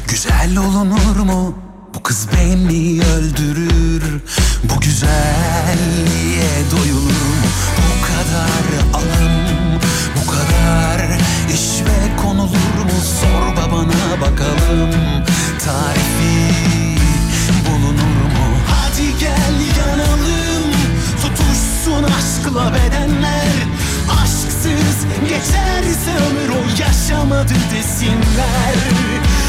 güzel 0.09 0.57
olunur 0.57 1.17
mu? 1.17 1.55
Bu 1.95 2.03
kız 2.03 2.27
beni 2.37 3.03
öldürür. 3.03 4.21
Bu 4.65 4.81
güzelliğe 4.81 6.51
doyulur 6.71 7.11
mu? 7.11 7.49
Bu 7.79 8.07
kadar 8.07 8.65
alım, 8.95 9.81
bu 10.17 10.31
kadar 10.31 11.01
işve 11.55 12.17
konulur 12.23 12.85
mu? 12.85 12.99
Sor 13.21 13.57
babana 13.57 14.21
bakalım. 14.21 14.91
Tarifi 15.65 16.55
bulunur 17.67 18.23
mu? 18.35 18.57
Hadi 18.69 19.19
gel 19.21 19.55
yanalım. 19.79 20.73
Tutuşsun 21.23 22.03
aşkla 22.03 22.75
bedenler. 22.75 23.53
Aşksız 24.23 24.62
geçerse 25.29 26.11
ömür 26.31 26.49
o 26.49 26.83
yaşamadı 26.83 27.55
desinler. 27.75 28.77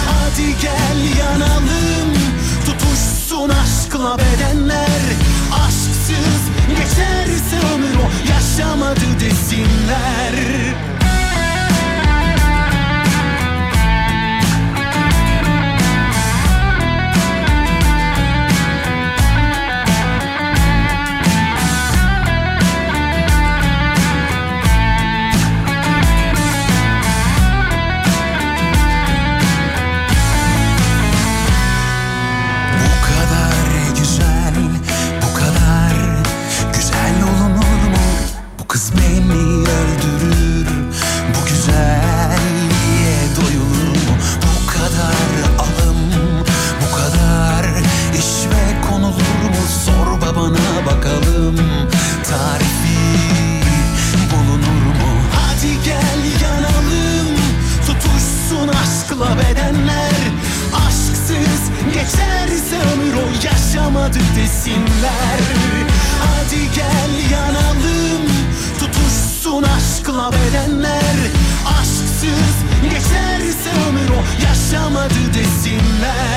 Hadi 0.08 0.62
gel 0.62 1.18
yanalım 1.20 2.14
Tutuşsun 2.66 3.50
aşkla 3.50 4.18
bedenler. 4.18 5.02
Aşksız 5.66 6.44
geçerse 6.70 7.68
ömür 7.76 7.96
o 7.96 8.32
yaşamadı 8.34 9.20
desinler 9.20 10.34
desinler. 64.36 65.42
Hadi 66.20 66.72
gel 66.76 67.32
yanalım 67.32 68.22
Tutuşsun 68.80 69.64
aşkla 69.64 70.32
bedenler. 70.32 71.16
Aşksız 71.80 72.56
geçerse 72.84 73.70
ömür 73.90 74.10
o 74.10 74.46
yaşamadı 74.48 75.34
desinler 75.34 76.33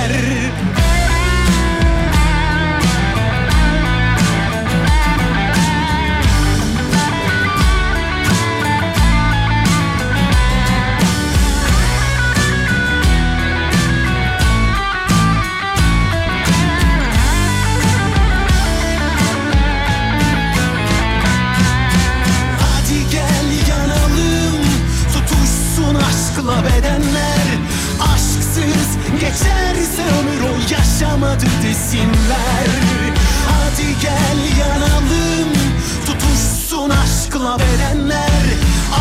yaşamadı 31.00 31.46
desinler. 31.62 32.66
Hadi 33.48 34.00
gel 34.02 34.58
yanalım 34.60 35.48
Tutuşsun 36.06 36.90
aşkla 36.90 37.58
bedenler. 37.58 38.42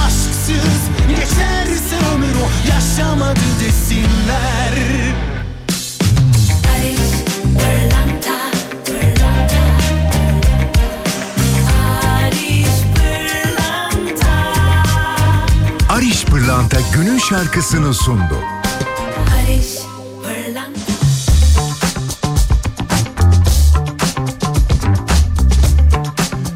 Aşksız 0.06 0.82
geçerse 1.10 1.96
ömür 2.16 2.36
o 2.36 2.70
yaşamadı 2.70 3.40
desinler. 3.60 4.74
Ariş 15.90 16.26
Pırlanta 16.26 16.78
günün 16.94 17.18
şarkısını 17.18 17.94
sundu. 17.94 18.55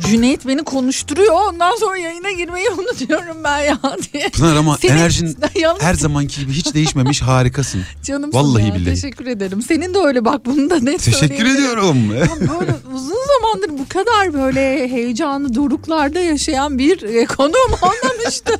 Cüneyt 0.09 0.47
beni 0.47 0.63
konuşturuyor 0.63 1.35
ondan 1.49 1.75
sonra 1.75 1.97
yayına 1.97 2.31
girmeyi 2.31 2.69
unutuyorum 2.69 3.43
ben 3.43 3.59
ya 3.59 3.79
diye. 4.13 4.29
Pınar 4.29 4.55
ama 4.55 4.77
Senin- 4.77 4.93
enerjin 4.93 5.37
Yalnız- 5.55 5.81
her 5.83 5.93
zamanki 5.93 6.41
gibi 6.41 6.51
hiç 6.51 6.73
değişmemiş 6.73 7.21
harikasın. 7.21 7.81
Canım 8.03 8.33
Vallahi 8.33 8.67
ya, 8.67 8.75
billahi. 8.75 8.93
teşekkür 8.95 9.25
ederim. 9.27 9.61
Senin 9.61 9.93
de 9.93 9.97
öyle 9.99 10.25
bak 10.25 10.45
bunu 10.45 10.69
da 10.69 10.79
net 10.79 11.03
Teşekkür 11.03 11.45
ediyorum. 11.45 12.15
Ya 12.15 12.27
böyle 12.59 12.75
uzun 12.95 13.15
zamandır 13.39 13.79
bu 13.79 13.87
kadar 13.89 14.33
böyle 14.33 14.89
heyecanlı 14.91 15.55
doruklarda 15.55 16.19
yaşayan 16.19 16.77
bir 16.77 17.03
e, 17.03 17.25
konuğum 17.25 17.71
olmamıştı. 17.81 18.53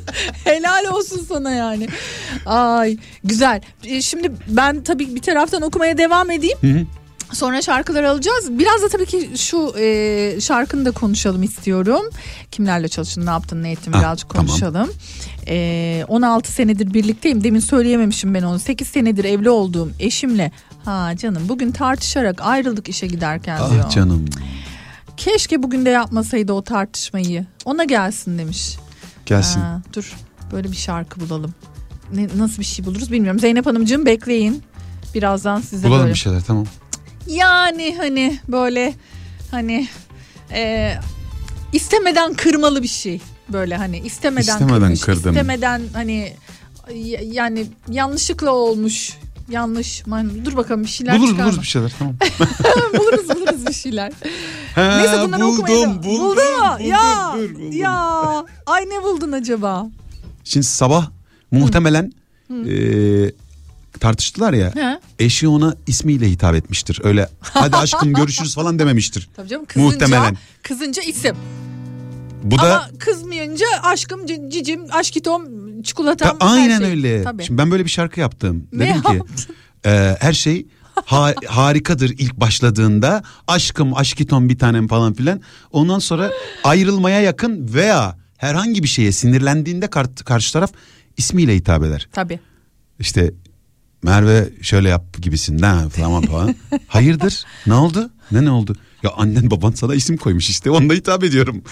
Helal 0.44 0.86
olsun 0.92 1.26
sana 1.30 1.52
yani. 1.52 1.88
Ay 2.46 2.98
güzel. 3.24 3.62
E, 3.86 4.02
Şimdi 4.02 4.32
ben 4.48 4.84
tabii 4.84 5.16
bir 5.16 5.22
taraftan 5.22 5.62
okumaya 5.62 5.98
devam 5.98 6.32
edeyim. 6.32 6.88
Sonra 7.34 7.62
şarkılar 7.62 8.04
alacağız. 8.04 8.60
Biraz 8.60 8.82
da 8.82 8.88
tabii 8.90 9.06
ki 9.06 9.30
şu 9.38 9.74
e, 9.80 10.42
şarkını 10.42 10.86
da 10.86 10.92
konuşalım 10.92 11.44
istiyorum. 11.44 12.02
Kimlerle 12.52 12.88
çalıştın, 12.88 13.26
ne 13.26 13.30
yaptın, 13.30 13.64
ne 13.64 13.72
ettin 13.72 13.92
Ah, 13.96 14.00
birazcık 14.00 14.30
tamam. 14.30 14.48
konuşalım. 14.48 14.90
E, 15.48 16.06
16 16.08 16.52
senedir 16.52 16.94
birlikteyim. 16.94 17.44
Demin 17.44 17.60
söyleyememişim 17.60 18.34
ben 18.34 18.44
onu. 18.44 18.60
8 18.60 18.88
senedir 18.88 19.24
evli 19.24 19.50
olduğum 19.50 19.92
eşimle. 20.00 20.52
Ha 20.86 21.12
canım 21.18 21.44
bugün 21.50 21.72
tartışarak 21.72 22.42
ayrıldık 22.42 22.90
işe 22.90 23.08
giderken 23.08 23.58
diyor. 23.72 23.84
Ah 23.86 23.90
canım. 23.90 24.26
Keşke 25.18 25.64
bugün 25.64 25.86
de 25.86 25.90
yapmasaydı 25.90 26.54
o 26.54 26.62
tartışmayı. 26.62 27.46
Ona 27.66 27.84
gelsin 27.84 28.38
demiş. 28.38 28.76
Gelsin. 29.26 29.60
Ha, 29.60 29.82
dur 29.96 30.16
böyle 30.52 30.72
bir 30.72 30.78
şarkı 30.78 31.20
bulalım. 31.20 31.54
Ne, 32.14 32.28
nasıl 32.38 32.60
bir 32.60 32.66
şey 32.66 32.86
buluruz 32.86 33.12
bilmiyorum. 33.12 33.40
Zeynep 33.40 33.66
Hanımcığım 33.66 34.06
bekleyin. 34.06 34.64
Birazdan 35.16 35.62
size 35.62 35.88
Bulalım 35.88 36.02
böyle. 36.04 36.14
bir 36.14 36.20
şeyler 36.20 36.42
tamam. 36.48 36.66
Yani 37.30 37.96
hani 37.98 38.40
böyle 38.48 38.94
hani 39.52 39.88
e, 40.54 40.94
istemeden 41.74 42.34
kırmalı 42.34 42.84
bir 42.84 42.88
şey. 42.88 43.22
Böyle 43.50 43.76
hani 43.78 43.98
istemeden, 44.00 44.42
İstemeden 44.42 44.80
kırmış, 44.82 45.02
kırdım. 45.02 45.32
istemeden 45.32 45.82
hani 45.94 46.34
yani 47.24 47.66
yanlışlıkla 47.90 48.52
olmuş. 48.52 49.14
Yanlış. 49.50 50.04
Dur 50.46 50.58
bakalım 50.58 50.84
bir 50.84 50.88
şeyler 50.90 51.16
buluruz 51.16 51.30
çıkar 51.30 51.44
buluruz 51.46 51.58
mı? 51.58 51.62
bir 51.62 51.68
şeyler 51.68 51.94
tamam. 52.00 52.16
buluruz 53.00 53.30
buluruz 53.30 53.66
bir 53.68 53.74
şeyler. 53.74 54.12
Ha, 54.76 54.98
Neyse 54.98 55.22
bunları 55.22 55.42
buldum, 55.42 55.54
okumayalım. 55.64 56.04
buldum, 56.04 56.12
Buldun 56.22 56.26
mu? 56.60 56.74
buldum, 56.80 56.86
ya, 56.86 57.34
buldum. 57.36 57.72
ya. 57.72 58.46
Ay 58.66 58.86
ne 58.90 59.04
buldun 59.04 59.32
acaba? 59.32 59.88
Şimdi 60.44 60.66
sabah 60.66 61.10
muhtemelen 61.52 62.12
Hı. 62.48 62.54
e, 62.70 63.32
tartıştılar 64.00 64.54
ya. 64.54 64.76
He. 64.76 65.00
Eşi 65.20 65.48
ona 65.48 65.76
ismiyle 65.88 66.30
hitap 66.32 66.56
etmiştir. 66.56 67.00
Öyle 67.04 67.30
hadi 67.42 67.76
aşkım 67.78 68.14
görüşürüz 68.14 68.56
falan 68.56 68.80
dememiştir. 68.80 69.30
Tabii 69.36 69.48
canım 69.48 69.66
kızınca, 69.66 69.92
Muhtemelen. 69.92 70.38
kızınca 70.64 71.02
isim. 71.04 71.36
Bu 72.44 72.58
da 72.58 72.62
Ama 72.62 72.90
kızmayınca 73.00 73.66
aşkım, 73.84 74.26
c- 74.26 74.50
cicim, 74.50 74.82
aşkitom, 74.92 75.44
çikolatam. 75.84 76.38
Ta- 76.38 76.48
aynen 76.48 76.70
her 76.76 76.78
şey. 76.80 76.90
öyle. 76.90 77.24
Tabii. 77.24 77.44
Şimdi 77.44 77.58
ben 77.58 77.72
böyle 77.72 77.86
bir 77.86 77.90
şarkı 77.90 78.20
yaptım. 78.20 78.68
Ne 78.74 78.90
Dedim 78.90 79.02
ki 79.02 79.22
e, 79.86 80.16
her 80.20 80.34
şey 80.34 80.66
ha- 81.06 81.34
harikadır 81.48 82.10
ilk 82.10 82.36
başladığında 82.36 83.24
aşkım 83.48 83.96
aşkiton 83.98 84.50
bir 84.50 84.58
tanem 84.60 84.88
falan 84.88 85.14
filan. 85.14 85.42
Ondan 85.72 86.00
sonra 86.00 86.32
ayrılmaya 86.64 87.22
yakın 87.22 87.74
veya 87.74 88.18
herhangi 88.38 88.84
bir 88.84 88.88
şeye 88.88 89.12
sinirlendiğinde 89.12 89.88
kar- 89.88 90.16
karşı 90.16 90.54
taraf 90.54 90.72
ismiyle 91.18 91.56
hitap 91.56 91.84
eder. 91.84 92.08
Tabii. 92.14 92.40
İşte 93.00 93.34
Merve 94.04 94.50
şöyle 94.62 94.90
yap 94.90 95.04
gibisinden 95.22 95.90
falan 95.90 96.22
falan. 96.22 96.56
Hayırdır? 96.88 97.44
Ne 97.68 97.74
oldu? 97.74 98.10
Ne 98.32 98.46
ne 98.46 98.52
oldu? 98.52 98.76
Ya 99.04 99.12
annen 99.18 99.52
baban 99.52 99.72
sana 99.72 99.96
isim 99.96 100.18
koymuş 100.18 100.50
işte 100.50 100.72
onunla 100.72 100.94
hitap 100.94 101.24
ediyorum. 101.24 101.64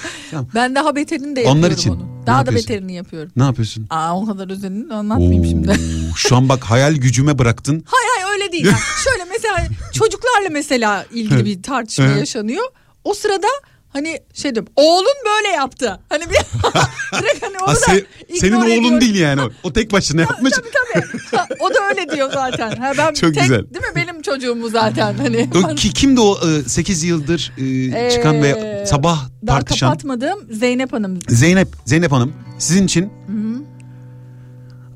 Ben 0.55 0.75
daha 0.75 0.95
beterini 0.95 1.35
de 1.35 1.39
yapıyorum 1.41 1.59
Onlar 1.59 1.71
için. 1.71 1.89
onu. 1.91 2.07
Daha 2.27 2.35
da 2.35 2.39
yapıyorsun? 2.39 2.69
beterini 2.69 2.93
yapıyorum. 2.93 3.31
ne 3.35 3.43
yapıyorsun? 3.43 3.87
Aa 3.89 4.19
o 4.21 4.25
kadar 4.25 4.49
özelini 4.51 4.93
anlatmayayım 4.93 5.43
Oo, 5.43 5.47
şimdi. 5.49 5.79
Şu 6.15 6.35
an 6.35 6.49
bak 6.49 6.63
hayal 6.63 6.93
gücüme 6.93 7.39
bıraktın. 7.39 7.83
Hayır 7.87 8.09
hayır 8.15 8.41
öyle 8.41 8.51
değil. 8.51 8.65
Yani 8.65 8.77
şöyle 9.03 9.25
mesela 9.31 9.67
çocuklarla 9.93 10.49
mesela 10.51 11.05
ilgili 11.13 11.45
bir 11.45 11.63
tartışma 11.63 12.05
yaşanıyor. 12.05 12.63
O 13.03 13.13
sırada 13.13 13.47
hani 13.97 14.19
şey 14.33 14.55
diyorum 14.55 14.71
oğlun 14.75 15.15
böyle 15.25 15.47
yaptı. 15.55 15.99
Hani 16.09 16.23
bir 16.29 16.35
direkt 17.19 17.43
hani 17.45 17.57
onu 17.57 17.67
Ha, 17.67 17.73
da 17.75 17.79
se- 17.79 18.05
senin 18.39 18.53
oğlun 18.53 18.65
ediyorum. 18.69 19.01
değil 19.01 19.15
yani 19.15 19.41
o. 19.41 19.49
O 19.63 19.73
tek 19.73 19.91
başına 19.91 20.21
yapmış. 20.21 20.53
Ha, 21.35 21.47
o 21.59 21.69
da 21.73 21.79
öyle 21.89 22.09
diyor 22.15 22.31
zaten. 22.33 22.75
Ha, 22.75 22.91
ben 22.97 23.13
Çok 23.13 23.33
tek, 23.33 23.43
güzel. 23.43 23.59
Değil 23.73 23.85
mi 23.85 23.91
benim 23.95 24.21
çocuğum 24.21 24.57
bu 24.61 24.69
zaten 24.69 25.13
hani. 25.17 25.49
O, 25.71 25.75
ki, 25.75 25.93
kimdi 25.93 26.21
o 26.21 26.37
8 26.67 27.03
yıldır 27.03 27.51
e, 27.95 28.11
çıkan 28.11 28.43
ve 28.43 28.47
Ee, 28.49 28.85
sabah 28.85 29.19
Daha 29.47 29.55
tartışan 29.59 29.87
kapatmadım 29.89 30.47
Zeynep 30.51 30.93
Hanım. 30.93 31.19
Zeynep 31.29 31.67
Zeynep 31.85 32.11
Hanım 32.11 32.33
sizin 32.59 32.85
için 32.85 33.03
Hı-hı. 33.03 33.63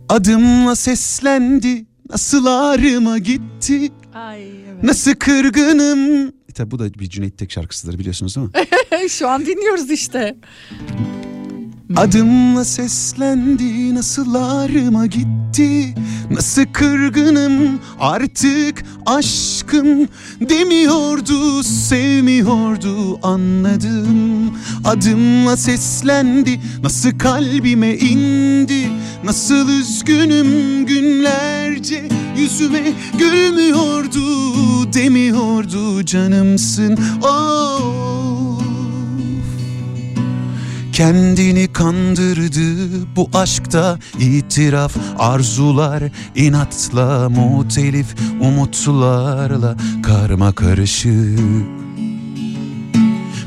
adımla 0.09 0.75
seslendi 0.75 1.85
nasıl 2.09 2.45
ağrıma 2.45 3.17
gitti 3.17 3.91
Ay 4.13 4.43
evet. 4.49 4.83
nasıl 4.83 5.13
kırgınım 5.15 6.31
E 6.51 6.53
tabi 6.53 6.71
bu 6.71 6.79
da 6.79 6.93
bir 6.93 7.09
Cüneyt 7.09 7.37
Tek 7.37 7.51
şarkısıdır 7.51 7.99
biliyorsunuz 7.99 8.35
değil 8.35 8.47
mi? 8.47 9.09
Şu 9.09 9.27
an 9.29 9.45
dinliyoruz 9.45 9.91
işte. 9.91 10.35
Adımla 11.95 12.65
seslendi 12.65 13.95
nasıl 13.95 14.34
ağrıma 14.34 15.05
gitti? 15.05 15.95
Nasıl 16.31 16.65
kırgınım 16.73 17.80
artık 17.99 18.84
aşkım 19.05 20.07
Demiyordu 20.49 21.63
sevmiyordu 21.63 23.19
anladım. 23.27 24.57
Adımla 24.84 25.57
seslendi 25.57 26.59
nasıl 26.84 27.18
kalbime 27.18 27.93
indi? 27.95 28.89
Nasıl 29.23 29.69
üzgünüm 29.69 30.85
günlerce 30.85 32.03
yüzüme 32.38 32.93
gülmüyordu 33.19 34.22
Demiyordu 34.93 36.05
canımsın. 36.05 36.99
Oh 37.22 38.50
Kendini 40.91 41.73
kandırdı 41.73 42.88
bu 43.15 43.30
aşkta 43.34 43.99
itiraf. 44.19 44.95
Arzular 45.19 46.03
inatla 46.35 47.30
mutelif 47.30 48.15
umutlarla 48.41 49.77
karma 50.03 50.51
karışık. 50.51 51.39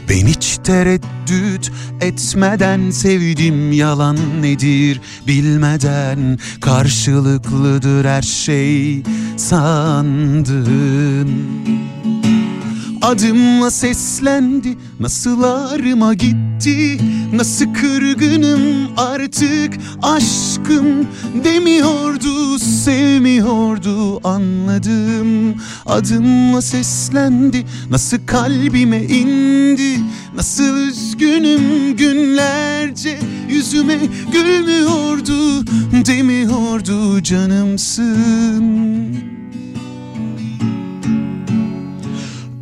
Ben 0.09 0.27
hiç 0.27 0.59
tereddüt 0.65 1.73
etmeden 2.01 2.91
sevdim 2.91 3.73
yalan 3.73 4.17
nedir 4.43 5.01
bilmeden. 5.27 6.39
Karşılıklıdır 6.61 8.05
her 8.05 8.23
şey 8.23 9.03
sandın 9.37 11.29
Adımla 13.05 13.71
seslendi 13.71 14.79
nasıl 15.01 15.43
ağrıma 15.43 16.15
gitti? 16.15 16.99
Nasıl 17.35 17.75
kırgınım 17.75 18.89
artık? 18.97 19.75
Aşkım 20.03 21.07
Demiyordu 21.45 22.59
sevmiyordu 22.59 24.29
anladım. 24.29 25.55
Adımla 25.87 26.63
seslendi 26.63 27.67
nasıl 27.91 28.19
kalbime 28.27 29.03
indi? 29.03 30.01
Nasıl 30.37 30.77
üzgünüm 30.77 31.97
günlerce 31.97 33.19
yüzüme 33.49 33.99
gülmüyordu 34.33 35.65
Demiyordu 36.07 37.23
canımsın 37.23 38.65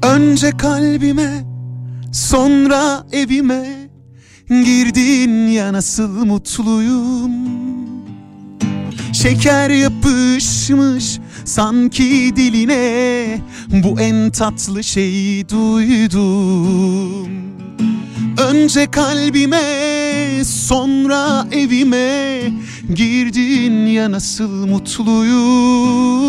Önce 0.02 0.50
kalbime 0.50 1.44
sonra 2.12 3.06
evime 3.12 3.82
Girdin 4.48 5.46
ya 5.46 5.72
nasıl 5.72 6.24
mutluyum? 6.24 7.32
Şeker 9.12 9.70
yapışmış 9.70 11.18
sanki 11.44 12.32
diline 12.36 13.38
Bu 13.70 14.00
en 14.00 14.30
tatlı 14.30 14.84
şeyi 14.84 15.48
duydum. 15.48 17.28
Önce 18.38 18.90
kalbime 18.90 19.62
sonra 20.44 21.46
evime 21.52 22.42
Girdin 22.94 23.86
ya 23.86 24.12
nasıl 24.12 24.66
mutluyum? 24.66 26.22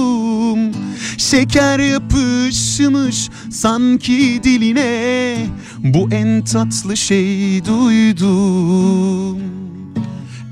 Şeker 1.17 1.79
yapışmış 1.79 3.29
sanki 3.51 4.41
diline. 4.43 5.37
Bu 5.83 6.09
en 6.11 6.43
tatlı 6.43 6.97
şey 6.97 7.65
duydum. 7.65 9.39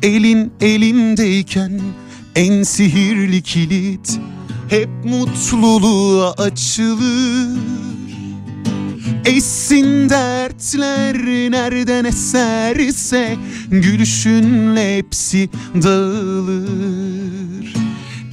Elin 0.03 0.53
elimdeyken 0.61 1.81
en 2.35 2.63
sihirli 2.63 3.41
kilit. 3.41 4.19
Hep 4.69 4.89
mutluluğa 5.05 6.31
açılır 6.31 7.57
Essin 9.25 10.09
dertler 10.09 11.17
nereden 11.51 12.05
eserse 12.05 13.37
Gülüşünle 13.69 14.97
hepsi 14.97 15.49
dağılır. 15.83 17.73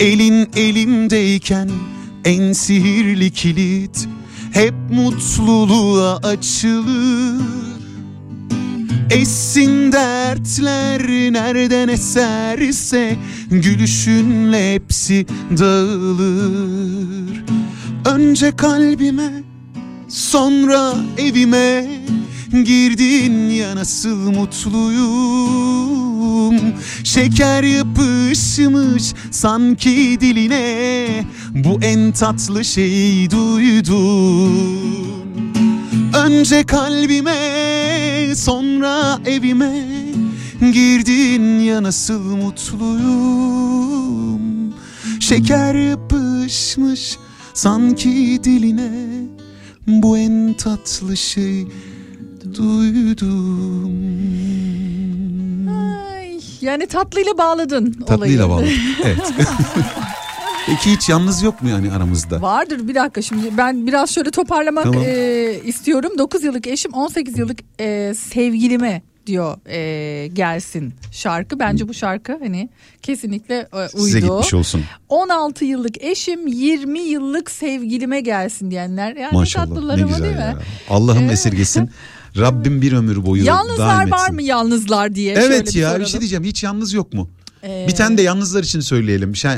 Elin 0.01 0.49
elimdeyken 0.57 1.71
en 2.25 2.53
sihirli 2.53 3.31
kilit 3.31 4.09
Hep 4.53 4.75
mutluluğa 4.91 6.17
açılır. 6.17 7.43
Essin 9.11 9.93
dertler 9.93 11.03
nereden 11.33 11.89
eserse 11.89 13.17
Gülüşünle 13.51 14.75
hepsi 14.75 15.27
dağılır. 15.59 17.45
Önce 18.05 18.57
kalbime 18.57 19.48
sonra 20.09 20.95
evime 21.19 21.87
Girdin 22.65 23.49
ya 23.51 23.77
nasıl 23.77 24.31
mutluyum. 24.31 25.69
Şeker 27.05 27.63
yapışmış 27.63 29.15
sanki 29.31 30.19
diline 30.21 31.25
Bu 31.55 31.79
en 31.83 32.13
tatlı 32.13 32.65
şeyi 32.65 33.31
duydum. 33.31 34.89
Önce 36.15 36.65
kalbime 36.67 37.37
sonra 38.37 39.19
evime 39.27 39.85
Girdin 40.61 41.61
ya 41.61 41.83
nasıl 41.83 42.37
mutluyum. 42.37 43.59
Şeker 45.21 45.75
yapışmış 45.75 47.17
sanki 47.55 48.41
diline 48.45 48.91
Bu 49.89 50.19
en 50.19 50.55
tatlı 50.55 51.17
şey 51.17 51.67
duydum 52.55 53.93
Ay, 56.15 56.41
yani 56.61 56.87
tatlıyla 56.87 57.39
bağladın 57.39 57.93
Tatlıyla 57.93 58.47
olayı. 58.47 58.69
bağladık. 58.69 58.79
Evet. 59.05 59.33
Peki 60.67 60.93
hiç 60.93 61.09
yalnız 61.09 61.43
yok 61.43 61.63
mu 61.63 61.69
yani 61.69 61.93
aramızda? 61.93 62.43
Vardır 62.43 62.89
bir 62.89 62.95
dakika 62.95 63.23
şimdi 63.23 63.57
ben 63.59 63.87
biraz 63.87 64.11
şöyle 64.11 64.31
toparlamak 64.31 64.85
Tamam. 64.85 65.03
e, 65.07 65.61
istiyorum. 65.65 66.13
9 66.19 66.45
yıllık 66.45 66.67
eşim 66.67 66.93
18 66.93 67.39
yıllık 67.39 67.59
e, 67.81 68.15
sevgilime 68.15 69.03
diyor 69.29 69.57
e, 69.69 70.27
gelsin 70.27 70.95
şarkı. 71.13 71.59
Bence 71.59 71.89
bu 71.89 71.95
şarkı 71.95 72.39
hani 72.43 72.69
kesinlikle 73.03 73.55
e, 73.73 73.77
uydu. 73.77 74.05
Size 74.05 74.21
gitmiş 74.21 74.55
olsun. 74.55 74.83
16 75.09 75.65
yıllık 75.65 76.03
eşim 76.05 76.47
20 76.47 76.99
yıllık 77.01 77.51
sevgilime 77.51 78.21
gelsin 78.21 78.71
diyenler. 78.71 79.17
Yani 79.17 79.33
Maşallah 79.35 79.97
ne 79.97 80.03
güzel 80.03 80.23
değil 80.25 80.37
ya. 80.37 80.59
Allah'ım 80.91 81.31
esirgesin. 81.31 81.91
Rabbim 82.37 82.83
bir 82.83 82.93
ömür 82.93 83.27
boyu 83.27 83.45
Yalnızlar 83.45 83.99
daim 83.99 84.11
var 84.11 84.19
etsin. 84.23 84.35
mı 84.35 84.43
yalnızlar 84.43 85.15
diye. 85.15 85.35
şöyle 85.35 85.47
Evet 85.55 85.77
ya 85.77 85.89
bir 85.89 85.93
soralım. 85.93 86.07
şey 86.07 86.21
diyeceğim 86.21 86.45
hiç 86.45 86.63
yalnız 86.63 86.93
yok 86.93 87.13
mu? 87.13 87.31
Ee, 87.65 87.87
Bir 87.89 87.95
tane 87.95 88.19
de 88.19 88.23
yalnızlar 88.23 88.63
için 88.63 88.81
söyleyelim. 88.81 89.37
Şey, 89.37 89.51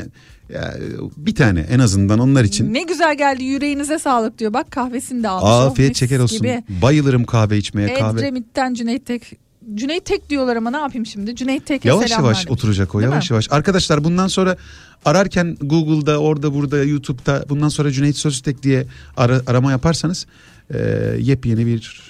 ya, 0.55 0.75
bir 1.17 1.35
tane 1.35 1.61
en 1.61 1.79
azından 1.79 2.19
onlar 2.19 2.45
için. 2.45 2.75
Ne 2.75 2.83
güzel 2.83 3.19
geldi 3.19 3.45
yüreğinize 3.45 3.99
sağlık 3.99 4.39
diyor. 4.39 4.53
Bak 4.53 4.71
kahvesini 4.71 5.23
de 5.23 5.29
almış. 5.29 5.45
Oh, 5.51 5.71
Afiyet 5.71 5.91
mis 5.91 5.99
şeker 5.99 6.19
olsun. 6.19 6.39
Gibi. 6.39 6.63
Bayılırım 6.83 7.25
kahve 7.25 7.59
içmeye 7.59 7.95
kahve. 7.95 8.21
Edremit'ten 8.21 8.75
Cüneyt 8.75 9.07
Tek. 9.07 9.33
Cüneyt 9.75 10.05
Tek 10.05 10.31
diyorlar 10.31 10.57
ama 10.57 10.71
ne 10.71 10.77
yapayım 10.77 11.07
şimdi? 11.07 11.37
Cüneyt 11.37 11.67
Tek'e 11.67 11.89
Yavaş 11.89 12.11
yavaş 12.11 12.37
demiş. 12.37 12.51
oturacak 12.51 12.95
o 12.95 12.99
Değil 13.01 13.11
yavaş 13.11 13.31
mi? 13.31 13.35
yavaş. 13.35 13.53
Arkadaşlar 13.53 14.05
bundan 14.05 14.29
sonra 14.29 14.57
ararken 15.05 15.57
Google'da 15.61 16.19
orada 16.21 16.55
burada 16.55 16.85
YouTube'da 16.85 17.45
bundan 17.49 17.69
sonra 17.69 17.91
Cüneyt 17.93 18.17
Söztek 18.17 18.63
diye 18.63 18.87
ara- 19.17 19.43
arama 19.47 19.71
yaparsanız 19.71 20.27
e, 20.75 20.79
yepyeni 21.19 21.67
bir 21.67 22.01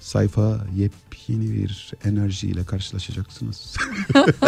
sayfa 0.00 0.66
yepyeni 0.76 1.52
bir 1.54 1.92
enerjiyle 2.04 2.64
karşılaşacaksınız. 2.64 3.74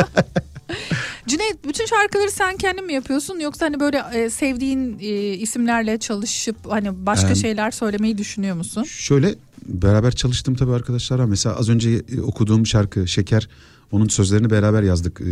Cüneyt 1.31 1.69
bütün 1.69 1.87
şarkıları 1.87 2.31
sen 2.31 2.57
kendin 2.57 2.87
mi 2.87 2.93
yapıyorsun 2.93 3.41
yoksa 3.41 3.67
hani 3.67 3.81
böyle 3.81 4.03
e, 4.15 4.31
sevdiğin 4.31 4.99
e, 5.01 5.07
isimlerle 5.35 5.99
çalışıp 5.99 6.57
hani 6.69 7.07
başka 7.07 7.31
Ee, 7.31 7.35
şeyler 7.35 7.71
söylemeyi 7.71 8.19
düşünüyor 8.19 8.57
musun? 8.57 8.83
Şöyle 8.85 9.35
beraber 9.67 10.13
çalıştım 10.13 10.55
tabii 10.55 10.73
arkadaşlar. 10.73 11.25
Mesela 11.25 11.57
az 11.57 11.69
önce 11.69 11.91
e, 11.91 12.21
okuduğum 12.21 12.67
şarkı 12.67 13.09
Şeker 13.09 13.49
onun 13.93 14.09
sözlerini 14.09 14.51
beraber 14.51 14.83
yazdık 14.83 15.21
e, 15.21 15.25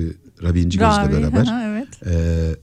Rabi 0.46 0.60
İnci 0.60 0.78
Göz'le 0.78 0.88
Ravi, 0.98 1.12
beraber. 1.22 1.48
evet. 1.64 1.88
Ee, 2.06 2.56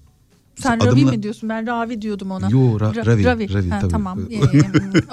Sen 0.59 0.77
adımla- 0.79 0.91
Ravi 0.91 1.05
mi 1.05 1.23
diyorsun? 1.23 1.49
Ben 1.49 1.67
Ravi 1.67 2.01
diyordum 2.01 2.31
ona. 2.31 2.49
Yo, 2.49 2.59
Ra- 2.59 3.05
Ravi, 3.05 3.25
Ravi, 3.53 3.69
Ha, 3.69 3.79
tabii. 3.79 3.91
Tamam. 3.91 4.19
E, 4.31 4.35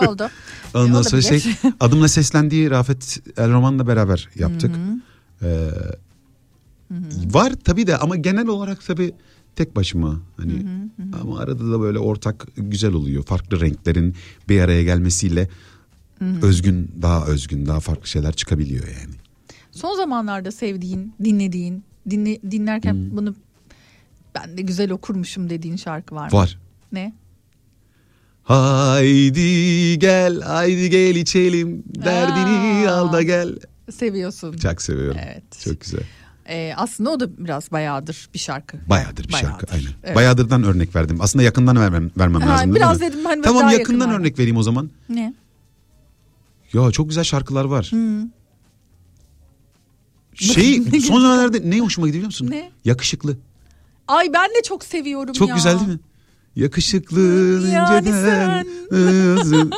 e, 0.04 0.06
oldu. 0.08 0.28
Ondan 0.74 1.02
sonra 1.02 1.20
Olabilir. 1.22 1.40
şey 1.40 1.54
adımla 1.80 2.08
seslendiği 2.08 2.70
Rafet 2.70 3.18
El 3.36 3.52
Roman'la 3.52 3.86
beraber 3.86 4.28
yaptık. 4.36 4.70
Hı. 5.40 5.46
Ee, 6.92 7.34
var 7.34 7.52
tabii 7.64 7.86
de 7.86 7.96
ama 7.96 8.16
genel 8.16 8.46
olarak 8.46 8.86
tabii 8.86 9.12
tek 9.56 9.76
başıma 9.76 10.20
hani 10.36 10.66
ama 11.22 11.38
arada 11.38 11.72
da 11.72 11.80
böyle 11.80 11.98
ortak 11.98 12.46
güzel 12.56 12.92
oluyor. 12.92 13.22
Farklı 13.22 13.60
renklerin 13.60 14.14
bir 14.48 14.60
araya 14.60 14.82
gelmesiyle 14.82 15.48
Hı 16.18 16.24
hı. 16.24 16.46
özgün 16.46 16.90
daha 17.02 17.26
özgün 17.26 17.66
daha 17.66 17.80
farklı 17.80 18.06
şeyler 18.06 18.32
çıkabiliyor 18.32 18.84
yani. 18.84 19.14
Son 19.70 19.96
zamanlarda 19.96 20.52
sevdiğin, 20.52 21.14
dinlediğin, 21.24 21.84
dinle, 22.10 22.42
dinlerken 22.50 23.16
bunu 23.16 23.34
ben 24.34 24.56
de 24.58 24.62
güzel 24.62 24.90
okurmuşum 24.90 25.50
dediğin 25.50 25.76
şarkı 25.76 26.14
var 26.14 26.32
mı? 26.32 26.38
Var. 26.38 26.58
Ne? 26.92 27.12
Haydi 28.42 29.98
gel 29.98 30.40
haydi 30.40 30.90
gel 30.90 31.16
içelim 31.16 31.82
derdini 31.86 32.90
Aa. 32.90 32.92
al 32.94 33.12
da 33.12 33.22
gel. 33.22 33.58
Seviyorsun. 33.90 34.56
Çok 34.56 34.82
seviyorum. 34.82 35.20
Evet. 35.24 35.44
Çok 35.64 35.80
güzel. 35.80 36.00
Ee, 36.52 36.72
aslında 36.76 37.10
o 37.10 37.20
da 37.20 37.38
biraz 37.38 37.72
bayağıdır 37.72 38.28
bir 38.34 38.38
şarkı. 38.38 38.76
Bayağıdır 38.88 39.28
bir 39.28 39.32
Bayağıdır, 39.32 39.50
şarkı 39.58 39.74
aynen. 39.74 39.90
evet. 40.04 40.16
Bayağıdır'dan 40.16 40.62
örnek 40.62 40.96
verdim. 40.96 41.18
Aslında 41.20 41.42
yakından 41.42 41.76
vermem, 41.76 42.10
vermem 42.18 42.40
Ha, 42.40 42.50
lazım 42.50 42.66
değil 42.66 42.76
biraz 42.76 43.00
dedim 43.00 43.24
hani 43.24 43.42
Tamam 43.42 43.62
daha 43.62 43.72
yakından 43.72 44.06
yakın 44.08 44.20
örnek 44.20 44.38
vereyim 44.38 44.56
o 44.56 44.62
zaman. 44.62 44.90
Ne? 45.08 45.34
Ya 46.72 46.90
çok 46.90 47.08
güzel 47.08 47.24
şarkılar 47.24 47.64
var. 47.64 47.88
Hı. 47.92 48.28
Şey 50.34 50.82
son 51.00 51.20
zamanlarda 51.20 51.58
ne 51.58 51.80
hoşuma 51.80 52.06
gidiyor 52.06 52.20
biliyor 52.20 52.26
musun? 52.26 52.48
Ne? 52.50 52.70
Yakışıklı. 52.84 53.36
Ay 54.08 54.32
ben 54.34 54.48
de 54.48 54.62
çok 54.64 54.84
seviyorum 54.84 55.32
Çok 55.32 55.48
ya. 55.48 55.54
güzel 55.54 55.78
değil 55.78 55.88
mi? 55.90 56.00
Yakışıklı 56.56 57.20
Yani 57.72 58.08
inceden. 58.08 58.66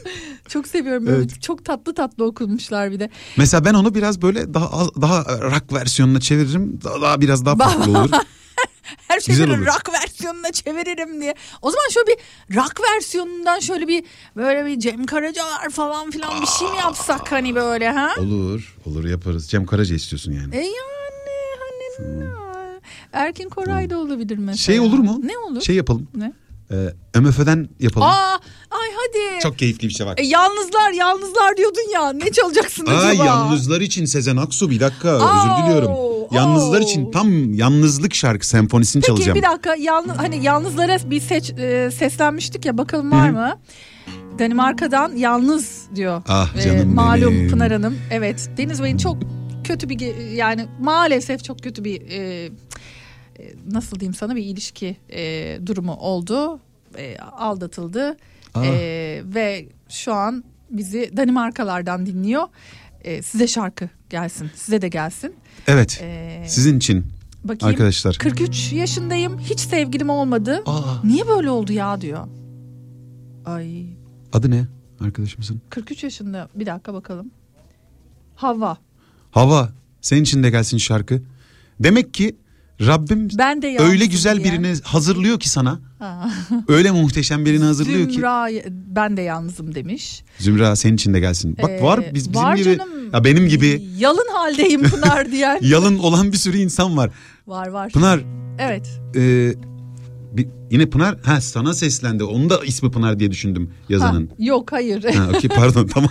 Çok 0.50 0.68
seviyorum 0.68 1.06
böyle 1.06 1.16
Evet. 1.18 1.42
çok 1.42 1.64
tatlı 1.64 1.94
tatlı 1.94 2.24
okunmuşlar 2.24 2.90
bir 2.90 3.00
de. 3.00 3.10
Mesela 3.36 3.64
ben 3.64 3.74
onu 3.74 3.94
biraz 3.94 4.22
böyle 4.22 4.54
daha 4.54 4.70
az- 4.70 4.94
daha 5.02 5.24
rock 5.42 5.72
versiyonuna 5.72 6.20
çeviririm. 6.20 6.80
Daha, 6.84 7.00
daha 7.00 7.20
biraz 7.20 7.44
daha 7.46 7.56
farklı 7.56 7.98
olur. 7.98 8.10
Her 9.08 9.20
şeyi 9.20 9.38
böyle 9.38 9.56
rock 9.56 9.90
versiyonuna 10.02 10.52
çeviririm 10.52 11.20
diye. 11.20 11.34
O 11.62 11.70
zaman 11.70 11.88
şöyle 11.90 12.06
bir 12.06 12.16
rock 12.56 12.80
versiyonundan 12.94 13.60
şöyle 13.60 13.88
bir 13.88 14.04
böyle 14.36 14.66
bir 14.66 14.78
Cem 14.80 15.06
Karacalar 15.06 15.70
falan 15.70 16.10
filan 16.10 16.40
bir 16.42 16.46
şey 16.46 16.68
mi 16.70 16.76
yapsak 16.76 17.32
hani 17.32 17.54
böyle 17.54 17.90
ha? 17.90 18.10
Olur. 18.18 18.76
Olur 18.86 19.04
yaparız. 19.04 19.48
Cem 19.48 19.66
Karaca 19.66 19.94
istiyorsun 19.94 20.32
yani. 20.32 20.56
E 20.56 20.58
yani 20.58 20.70
hani 21.60 22.24
Erkin 23.12 23.48
Koray 23.48 23.90
da 23.90 23.98
olabilir 23.98 24.38
mesela. 24.38 24.56
Şey 24.56 24.80
olur 24.80 24.98
mu? 24.98 25.20
Ne 25.24 25.38
olur? 25.38 25.60
Şey 25.60 25.76
yapalım. 25.76 26.08
Ne? 26.14 26.32
Ee, 27.14 27.20
MF'den 27.20 27.68
yapalım. 27.80 28.06
Aa, 28.06 28.38
hadi. 29.08 29.40
Çok 29.42 29.58
keyifli 29.58 29.88
bir 29.88 29.92
şey 29.94 30.06
bak. 30.06 30.20
E, 30.20 30.22
yalnızlar 30.26 30.90
yalnızlar 30.92 31.56
diyordun 31.56 31.92
ya. 31.94 32.12
Ne 32.12 32.30
çalacaksın 32.32 32.86
Aa, 32.86 32.90
acaba? 32.96 33.24
yalnızlar 33.24 33.80
için 33.80 34.04
Sezen 34.04 34.36
Aksu 34.36 34.70
bir 34.70 34.80
dakika 34.80 35.10
Aa, 35.10 35.38
özür 35.58 35.64
diliyorum. 35.66 36.10
Yalnızlar 36.32 36.80
için 36.80 37.10
tam 37.10 37.54
yalnızlık 37.54 38.14
şarkı 38.14 38.46
senfonisini 38.46 39.00
Peki 39.02 39.06
çalacağım. 39.14 39.38
bir 39.38 39.42
dakika 39.42 39.74
yalnız 39.74 40.16
hani 40.16 40.44
yalnızlara 40.44 41.10
bir 41.10 41.20
seç, 41.20 41.50
e, 41.50 41.90
seslenmiştik 41.90 42.64
ya 42.64 42.78
bakalım 42.78 43.12
var 43.12 43.28
Hı. 43.28 43.32
mı? 43.32 43.58
Danimarka'dan 44.38 45.16
yalnız 45.16 45.82
diyor. 45.94 46.22
Ah 46.28 46.56
E, 46.56 46.60
canım 46.62 46.94
malum 46.94 47.34
benim. 47.34 47.50
Pınar 47.50 47.72
Hanım. 47.72 47.98
Evet 48.10 48.50
Deniz 48.56 48.82
Bey'in 48.82 48.96
çok 48.96 49.16
kötü 49.64 49.88
bir 49.88 50.16
yani 50.30 50.66
maalesef 50.80 51.44
çok 51.44 51.62
kötü 51.62 51.84
bir 51.84 52.00
e, 52.10 52.44
e, 52.46 52.50
nasıl 53.70 54.00
diyeyim 54.00 54.14
sana 54.14 54.36
bir 54.36 54.42
ilişki 54.44 54.96
e, 55.12 55.58
durumu 55.66 55.94
oldu. 55.94 56.60
E, 56.98 57.18
aldatıldı. 57.18 58.16
Ah. 58.54 58.64
E, 58.64 59.22
ve 59.24 59.68
şu 59.88 60.14
an 60.14 60.44
bizi 60.70 61.16
Danimarkalardan 61.16 62.06
dinliyor. 62.06 62.42
E, 63.04 63.22
size 63.22 63.48
şarkı 63.48 63.88
gelsin. 64.10 64.50
Size 64.54 64.82
de 64.82 64.88
gelsin. 64.88 65.34
Evet. 65.66 65.98
Ee, 66.02 66.44
Sizin 66.48 66.76
için 66.76 67.06
Bakayım. 67.44 67.74
arkadaşlar. 67.74 68.14
43 68.18 68.72
yaşındayım. 68.72 69.38
Hiç 69.38 69.60
sevgilim 69.60 70.10
olmadı. 70.10 70.64
Niye 71.04 71.28
böyle 71.28 71.50
oldu 71.50 71.72
ya 71.72 72.00
diyor. 72.00 72.26
Ay 73.44 73.86
Adı 74.32 74.50
ne 74.50 74.66
arkadaşımızın? 75.00 75.60
43 75.70 76.04
yaşında. 76.04 76.48
Bir 76.54 76.66
dakika 76.66 76.94
bakalım. 76.94 77.30
Hava. 78.34 78.78
Hava. 79.30 79.72
Senin 80.00 80.22
için 80.22 80.42
de 80.42 80.50
gelsin 80.50 80.78
şarkı. 80.78 81.22
Demek 81.80 82.14
ki 82.14 82.36
Rabbim 82.86 83.28
Ben 83.38 83.62
de 83.62 83.76
öyle 83.80 84.06
güzel 84.06 84.36
diye. 84.44 84.52
birini 84.52 84.74
hazırlıyor 84.82 85.40
ki 85.40 85.48
sana. 85.48 85.80
Öyle 86.68 86.90
muhteşem 86.90 87.44
birini 87.44 87.64
hazırlıyor 87.64 88.08
ki. 88.08 88.14
Zümra 88.14 88.48
ben 88.70 89.16
de 89.16 89.22
yalnızım 89.22 89.74
demiş. 89.74 90.22
Zümra 90.38 90.76
senin 90.76 90.94
için 90.94 91.14
de 91.14 91.20
gelsin. 91.20 91.56
Bak 91.62 91.70
Ee, 91.70 91.82
var 91.82 92.00
biz 92.14 92.28
bizim 92.28 92.34
var 92.42 92.56
gibi 92.56 92.64
canım. 92.78 92.88
ya 93.12 93.24
benim 93.24 93.48
gibi 93.48 93.82
Yalın 93.98 94.28
haldeyim 94.32 94.82
Pınar 94.82 95.32
diyen. 95.32 95.58
yalın 95.62 95.98
olan 95.98 96.32
bir 96.32 96.36
sürü 96.36 96.58
insan 96.58 96.96
var. 96.96 97.10
var 97.46 97.66
var. 97.68 97.90
Pınar 97.92 98.20
Evet. 98.58 99.00
e, 99.16 99.52
bir, 100.36 100.48
yine 100.70 100.86
Pınar 100.90 101.18
ha 101.24 101.40
sana 101.40 101.74
seslendi. 101.74 102.24
Onun 102.24 102.50
da 102.50 102.64
ismi 102.64 102.90
Pınar 102.90 103.18
diye 103.20 103.30
düşündüm 103.30 103.70
yazanın. 103.88 104.26
Ha, 104.26 104.32
yok 104.38 104.72
hayır. 104.72 105.04
Ha, 105.14 105.28
okey 105.36 105.50
pardon 105.50 105.86
tamam. 105.94 106.10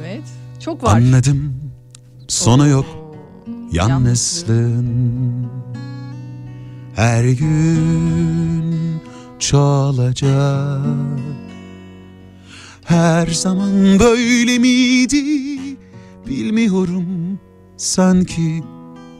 evet. 0.00 0.22
Çok 0.60 0.82
var. 0.82 0.96
Anladım. 0.96 1.54
Sonu 2.28 2.68
yok. 2.68 3.03
Yalnızlığın 3.74 5.46
her 6.94 7.24
gün 7.24 9.00
çoğalacak. 9.38 10.80
Her 12.84 13.26
zaman 13.26 13.98
böyle 14.00 14.58
miydi 14.58 15.76
bilmiyorum. 16.26 17.38
Sanki 17.76 18.62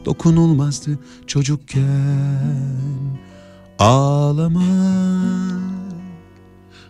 dokunulmazdı 0.05 0.99
çocukken. 1.27 2.75
Ağlama 3.79 4.63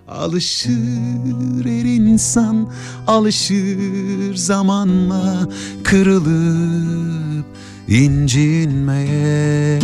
Alışır 0.07 1.65
her 1.65 1.85
insan 1.85 2.69
alışır 3.07 4.35
zamanla 4.35 5.47
kırılıp 5.83 7.45
incinmeye. 7.87 9.79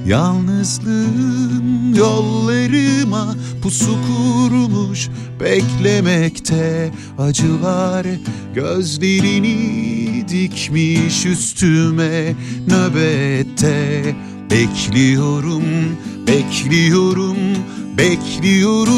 Yalnızlığım 0.05 1.95
yollarıma 1.95 3.35
pusu 3.61 3.97
kurmuş 4.07 5.09
beklemekte 5.39 6.91
acılar 7.17 8.07
gözlerini 8.55 10.25
dikmiş 10.29 11.25
üstüme 11.25 12.35
nöbette 12.67 14.15
Bekliyorum, 14.51 15.63
bekliyorum, 16.27 17.37
bekliyorum. 17.97 18.95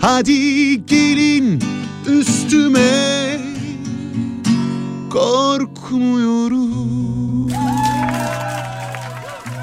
Hadi 0.00 0.86
gelin 0.86 1.62
üstüme 2.06 3.40
korkmuyorum. 5.10 6.68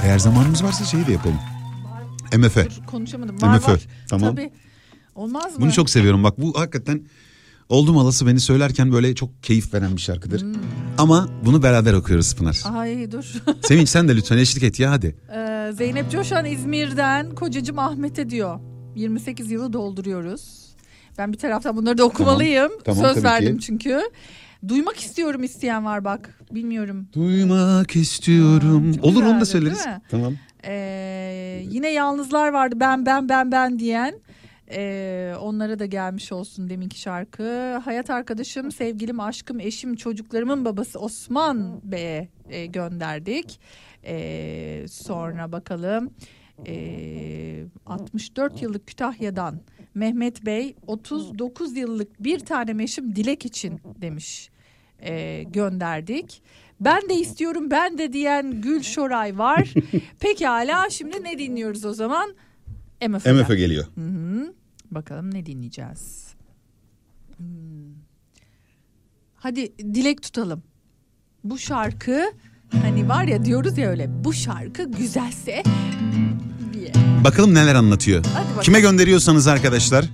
Eğer 0.04 0.20
zamanımız 0.20 0.64
varsa 0.64 0.86
şeyi 0.86 1.08
de 1.08 1.12
yapalım. 1.12 1.40
MF. 2.38 2.58
Konuşamadım. 2.88 3.42
Var 3.42 3.58
MF. 3.58 3.68
var. 3.68 3.80
Tamam. 4.10 4.36
Tabii. 4.36 4.52
Olmaz 5.16 5.46
mı? 5.46 5.62
Bunu 5.62 5.72
çok 5.74 5.90
seviyorum 5.90 6.24
bak 6.24 6.42
bu 6.42 6.60
hakikaten 6.60 7.02
oldum 7.70 7.98
alası 7.98 8.28
beni 8.28 8.40
söylerken 8.40 8.92
böyle 8.92 9.16
çok 9.16 9.44
keyif 9.44 9.74
veren 9.74 9.96
bir 9.96 10.02
şarkıdır. 10.02 10.42
Hmm. 10.42 10.54
Ama 10.98 11.30
bunu 11.46 11.64
beraber 11.64 11.94
okuyoruz 11.94 12.36
Pınar. 12.36 12.64
Ay 12.74 13.12
dur. 13.12 13.34
Sevinç 13.62 13.90
sen 13.90 14.08
de 14.08 14.16
lütfen 14.16 14.38
eşlik 14.38 14.64
et 14.64 14.80
ya 14.80 14.92
hadi. 14.92 15.16
Ee, 15.36 15.72
Zeynep 15.74 16.12
Coşan 16.12 16.46
İzmir'den 16.46 17.36
kocacım 17.36 17.80
Ahmet'e 17.80 18.30
diyor. 18.30 18.60
28 18.96 19.52
yılı 19.52 19.74
dolduruyoruz. 19.74 20.66
Ben 21.18 21.34
bir 21.34 21.38
taraftan 21.38 21.78
bunları 21.78 21.98
da 21.98 22.04
okumalıyım. 22.04 22.72
Tamam, 22.86 23.04
Söz 23.04 23.14
tabii 23.14 23.24
verdim 23.24 23.58
ki. 23.58 23.66
çünkü. 23.66 24.02
Duymak 24.68 24.98
istiyorum 25.00 25.44
isteyen 25.44 25.86
var 25.86 26.06
bak. 26.06 26.40
Bilmiyorum. 26.52 27.08
Duymak 27.14 27.96
istiyorum. 27.96 28.96
Olur 29.02 29.24
onu 29.24 29.42
da 29.42 29.46
söyleriz. 29.46 29.86
Tamam. 30.12 30.34
Ee, 30.68 31.66
yine 31.70 31.92
yalnızlar 31.92 32.50
vardı 32.54 32.76
ben 32.80 33.06
ben 33.06 33.30
ben 33.30 33.52
ben 33.52 33.80
diyen. 33.80 34.20
Ee, 34.72 35.34
onlara 35.42 35.80
da 35.80 35.86
gelmiş 35.86 36.32
olsun 36.32 36.70
deminki 36.70 37.00
şarkı. 37.00 37.76
Hayat 37.86 38.10
arkadaşım, 38.10 38.72
sevgilim, 38.72 39.20
aşkım, 39.20 39.60
eşim, 39.60 39.96
çocuklarımın 39.96 40.66
babası 40.66 41.00
Osman 41.00 41.82
Bey'e 41.84 42.30
e, 42.50 42.66
gönderdik. 42.66 43.60
Ee, 44.06 44.86
sonra 44.90 45.52
bakalım. 45.52 46.14
Ee, 46.68 47.64
64 47.86 48.62
yıllık 48.62 48.88
Kütahya'dan 48.88 49.60
Mehmet 49.96 50.46
Bey 50.46 50.76
39 50.88 51.78
yıllık 51.78 52.24
bir 52.24 52.40
tane 52.40 52.84
eşim 52.84 53.16
Dilek 53.16 53.46
için 53.46 53.82
demiş. 54.02 54.50
Ee, 55.00 55.44
gönderdik. 55.44 56.42
Ben 56.80 57.10
de 57.10 57.14
istiyorum 57.14 57.72
ben 57.72 57.98
de 57.98 58.14
diyen 58.14 58.62
Gül 58.62 58.82
Şoray 58.82 59.38
var. 59.38 59.74
Pekala 60.20 60.90
şimdi 60.90 61.24
ne 61.24 61.38
dinliyoruz 61.38 61.86
o 61.86 61.94
zaman? 61.94 62.36
MF'den. 63.08 63.36
MF 63.36 63.48
geliyor. 63.48 63.86
Hı 63.96 64.02
hı. 64.02 64.54
Bakalım 64.92 65.34
ne 65.34 65.46
dinleyeceğiz. 65.46 66.28
Hmm. 67.38 67.46
Hadi 69.36 69.78
dilek 69.78 70.22
tutalım. 70.22 70.64
Bu 71.44 71.58
şarkı 71.58 72.22
hani 72.72 73.10
var 73.10 73.24
ya 73.24 73.46
diyoruz 73.46 73.78
ya 73.78 73.90
öyle 73.90 74.24
bu 74.24 74.34
şarkı 74.34 74.92
güzelse 74.92 75.64
diye. 76.74 76.92
Bakalım 77.24 77.54
neler 77.54 77.76
anlatıyor. 77.76 78.26
Kime 78.62 78.80
gönderiyorsanız 78.82 79.48
arkadaşlar. 79.48 80.06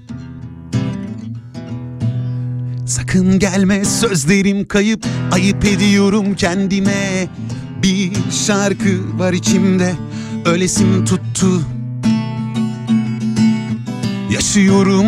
Sakın 2.86 3.40
gelme 3.40 3.86
sözlerim 3.86 4.68
kayıp 4.68 5.06
ayıp 5.32 5.66
ediyorum 5.66 6.36
kendime. 6.36 7.28
Bir 7.84 8.12
şarkı 8.32 9.20
var 9.20 9.34
içimde 9.34 9.94
ölesim 10.46 11.06
tuttu. 11.06 11.62
Yaşıyorum 14.32 15.06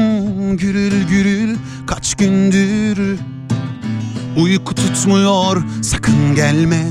gürül 0.58 1.04
gürül 1.04 1.58
kaç 1.88 2.16
gündür. 2.16 3.20
Uyku 4.38 4.76
tutmuyor 4.76 5.64
sakın 5.82 6.36
gelme. 6.36 6.88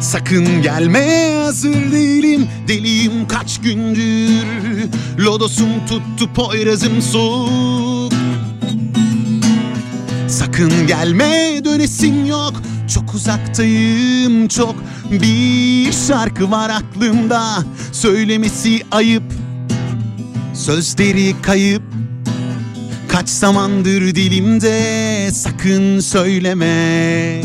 Sakın 0.00 0.62
gelme 0.62 1.34
hazır 1.44 1.92
değilim 1.92 2.48
deliyim 2.68 3.28
kaç 3.28 3.60
gündür. 3.60 4.46
Lodosum 5.18 5.86
tuttu 5.86 6.32
poyrazım 6.34 7.02
soğuk. 7.02 8.12
Sakın 10.28 10.86
gelme 10.86 11.60
dönesim 11.64 12.26
yok. 12.26 12.52
Çok 12.94 13.14
uzaktayım 13.14 14.48
çok 14.48 14.74
Bir 15.10 15.92
şarkı 15.92 16.50
var 16.50 16.70
aklımda. 16.70 17.64
Söylemesi 17.92 18.82
ayıp 18.90 19.41
Sözleri 20.54 21.34
kayıp 21.42 21.82
Kaç 23.08 23.28
zamandır 23.28 24.14
dilimde 24.14 25.30
sakın 25.32 26.00
söyleme 26.00 27.42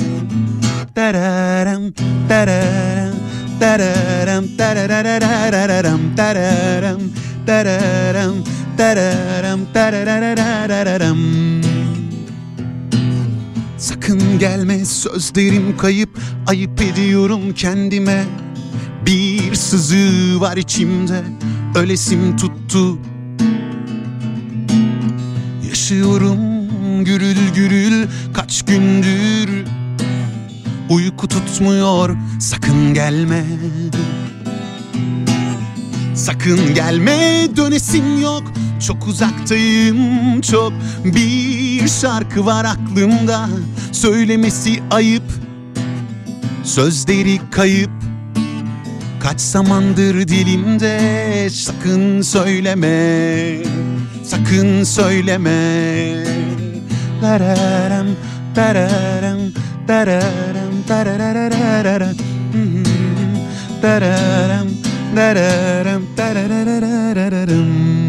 Dararam, 0.96 1.82
dararam, 2.30 3.14
dararam, 3.62 4.46
darararararam, 4.58 6.00
dararam, 6.18 7.00
dararam, 7.48 8.34
dararam, 8.78 9.60
darararararam. 9.74 11.18
Sakın 13.78 14.40
gelme 14.40 14.86
sözlerim 14.86 15.78
kayıp 15.78 16.10
ayıp 16.48 16.82
ediyorum 16.82 17.54
kendime 17.54 18.24
Bir 19.08 19.56
sızı 19.56 20.42
var 20.42 20.58
içimde 20.58 21.24
ölesim 21.76 22.38
tuttu. 22.38 23.00
Yaşıyorum 25.70 26.38
gürül 27.04 27.54
gürül 27.56 28.08
kaç 28.34 28.66
gündür 28.66 29.66
Uyku 30.90 31.28
tutmuyor 31.28 32.18
sakın 32.40 32.94
gelme. 32.94 33.46
Sakın 36.16 36.76
gelme 36.76 37.48
dönesim 37.58 38.22
yok 38.22 38.44
çok 38.88 39.08
uzaktayım 39.08 40.42
çok 40.42 40.74
Bir 41.06 41.88
şarkı 41.88 42.46
var 42.46 42.66
aklımda. 42.66 43.50
Söylemesi 43.92 44.80
ayıp 44.92 45.24
Sözleri 46.64 47.40
kayıp 47.52 47.97
Kaç 49.28 49.41
zamandır 49.41 50.28
dilimde 50.28 51.49
sakın 51.49 52.22
söyleme 52.22 53.58
Sakın 54.24 54.84
söyleme 54.84 56.14
Dararam, 57.22 58.08
dararam, 58.56 59.40
dararam, 59.88 60.74
darararararam. 60.90 62.14
Hmm, 62.52 62.84
Dararam, 63.82 64.68
dararam, 65.16 66.02
darararararam. 66.18 68.07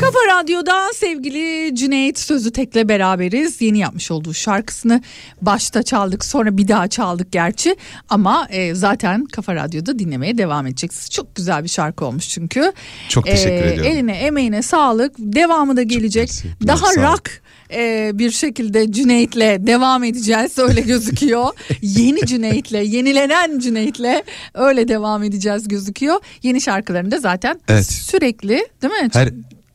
Kafa 0.00 0.18
Radyo'da 0.40 0.92
sevgili 0.94 1.74
Cüneyt 1.76 2.18
Sözü 2.18 2.50
Tek'le 2.50 2.88
beraberiz. 2.88 3.60
Yeni 3.60 3.78
yapmış 3.78 4.10
olduğu 4.10 4.34
şarkısını 4.34 5.02
başta 5.42 5.82
çaldık 5.82 6.24
sonra 6.24 6.56
bir 6.56 6.68
daha 6.68 6.88
çaldık 6.88 7.32
gerçi. 7.32 7.76
Ama 8.08 8.46
e, 8.50 8.74
zaten 8.74 9.24
Kafa 9.24 9.54
Radyo'da 9.54 9.98
dinlemeye 9.98 10.38
devam 10.38 10.66
edeceksiniz. 10.66 11.10
Çok 11.10 11.34
güzel 11.34 11.64
bir 11.64 11.68
şarkı 11.68 12.04
olmuş 12.04 12.28
çünkü. 12.28 12.60
E, 12.60 12.72
Çok 13.08 13.24
teşekkür 13.26 13.66
ediyorum. 13.66 13.92
Eline 13.92 14.12
emeğine 14.12 14.62
sağlık. 14.62 15.12
Devamı 15.18 15.76
da 15.76 15.82
gelecek. 15.82 16.30
Daha 16.66 16.94
rock 16.94 17.30
e, 17.72 18.10
bir 18.14 18.30
şekilde 18.30 18.92
Cüneyt'le 18.92 19.66
devam 19.66 20.04
edeceğiz 20.04 20.58
öyle 20.58 20.80
gözüküyor. 20.80 21.48
Yeni 21.82 22.26
Cüneyt'le, 22.26 22.72
yenilenen 22.92 23.58
Cüneyt'le 23.58 24.22
öyle 24.54 24.88
devam 24.88 25.22
edeceğiz 25.22 25.68
gözüküyor. 25.68 26.16
Yeni 26.42 26.60
şarkılarında 26.60 27.18
zaten 27.18 27.60
Evet. 27.68 27.86
sürekli 27.86 28.66
değil 28.82 28.92
mi? 29.02 29.08
Her 29.12 29.28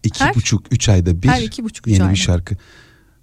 iki 0.06 0.23
Her- 0.23 0.36
buçuk 0.36 0.73
üç 0.73 0.90
ayda 0.90 1.22
bir 1.22 1.27
Her 1.27 1.41
iki 1.41 1.64
buçuk, 1.64 1.88
yeni 1.88 2.03
ayda. 2.03 2.14
bir 2.14 2.18
şarkı. 2.18 2.56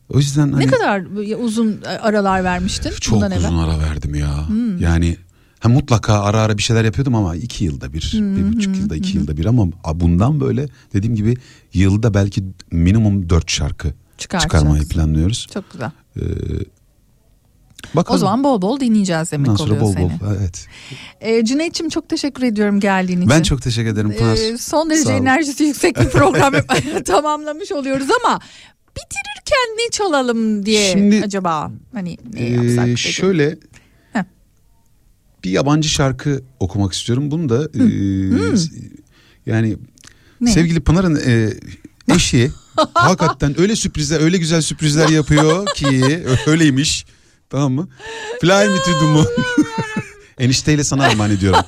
O 0.09 0.19
yüzden 0.19 0.53
hani 0.53 0.67
Ne 0.67 0.71
kadar 0.71 1.03
uzun 1.45 1.81
aralar 2.03 2.45
vermiştin 2.45 2.91
çok 3.01 3.15
bundan 3.17 3.33
uzun 3.33 3.49
evvel? 3.49 3.59
ara 3.59 3.79
verdim 3.79 4.15
ya. 4.15 4.49
Hmm. 4.49 4.79
Yani 4.79 5.17
ha, 5.61 5.69
mutlaka 5.69 6.21
ara 6.23 6.41
ara 6.41 6.59
bir 6.59 6.63
şeyler 6.63 6.85
yapıyordum 6.85 7.15
ama 7.15 7.37
iki 7.37 7.65
yılda 7.65 7.93
bir, 7.93 8.13
Hmm, 8.13 8.37
bir 8.37 8.57
buçuk 8.57 8.75
hmm, 8.75 8.81
yılda 8.81 8.97
iki 8.97 9.15
hmm. 9.15 9.21
yılda 9.21 9.37
bir 9.37 9.45
ama 9.45 9.67
bundan 9.95 10.41
böyle 10.41 10.69
dediğim 10.95 11.15
gibi 11.17 11.37
yılda 11.75 12.15
belki 12.15 12.45
minimum 12.71 13.29
dört 13.31 13.51
şarkı 13.51 13.95
çıkarmayı 14.19 14.89
planlıyoruz. 14.89 15.47
Çok 15.55 15.73
güzel. 15.73 15.91
Ee, 16.17 16.21
bakalım. 17.95 18.17
O 18.17 18.19
zaman 18.19 18.45
bol 18.45 18.63
bol 18.63 18.81
dinleyeceğiz 18.81 19.33
demek 19.33 19.47
sonra 19.59 19.63
oluyor 19.63 19.81
bol 19.81 19.87
bol 19.87 19.93
seni. 19.93 20.13
evet. 20.39 20.67
Ee, 21.21 21.45
Cüneyt'ciğim 21.45 21.91
çok 21.91 22.09
teşekkür 22.09 22.43
ediyorum 22.43 22.81
geldiğin 22.81 23.19
için. 23.19 23.31
Ben 23.31 23.43
çok 23.43 23.63
teşekkür 23.63 23.89
ederim 23.91 24.15
Pınar. 24.19 24.37
Ee, 24.55 24.59
son 24.59 24.91
derece 24.91 25.13
enerjisi 25.13 25.65
yüksek 25.65 26.01
bir 26.01 26.09
program 26.11 26.55
tamamlamış 27.07 27.73
oluyoruz 27.73 28.07
ama 28.25 28.41
bitirirken 28.97 29.77
ne 29.87 29.91
çalalım 29.91 30.67
diye 30.67 30.93
Şimdi- 30.93 31.23
acaba 31.25 31.71
hani 31.95 32.19
ne 32.33 32.41
Ee, 32.41 32.53
yapsak 32.53 32.99
şöyle 32.99 33.59
Heh. 34.13 34.25
bir 35.45 35.51
yabancı 35.51 35.89
şarkı 35.89 36.43
okumak 36.61 36.93
istiyorum. 36.93 37.31
Bunu 37.31 37.49
da 37.49 37.65
e, 37.65 37.83
yani 39.47 39.77
Ne? 40.41 40.51
sevgili 40.53 40.81
Pınar'ın 40.81 41.21
e, 41.27 41.51
eşi 42.15 42.51
hakikaten 42.95 43.61
öyle 43.61 43.77
sürprizler 43.77 44.21
öyle 44.21 44.39
güzel 44.39 44.61
sürprizler 44.61 45.09
yapıyor 45.09 45.67
ki 45.67 46.23
öyleymiş. 46.47 47.07
Tamam 47.53 47.73
mı? 47.73 47.89
Fly 48.41 48.69
me 48.69 48.77
to 48.77 48.99
the 49.01 49.05
moon. 49.07 49.27
Enişteyle 50.39 50.85
sana 50.85 51.05
armağan 51.05 51.31
ediyorum. 51.31 51.61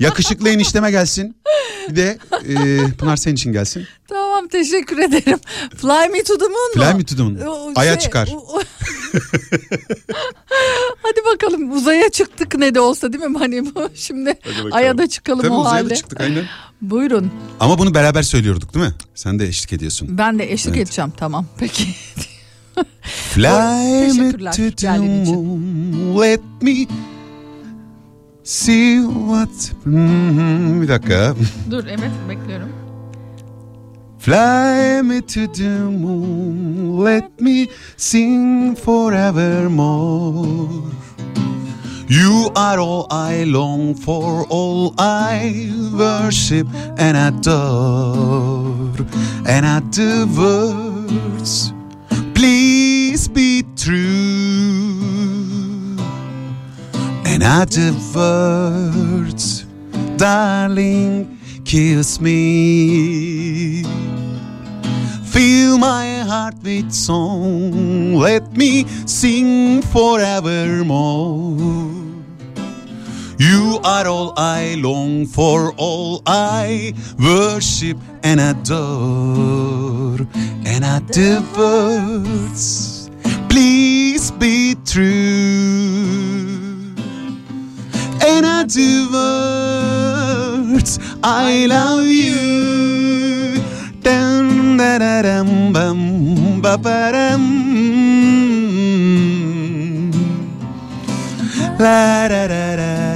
Yakışıklı 0.00 0.48
enişteme 0.48 0.90
gelsin. 0.90 1.36
Bir 1.90 1.96
de 1.96 2.18
e, 2.48 2.78
Pınar 2.98 3.16
senin 3.16 3.34
için 3.34 3.52
gelsin. 3.52 3.86
Tamam 4.08 4.48
teşekkür 4.48 4.98
ederim. 4.98 5.38
Fly 5.76 6.08
me 6.12 6.22
to 6.22 6.38
the 6.38 6.44
moon 6.48 6.70
mu? 6.76 6.82
Fly 6.82 6.94
me 6.94 7.04
to 7.04 7.16
the 7.16 7.22
moon. 7.22 7.36
O- 7.46 7.72
Aya 7.76 7.92
şey, 7.92 8.00
çıkar. 8.00 8.28
o- 8.34 8.56
o- 8.58 8.62
Hadi 11.02 11.20
bakalım 11.34 11.72
uzaya 11.72 12.08
çıktık 12.10 12.54
ne 12.58 12.74
de 12.74 12.80
olsa 12.80 13.12
değil 13.12 13.24
mi? 13.24 13.38
Hani 13.38 13.74
bu 13.74 13.88
şimdi 13.94 14.34
bakalım. 14.46 14.72
aya 14.72 14.98
da 14.98 15.08
çıkalım 15.08 15.40
Tabii 15.42 15.52
o 15.52 15.60
uzaya 15.60 15.74
da 15.74 15.84
halde. 15.84 15.94
çıktık 15.94 16.20
aynen. 16.20 16.44
Buyurun. 16.80 17.30
Ama 17.60 17.78
bunu 17.78 17.94
beraber 17.94 18.22
söylüyorduk 18.22 18.74
değil 18.74 18.86
mi? 18.86 18.94
Sen 19.14 19.38
de 19.38 19.46
eşlik 19.46 19.72
ediyorsun. 19.72 20.08
Ben 20.18 20.38
de 20.38 20.52
eşlik 20.52 20.76
Evet. 20.76 20.86
edeceğim 20.88 21.12
tamam 21.16 21.46
peki. 21.58 21.84
Fly 23.02 24.12
me 24.12 24.32
to 24.32 24.70
the 24.70 24.98
moon, 24.98 26.14
let 26.16 26.40
me 26.60 26.86
see 28.44 29.00
what... 29.00 29.72
Hmm, 29.84 30.82
bir 30.82 30.88
dakika. 30.88 31.34
Dur 31.70 31.86
evet 31.86 32.12
bekliyorum. 32.28 32.68
Fly 34.18 35.02
me 35.02 35.20
to 35.20 35.46
the 35.54 35.78
moon, 35.90 37.04
let 37.04 37.40
me 37.40 37.66
sing 37.96 38.74
forevermore. 38.74 40.68
You 42.08 42.50
are 42.54 42.78
all 42.78 43.06
I 43.10 43.44
long 43.44 43.94
for, 43.94 44.46
all 44.48 44.94
I 44.98 45.72
worship 45.92 46.66
and 46.98 47.16
adore. 47.16 49.06
And 49.46 49.66
at 49.66 49.92
the 49.92 50.26
words, 50.38 51.72
please 52.36 53.26
be 53.28 53.64
true. 53.76 53.96
And 57.24 57.42
the 57.42 57.94
words, 58.14 59.64
darling, 60.16 61.38
kiss 61.64 62.20
me. 62.20 63.82
Fill 65.24 65.78
my 65.78 66.18
heart 66.20 66.54
with 66.62 66.92
song, 66.92 68.14
let 68.14 68.56
me 68.56 68.84
sing 69.06 69.82
forevermore. 69.82 72.05
You 73.38 73.78
are 73.84 74.06
all 74.06 74.32
I 74.36 74.76
long 74.78 75.26
for, 75.26 75.72
all 75.76 76.22
I 76.26 76.94
worship 77.18 77.98
and 78.22 78.40
adore. 78.40 80.26
And 80.64 80.84
the 81.08 81.44
words, 81.56 83.10
please 83.48 84.30
be 84.30 84.74
true. 84.84 85.04
And 88.22 88.46
the 88.70 89.08
words, 89.12 90.98
I 91.22 91.66
love 91.66 92.06
you. 92.06 92.66
La 101.78 102.26
da 102.26 102.46
da 102.48 102.74
da 102.74 103.15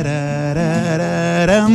da 1.50 1.66
dum. 1.66 1.74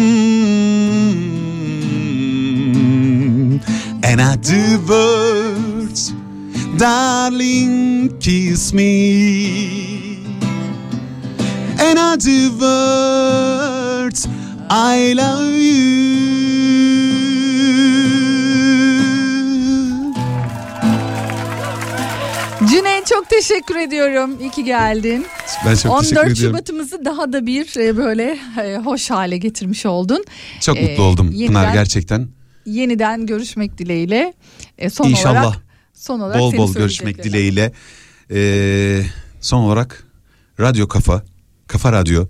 And 4.03 4.22
at 4.22 4.43
the 4.43 4.80
words, 4.88 6.14
darling, 6.77 8.18
kiss 8.19 8.73
me. 8.73 10.19
And 11.80 11.99
at 11.99 12.22
the 12.22 12.49
words, 12.60 14.27
I 14.69 15.14
love 15.14 15.53
you. 15.53 16.15
Cüneyt 22.69 23.06
çok 23.06 23.30
teşekkür 23.30 23.76
ediyorum. 23.76 24.38
İyi 24.39 24.49
ki 24.49 24.64
geldin. 24.64 25.26
Ben 25.65 25.75
çok 25.75 25.91
14 25.91 26.01
teşekkür 26.09 26.31
ediyorum. 26.31 26.55
Şubat'ımızı 26.57 27.05
daha 27.05 27.33
da 27.33 27.45
bir 27.45 27.79
e, 27.79 27.97
böyle 27.97 28.37
e, 28.63 28.77
hoş 28.77 29.09
hale 29.11 29.37
getirmiş 29.37 29.85
oldun. 29.85 30.23
Çok 30.61 30.77
E, 30.77 30.81
mutlu 30.81 31.03
oldum 31.03 31.31
yeniden- 31.31 31.47
Pınar 31.47 31.73
gerçekten. 31.73 32.27
Yeniden 32.65 33.25
görüşmek 33.25 33.77
dileğiyle. 33.77 34.33
E, 34.77 34.89
son 34.89 35.09
İnşallah 35.09 35.43
olarak 35.45 35.63
son 35.93 36.19
olarak 36.19 36.39
bol 36.41 36.57
bol 36.57 36.73
görüşmek 36.73 37.23
dileğiyle. 37.23 37.71
Ee, 38.31 39.01
son 39.41 39.61
olarak 39.63 40.03
Radyo 40.59 40.87
Kafa, 40.87 41.23
Kafa 41.67 41.91
Radyo 41.91 42.27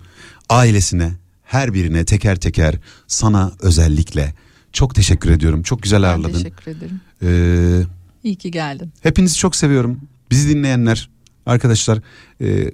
ailesine 0.48 1.12
her 1.44 1.74
birine 1.74 2.04
teker 2.04 2.36
teker 2.36 2.74
sana 3.06 3.52
özellikle 3.60 4.34
çok 4.72 4.94
teşekkür 4.94 5.30
ediyorum. 5.30 5.62
Çok 5.62 5.82
güzel 5.82 6.02
Ben 6.02 6.08
ağırladın. 6.08 6.32
teşekkür 6.32 6.70
ederim. 6.70 7.00
Ee, 7.22 7.86
İyi 8.24 8.36
ki 8.36 8.50
geldin. 8.50 8.92
hepinizi 9.02 9.36
çok 9.36 9.56
seviyorum. 9.56 10.00
Bizi 10.30 10.48
dinleyenler 10.48 11.10
arkadaşlar 11.46 11.98
e, 12.40 12.70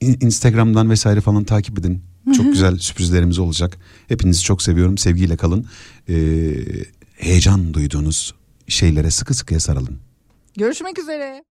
Instagram'dan 0.00 0.90
vesaire 0.90 1.20
falan 1.20 1.44
takip 1.44 1.78
edin. 1.78 2.02
Çok 2.36 2.46
güzel 2.46 2.78
sürprizlerimiz 2.78 3.38
olacak. 3.38 3.78
Hepinizi 4.08 4.42
çok 4.42 4.62
seviyorum. 4.62 4.98
Sevgiyle 4.98 5.36
kalın. 5.36 5.66
Ee, 6.08 6.14
heyecan 7.16 7.74
duyduğunuz 7.74 8.34
şeylere 8.68 9.10
sıkı 9.10 9.34
sıkıya 9.34 9.60
sarılın. 9.60 9.98
Görüşmek 10.56 10.98
üzere. 10.98 11.44